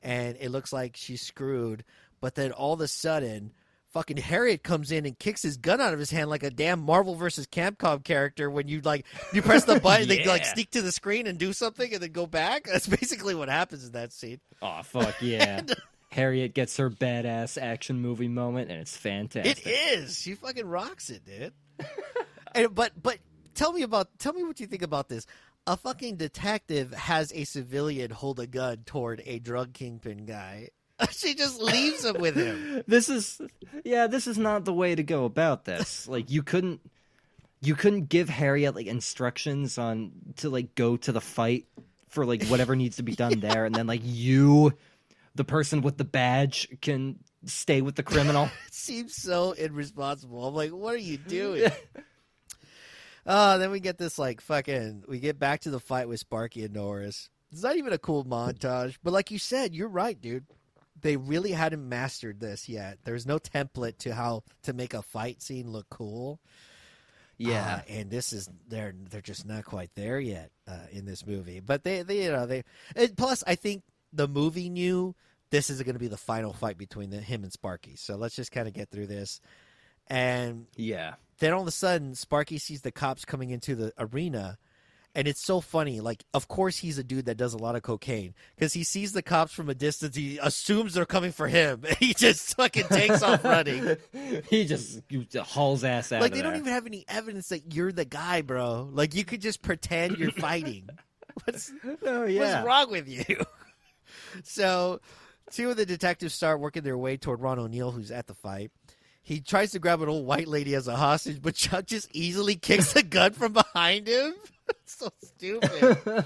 [0.02, 1.84] and it looks like she's screwed.
[2.22, 3.52] But then all of a sudden,
[3.92, 6.80] fucking Harriet comes in and kicks his gun out of his hand like a damn
[6.80, 8.50] Marvel versus Capcom character.
[8.50, 11.54] When you like, you press the button, they like sneak to the screen and do
[11.54, 12.66] something, and then go back.
[12.66, 14.40] That's basically what happens in that scene.
[14.62, 15.62] Oh fuck yeah.
[15.70, 15.76] Uh,
[16.12, 19.66] Harriet gets her badass action movie moment and it's fantastic.
[19.66, 20.20] It is.
[20.20, 21.54] She fucking rocks it, dude.
[22.56, 23.20] and, but but
[23.54, 25.26] tell me about tell me what you think about this.
[25.68, 30.70] A fucking detective has a civilian hold a gun toward a drug kingpin guy.
[31.12, 32.84] she just leaves him with him.
[32.88, 33.42] This is
[33.84, 36.08] yeah, this is not the way to go about this.
[36.20, 36.82] Like you couldn't
[37.62, 41.66] you couldn't give Harriet like instructions on to like go to the fight
[42.10, 44.74] for like whatever needs to be done there and then like you
[45.36, 48.46] the person with the badge can stay with the criminal.
[48.68, 50.48] It seems so irresponsible.
[50.48, 51.72] I'm like, what are you doing?
[53.26, 55.04] Oh, then we get this like fucking.
[55.08, 57.30] We get back to the fight with Sparky and Norris.
[57.52, 60.46] It's not even a cool montage, but like you said, you're right, dude.
[61.02, 63.00] They really hadn't mastered this yet.
[63.04, 66.40] There's no template to how to make a fight scene look cool.
[67.38, 67.82] yeah.
[67.82, 71.60] Uh, and this is they're they're just not quite there yet uh, in this movie.
[71.60, 72.64] But they, they you know they
[73.16, 75.16] plus I think the movie knew
[75.52, 77.96] this is going to be the final fight between the, him and Sparky.
[77.96, 79.42] So let's just kind of get through this.
[80.08, 81.16] And yeah.
[81.40, 84.58] then all of a sudden Sparky sees the cops coming into the arena
[85.16, 87.82] and it's so funny like of course he's a dude that does a lot of
[87.82, 91.82] cocaine because he sees the cops from a distance he assumes they're coming for him.
[91.88, 93.98] And he just fucking takes off running.
[94.50, 95.02] He just
[95.38, 98.90] hauls ass out like they don't even have any evidence that you're the guy bro.
[98.92, 100.88] Like you could just pretend you're fighting.
[101.44, 101.72] What's,
[102.06, 102.40] Oh yeah.
[102.64, 103.24] what's wrong with you?
[104.44, 105.00] So
[105.52, 108.72] two of the detectives start working their way toward ron o'neal who's at the fight.
[109.22, 112.56] He tries to grab an old white lady as a hostage but chuck just easily
[112.56, 114.34] kicks the gun from behind him
[114.86, 116.26] so stupid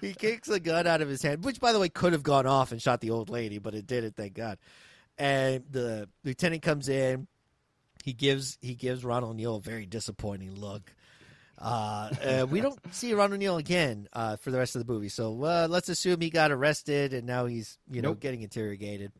[0.00, 2.46] he kicks the gun out of his hand which by the way could have gone
[2.46, 4.58] off and shot the old lady but it didn't thank god
[5.18, 7.26] and the lieutenant comes in
[8.04, 10.92] he gives he gives Ron O'Neal a very disappointing look.
[11.58, 15.08] Uh, uh, we don't see Ron O'Neal again uh, for the rest of the movie,
[15.08, 18.20] so uh, let's assume he got arrested and now he's you know Nope.
[18.20, 19.10] getting interrogated.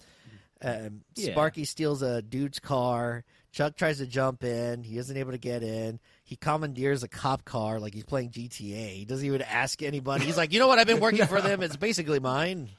[0.62, 1.32] Um, Yeah.
[1.32, 3.24] Sparky steals a dude's car.
[3.52, 4.82] Chuck tries to jump in.
[4.82, 5.98] He isn't able to get in.
[6.24, 8.94] He commandeers a cop car like he's playing GTA.
[8.94, 10.24] He doesn't even ask anybody.
[10.24, 10.78] He's like, you know what?
[10.78, 11.62] I've been working for them.
[11.62, 12.70] It's basically mine.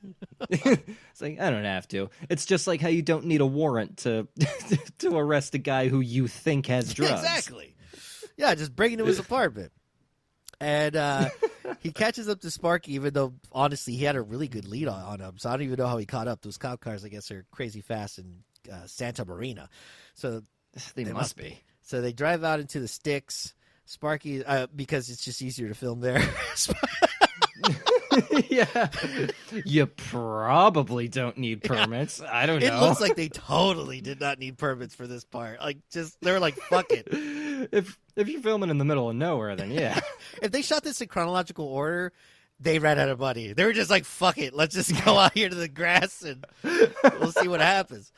[0.50, 2.10] it's like I don't have to.
[2.28, 4.28] It's just like how you don't need a warrant to
[4.98, 7.12] to arrest a guy who you think has drugs.
[7.12, 7.74] Exactly.
[8.36, 9.72] Yeah, just bring him to his apartment.
[10.60, 11.28] And uh,
[11.80, 15.00] he catches up to Sparky, even though honestly he had a really good lead on,
[15.02, 15.38] on him.
[15.38, 16.42] So I don't even know how he caught up.
[16.42, 19.68] Those cop cars, I guess, are crazy fast in uh, Santa Marina.
[20.14, 20.42] So
[20.94, 21.60] They, They must must be.
[21.82, 23.54] so they drive out into the sticks.
[23.86, 26.22] Sparky, uh, because it's just easier to film there.
[28.48, 28.88] yeah.
[29.64, 32.20] You probably don't need permits.
[32.20, 32.80] I don't it know.
[32.80, 35.60] looks like they totally did not need permits for this part.
[35.60, 37.08] Like, just they're like, fuck it.
[37.72, 40.00] if if you're filming in the middle of nowhere, then yeah.
[40.42, 42.12] if they shot this in chronological order,
[42.60, 43.52] they ran out of money.
[43.52, 46.44] They were just like, "Fuck it, let's just go out here to the grass and
[47.20, 48.12] we'll see what happens."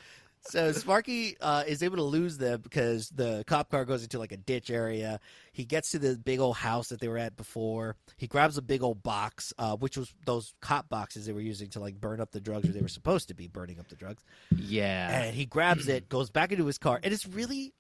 [0.51, 4.33] So Sparky uh, is able to lose them because the cop car goes into like
[4.33, 5.21] a ditch area.
[5.53, 7.97] He gets to the big old house that they were at before.
[8.17, 11.69] He grabs a big old box, uh, which was those cop boxes they were using
[11.71, 13.97] to like burn up the drugs, or they were supposed to be burning up the
[13.97, 14.23] drugs.
[14.57, 15.23] Yeah.
[15.23, 17.73] And he grabs it, goes back into his car, and it's really.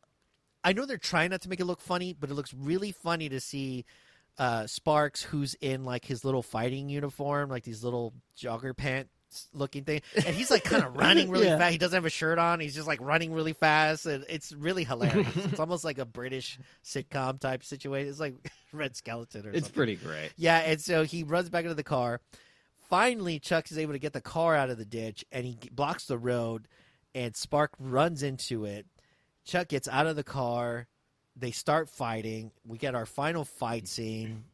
[0.63, 3.31] I know they're trying not to make it look funny, but it looks really funny
[3.31, 3.87] to see
[4.37, 9.11] uh, Sparks, who's in like his little fighting uniform, like these little jogger pants
[9.53, 11.59] looking thing, and he's like kind of running really Yeah.
[11.59, 11.73] fast.
[11.73, 12.61] He doesn't have a shirt on.
[12.61, 15.35] He's just like running really fast, and it's really hilarious.
[15.37, 18.09] it's almost like a British sitcom type situation.
[18.11, 18.35] It's like
[18.73, 19.73] Red Skelton or It's something.
[19.75, 20.33] pretty great.
[20.37, 22.21] Yeah, and so he runs back into the car.
[22.89, 26.07] Finally, Chuck is able to get the car out of the ditch, and he blocks
[26.07, 26.67] the road.
[27.15, 28.87] And Spark runs into it.
[29.45, 30.87] Chuck gets out of the car.
[31.37, 32.53] They start fighting.
[32.65, 34.45] We get our final fight scene.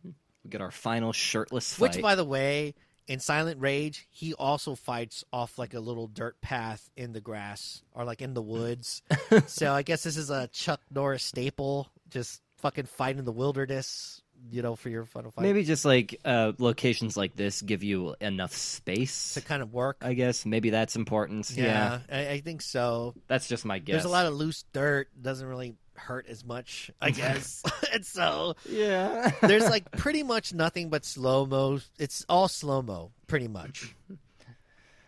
[0.44, 1.94] We get our final shirtless fight.
[1.97, 2.74] Which, by the way,
[3.09, 7.83] in Silent Rage, he also fights off like a little dirt path in the grass
[7.95, 9.03] or like in the woods.
[9.47, 11.89] so I guess this is a Chuck Norris staple.
[12.11, 15.43] Just fucking fight in the wilderness, you know, for your final fight.
[15.43, 19.35] Maybe just like uh, locations like this give you enough space.
[19.35, 19.99] to kind of work.
[20.03, 21.51] I guess maybe that's important.
[21.51, 23.15] Yeah, Yeah, I, I think so.
[23.28, 23.95] that's just my guess.
[23.95, 25.09] There's a lot of loose dirt.
[25.20, 27.62] Doesn't really hurt as much, I guess.
[27.93, 29.32] and so yeah.
[29.43, 31.81] there's like pretty much nothing but slow mo.
[31.98, 33.94] It's all slow mo, pretty much.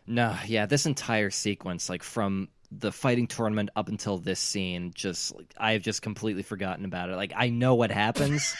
[0.06, 5.34] no, yeah, this entire sequence, like from the fighting tournament up until this scene, just
[5.34, 7.16] like, I've just completely forgotten about it.
[7.16, 8.54] Like I know what happens,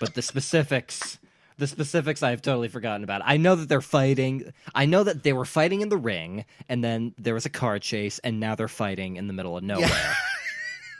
[0.00, 1.18] but the specifics.
[1.58, 3.20] The specifics I've totally forgotten about.
[3.22, 4.54] I know that they're fighting.
[4.74, 7.78] I know that they were fighting in the ring, and then there was a car
[7.78, 10.16] chase, and now they're fighting in the middle of nowhere.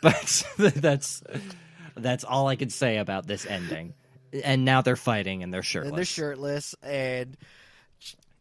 [0.57, 1.23] but that's
[1.97, 3.95] that's all I can say about this ending.
[4.45, 7.37] And now they're fighting, and they're shirtless, And they're shirtless and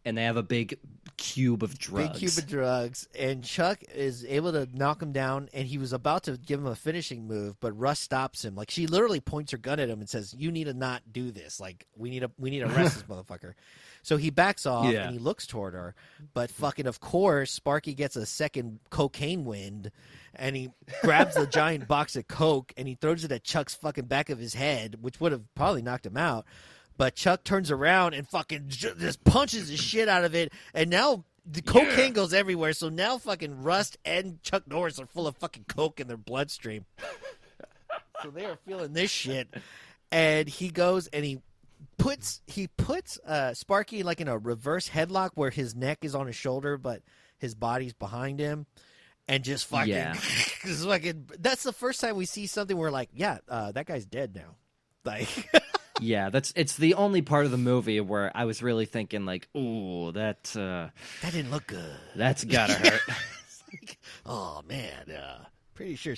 [0.05, 0.79] and they have a big
[1.17, 2.09] cube of drugs.
[2.09, 3.07] big cube of drugs.
[3.17, 5.49] And Chuck is able to knock him down.
[5.53, 8.55] And he was about to give him a finishing move, but Rust stops him.
[8.55, 11.31] Like she literally points her gun at him and says, "You need to not do
[11.31, 11.59] this.
[11.59, 13.53] Like we need to we need to arrest this motherfucker."
[14.09, 15.03] So he backs off Yeah.
[15.03, 15.93] and he looks toward her,
[16.33, 19.91] but fucking of course, Sparky gets a second cocaine wind,
[20.33, 20.71] and he
[21.03, 24.39] grabs the giant box of coke and he throws it at Chuck's fucking back of
[24.39, 26.47] his head, which would have probably knocked him out.
[26.97, 31.23] But Chuck turns around and fucking just punches the shit out of it, and now
[31.45, 32.73] the cocaine goes everywhere.
[32.73, 36.85] So now fucking Rust and Chuck Norris are full of fucking coke in their bloodstream.
[38.23, 39.53] so they are feeling this shit,
[40.11, 41.41] and he goes and he
[41.99, 46.25] puts he puts uh, Sparky like in a reverse headlock where his neck is on
[46.25, 47.03] his shoulder, but
[47.37, 48.65] his body's behind him,
[49.27, 50.13] and just fucking, Yeah.
[50.65, 51.29] just fucking.
[51.39, 54.55] That's the first time we see something where like, yeah, uh, that guy's dead now.
[55.05, 55.29] Like,
[56.01, 59.47] Yeah, that's it's the only part of the movie where I was really thinking like,
[59.55, 60.89] ooh, that uh,
[61.21, 61.95] that didn't look good.
[62.15, 63.01] that's gotta hurt.
[63.71, 65.45] Like, oh man, uh,
[65.75, 66.15] pretty sure.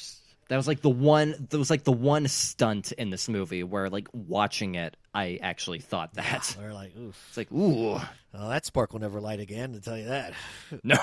[0.52, 1.48] That was like the one.
[1.50, 5.80] That was like the one stunt in this movie where, like, watching it, I actually
[5.80, 6.58] thought that.
[6.62, 7.18] We're like, oof.
[7.30, 7.92] It's like, ooh,
[8.34, 9.72] Well, that spark will never light again.
[9.72, 10.34] To tell you that.
[10.84, 10.98] no.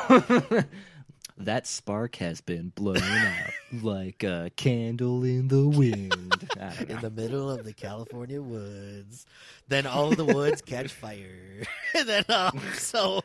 [1.40, 3.50] That spark has been blown out
[3.82, 6.50] like a candle in the wind.
[6.60, 6.94] I don't know.
[6.96, 9.24] in the middle of the California woods.
[9.68, 11.62] Then all the woods catch fire.
[11.94, 13.22] and then um, so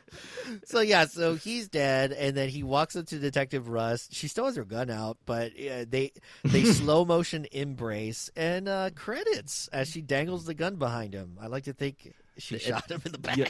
[0.66, 4.14] so yeah, so he's dead and then he walks up to Detective Rust.
[4.14, 6.12] She still has her gun out, but uh, they
[6.44, 11.38] they slow motion embrace and uh, credits as she dangles the gun behind him.
[11.42, 13.38] I like to think she shot him in the back.
[13.38, 13.48] Yeah,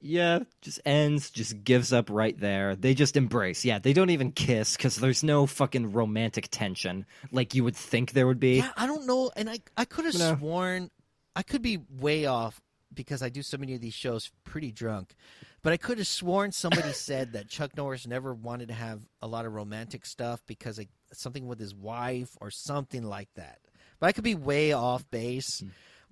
[0.00, 2.76] yeah, just ends, just gives up right there.
[2.76, 3.64] They just embrace.
[3.64, 8.12] Yeah, they don't even kiss because there's no fucking romantic tension like you would think
[8.12, 8.56] there would be.
[8.58, 10.36] Yeah, I don't know, and I I could have You know.
[10.36, 10.90] sworn
[11.34, 12.60] I could be way off
[12.94, 15.14] because I do so many of these shows pretty drunk,
[15.62, 19.26] but I could have sworn somebody said that Chuck Norris never wanted to have a
[19.26, 23.58] lot of romantic stuff because like something with his wife or something like that.
[24.00, 25.60] But I could be way off base.
[25.60, 25.68] Hmm.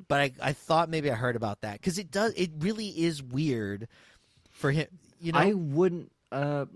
[0.09, 3.23] But I I thought maybe I heard about that because it does it really is
[3.23, 3.89] weird
[4.51, 4.87] for him.
[5.21, 6.11] You know, I wouldn't.
[6.33, 6.66] Uh,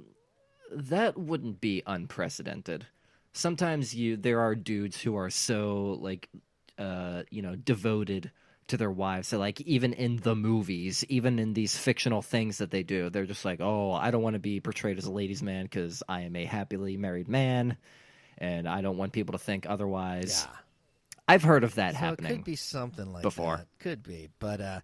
[0.70, 2.86] that wouldn't be unprecedented.
[3.32, 6.28] Sometimes you there are dudes who are so like,
[6.78, 8.30] uh, you know, devoted
[8.68, 9.28] to their wives.
[9.28, 13.26] So like even in the movies, even in these fictional things that they do, they're
[13.26, 16.22] just like, oh, I don't want to be portrayed as a ladies' man because I
[16.22, 17.76] am a happily married man,
[18.36, 20.46] and I don't want people to think otherwise.
[20.48, 20.56] yeah.
[21.28, 22.32] I've heard of that So happening.
[22.32, 23.58] It could be something like before.
[23.58, 23.66] that.
[23.78, 24.80] Could be, but uh,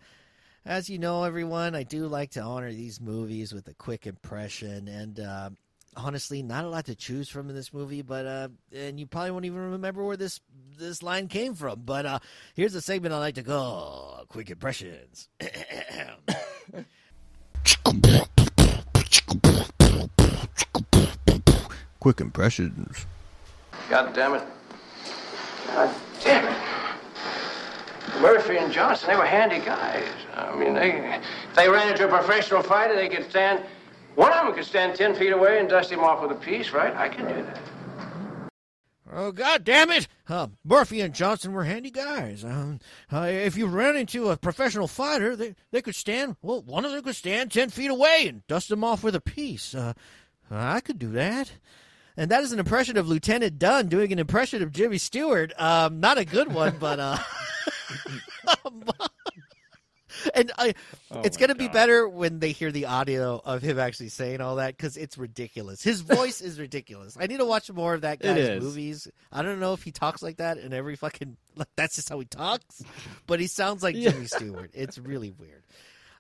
[0.67, 4.87] as you know, everyone, I do like to honor these movies with a quick impression,
[4.89, 5.51] and uh,
[5.97, 9.31] honestly not a lot to choose from in this movie, but uh, and you probably
[9.31, 10.41] won't even remember where this
[10.79, 11.81] this line came from.
[11.85, 12.19] But uh,
[12.55, 15.29] here's a segment I like to call quick impressions.
[22.01, 23.07] Quick impressions.
[23.89, 24.43] God damn it.
[25.67, 25.95] God
[26.25, 28.21] damn it.
[28.21, 30.09] Murphy and Johnson, they were handy guys.
[30.35, 33.63] I mean, they, if they ran into a professional fighter, they could stand,
[34.15, 36.71] one of them could stand 10 feet away and dust him off with a piece,
[36.71, 36.95] right?
[36.95, 37.61] I can do that.
[39.17, 40.09] Oh God damn it!
[40.29, 42.45] Uh, Murphy and Johnson were handy guys.
[42.45, 42.81] Um,
[43.13, 46.35] uh, if you ran into a professional fighter, they they could stand.
[46.43, 49.21] Well, one of them could stand ten feet away and dust them off with a
[49.21, 49.73] piece.
[49.73, 49.93] Uh,
[50.51, 51.53] I could do that.
[52.17, 55.53] And that is an impression of Lieutenant Dunn doing an impression of Jimmy Stewart.
[55.61, 57.19] Um, not a good one, but uh,
[60.35, 60.75] and I,
[61.25, 64.57] it's going to be better when they hear the audio of him actually saying all
[64.57, 65.83] that because it's ridiculous.
[65.83, 67.17] His voice is ridiculous.
[67.19, 69.09] I need to watch more of that guy's movies.
[69.33, 71.37] I don't know if he talks like that in every fucking.
[71.57, 72.83] Like, that's just how he talks,
[73.27, 74.11] but he sounds like Yeah.
[74.11, 74.71] Jimmy Stewart.
[74.73, 75.65] It's really weird.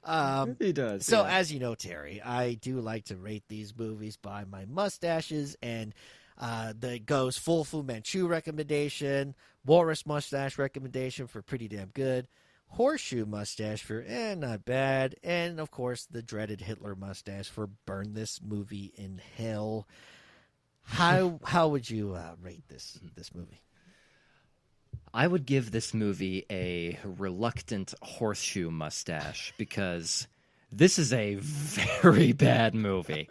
[0.05, 1.07] Um, He does.
[1.07, 1.39] so, yeah.
[1.39, 5.95] as you know, Terry, I do like to rate these movies by my mustaches, and
[6.39, 12.29] uh, the goes full Fu Manchu recommendation, Walrus mustache recommendation for pretty damn good,
[12.69, 18.15] horseshoe mustache for eh not bad, and of course the dreaded Hitler mustache for burn
[18.15, 19.87] this movie in hell.
[20.83, 23.63] How how would you uh, rate this this movie?
[25.15, 30.27] I would give this movie a reluctant horseshoe mustache because
[30.73, 33.31] this is a very bad movie.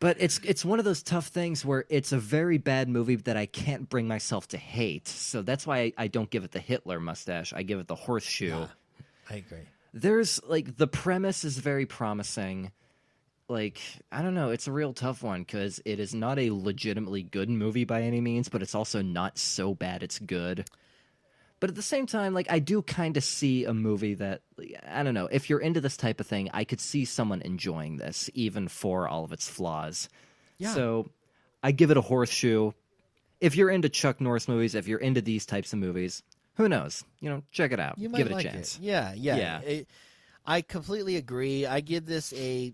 [0.00, 3.36] But it's it's one of those tough things where it's a very bad movie that
[3.36, 5.06] I can't bring myself to hate.
[5.06, 7.52] So that's why I, I don't give it the Hitler mustache.
[7.52, 8.66] I give it the horseshoe.
[9.28, 9.68] I agree.
[9.92, 12.72] There's like the premise is very promising.
[13.48, 17.22] Like I don't know, it's a real tough one because it is not a legitimately
[17.22, 20.66] good movie by any means, but it's also not so bad it's good.
[21.58, 24.42] But at the same time, like I do kind of see a movie that
[24.88, 25.26] I don't know.
[25.30, 29.08] If you're into this type of thing, I could see someone enjoying this, even for
[29.08, 30.08] all of its flaws.
[30.58, 30.74] Yeah.
[30.74, 31.10] So
[31.62, 32.72] I give it a horseshoe.
[33.40, 36.22] If you're into Chuck Norris movies, if you're into these types of movies,
[36.56, 37.04] who knows?
[37.20, 37.98] You know, check it out.
[37.98, 38.76] You might give it like a chance.
[38.76, 38.82] It.
[38.82, 39.36] Yeah, yeah.
[39.36, 39.60] Yeah.
[39.60, 39.88] It-
[40.48, 41.66] I completely agree.
[41.66, 42.72] I give this a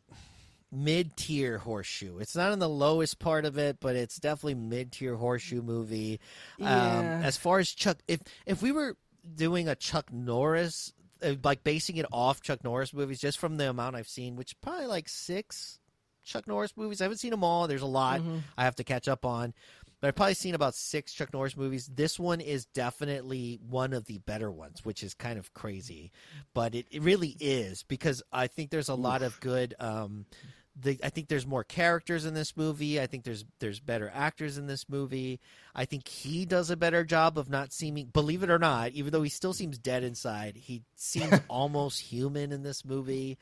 [0.73, 2.19] mid-tier horseshoe.
[2.19, 6.19] It's not in the lowest part of it, but it's definitely mid-tier horseshoe movie.
[6.57, 6.99] Yeah.
[6.99, 8.97] Um, as far as Chuck, if if we were
[9.37, 10.93] doing a Chuck Norris,
[11.23, 14.59] uh, like basing it off Chuck Norris movies, just from the amount I've seen, which
[14.61, 15.79] probably like six
[16.25, 17.01] Chuck Norris movies.
[17.01, 17.69] I haven't seen them all.
[17.69, 18.23] There's a lot
[18.57, 19.53] I have to catch up on.
[20.01, 21.87] But I've probably seen about six Chuck Norris movies.
[21.87, 26.11] This one is definitely one of the better ones, which is kind of crazy.
[26.55, 29.75] But it, it really is because I think there's a lot of good.
[29.79, 30.27] Um,
[30.81, 33.01] the, I think there's more characters in this movie.
[33.01, 35.41] I think there's there's better actors in this movie.
[35.75, 39.13] I think he does a better job of not seeming, believe it or not, even
[39.13, 43.39] though he still seems dead inside, he seems almost human in this movie.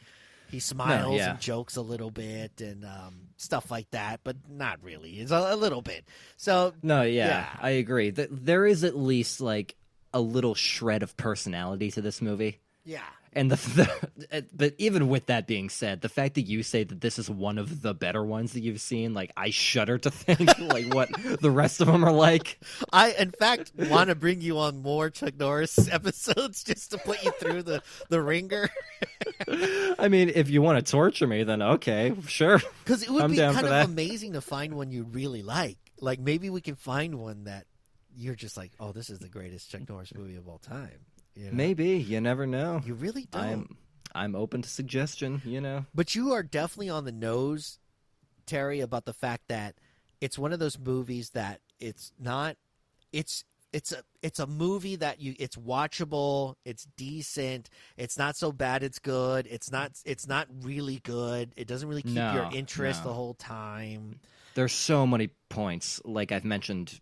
[0.50, 1.30] He smiles yeah.
[1.30, 5.20] and jokes a little bit and um, stuff like that, but not really.
[5.20, 6.04] It's a, a little bit.
[6.36, 7.46] So No, yeah, Yeah.
[7.60, 8.10] I agree.
[8.10, 9.76] Th- There is at least like
[10.12, 12.58] a little shred of personality to this movie.
[12.84, 13.02] yeah,
[13.32, 13.56] And the,
[14.16, 17.30] the but even with that being said, the fact that you say that this is
[17.30, 21.10] one of the better ones that you've seen, like I shudder to think like what
[21.40, 22.58] the rest of them are like.
[22.92, 27.22] I in fact want to bring you on more Chuck Norris episodes just to put
[27.22, 28.68] you through the the ringer.
[29.98, 32.60] I mean, if you want to torture me, then okay, sure.
[32.84, 33.86] Because it would I'm be kind of that.
[33.86, 35.78] amazing to find one you really like.
[36.00, 37.66] Like maybe we can find one that
[38.16, 41.06] you're just like, oh, this is the greatest Chuck Norris movie of all time.
[41.34, 41.52] You know?
[41.52, 42.80] Maybe you never know.
[42.84, 43.42] you really don't.
[43.42, 43.76] I'm
[44.14, 45.40] I'm open to suggestion.
[45.44, 45.86] You know.
[45.94, 47.78] But you are definitely on the nose,
[48.46, 49.76] Terry, about the fact that
[50.20, 52.56] it's one of those movies that it's not.
[53.12, 56.56] It's it's a it's a movie that you it's watchable.
[56.64, 57.70] It's decent.
[57.96, 58.82] It's not so bad.
[58.82, 59.46] It's good.
[59.48, 61.52] It's not it's not really good.
[61.56, 63.10] It doesn't really keep No, your interest no.
[63.10, 64.18] the whole time.
[64.54, 67.00] there's so many points like i've mentioned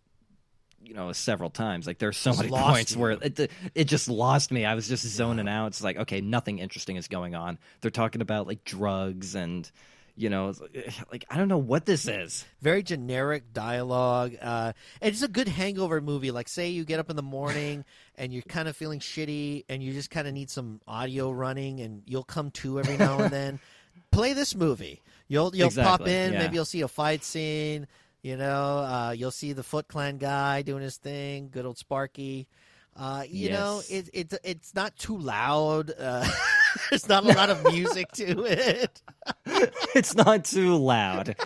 [0.89, 3.01] you know several times like there's so many points you.
[3.01, 6.59] where it, it just lost me i was just zoning out it's like okay nothing
[6.59, 9.71] interesting is going on they're talking about like drugs and
[10.17, 14.35] you know like, like i don't know what this is very generic dialogue.
[14.41, 16.31] Uh, and it's a good hangover movie.
[16.31, 17.85] Like, say you get up in the morning
[18.17, 21.81] and you're kind of feeling shitty, and you just kind of need some audio running,
[21.81, 23.61] and you'll come to every now and then.
[24.11, 25.03] Play this movie.
[25.29, 26.33] You'll you'll pop in.
[26.33, 26.39] yeah.
[26.41, 27.87] Maybe you'll see a fight scene.
[28.29, 31.49] You know, uh, you'll see the Foot Clan guy doing his thing.
[31.51, 32.47] Good old Sparky.
[32.95, 34.11] Uh, you know, Yes.
[34.13, 35.91] it, it it's not too loud.
[35.99, 36.29] Uh,
[36.91, 39.03] There's not a lot of music to it.
[39.95, 41.37] it's not too loud.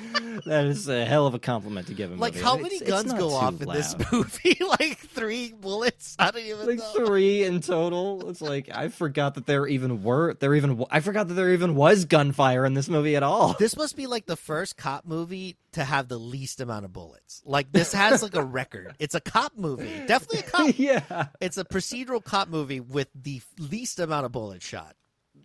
[0.46, 2.18] That is a hell of a compliment to give him.
[2.18, 4.58] Like, how many guns go off in this movie?
[4.80, 6.16] like three bullets?
[6.18, 7.06] I don't even like know.
[7.06, 8.28] three in total.
[8.30, 11.74] It's like I forgot that there even were there even I forgot that there even
[11.74, 13.54] was gunfire in this movie at all.
[13.58, 17.42] This must be like the first cop movie to have the least amount of bullets.
[17.44, 18.94] Like this has like a record.
[18.98, 20.78] It's a cop movie, definitely a cop.
[20.78, 24.94] yeah, It's a procedural cop movie with the least amount of bullets shot.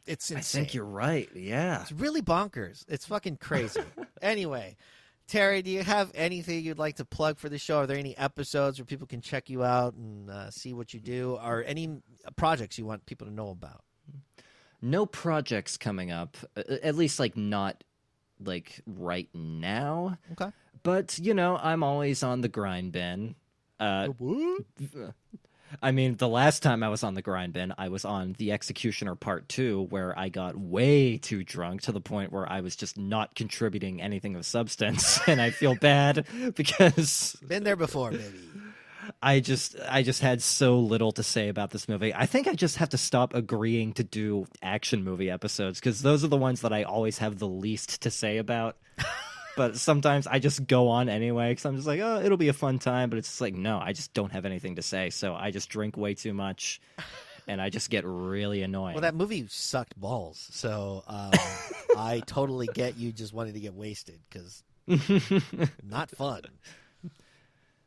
[0.07, 0.61] It's I insane.
[0.63, 1.29] think you're right.
[1.35, 1.81] Yeah.
[1.81, 2.85] It's really bonkers.
[2.87, 3.81] It's fucking crazy.
[4.21, 4.75] anyway,
[5.27, 7.79] Terry, do you have anything you'd like to plug for the show?
[7.79, 10.99] Are there any episodes where people can check you out and uh, see what you
[11.01, 12.01] do, or any
[12.37, 13.83] projects you want people to know about?
[14.81, 17.83] No projects coming up, at least like not
[18.39, 20.17] like right now.
[20.33, 20.51] Okay.
[20.83, 23.35] But you know, I'm always on the grind bin.
[23.79, 24.09] Uh,
[25.81, 28.51] I mean, the last time I was on the grind bin, I was on the
[28.51, 32.75] Executioner Part 2, where I got way too drunk to the point where I was
[32.75, 35.19] just not contributing anything of substance.
[35.27, 36.25] and I feel bad
[36.55, 38.23] because Been there before, baby.
[39.21, 42.13] I just I just had so little to say about this movie.
[42.13, 46.23] I think I just have to stop agreeing to do action movie episodes because those
[46.23, 48.75] are the ones that I always have the least to say about.
[49.57, 52.53] but sometimes I just go on anyway because I'm just like, oh, it'll be a
[52.53, 53.09] fun time.
[53.09, 55.09] But it's just like, no, I just don't have anything to say.
[55.09, 56.79] So I just drink way too much,
[57.47, 58.93] and I just get really annoying.
[58.93, 61.31] Well, that movie sucked balls, so um,
[61.97, 64.63] I totally get you just wanting to get wasted because
[65.83, 66.43] not fun.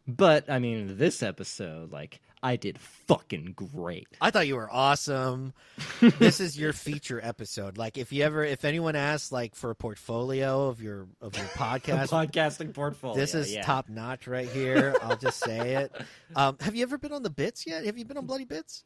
[0.07, 4.09] but I mean, this episode, like, I did fucking great.
[4.21, 5.53] I thought you were awesome.
[6.01, 7.77] this is your feature episode.
[7.77, 11.47] Like, if you ever, if anyone asks, like, for a portfolio of your of your
[11.55, 13.17] podcast, Podcasting portfolio.
[13.17, 13.63] this is yeah.
[13.63, 14.97] top notch right here.
[15.03, 15.93] I'll just say it.
[16.37, 17.85] Um, have you ever been on the bits yet?
[17.85, 18.85] Have you been on Bloody Bits?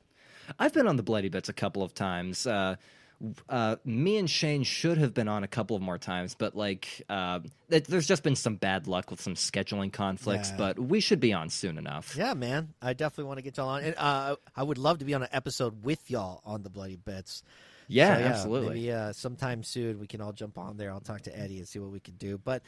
[0.58, 2.46] I've been on the Bloody Bits a couple of times.
[2.46, 2.76] Uh,
[3.48, 7.02] uh, me and Shane should have been on a couple of more times, but like,
[7.08, 7.40] uh,
[7.70, 10.50] th- there's just been some bad luck with some scheduling conflicts.
[10.50, 10.56] Yeah.
[10.56, 12.14] But we should be on soon enough.
[12.16, 12.74] Yeah, man.
[12.82, 13.84] I definitely want to get y'all on.
[13.84, 16.96] And uh, I would love to be on an episode with y'all on the Bloody
[16.96, 17.42] Bits.
[17.86, 18.74] Yeah, So, absolutely.
[18.76, 20.90] Maybe uh, sometime soon we can all jump on there.
[20.90, 22.38] I'll talk to Eddie and see what we can do.
[22.38, 22.62] But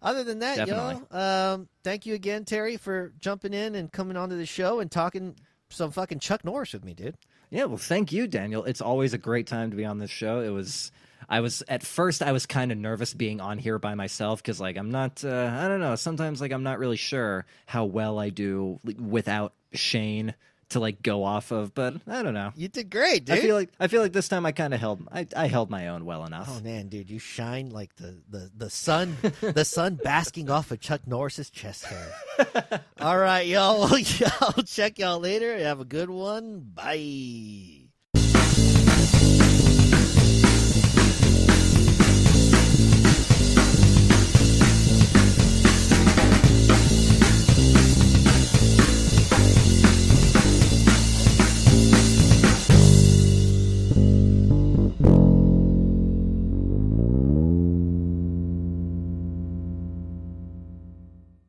[0.00, 1.02] other than that, Definitely.
[1.10, 4.88] y'all, um, thank you again, Terry, for jumping in and coming onto the show and
[4.90, 5.34] talking
[5.70, 7.16] some fucking Chuck Norris with me, dude.
[7.50, 8.64] Yeah, well, thank you, Daniel.
[8.64, 10.40] It's always a great time to be on this show.
[10.40, 10.92] It was,
[11.28, 14.60] I was at first I was kind of nervous being on here by myself because
[14.60, 15.96] like I'm not, uh, I don't know.
[15.96, 20.34] Sometimes like I'm not really sure how well I do without Shane
[20.70, 22.52] to like go off of, but I don't know.
[22.56, 23.36] You did great, dude.
[23.36, 25.70] I feel like I feel like this time I kind of held I, I held
[25.70, 26.48] my own well enough.
[26.50, 30.80] Oh man, dude, you shine like the the the sun, the sun basking off of
[30.80, 32.82] Chuck Norris's chest hair.
[33.00, 33.84] All right, y'all.
[34.40, 35.58] I'll check y'all later.
[35.58, 36.60] Have a good one.
[36.74, 37.79] Bye.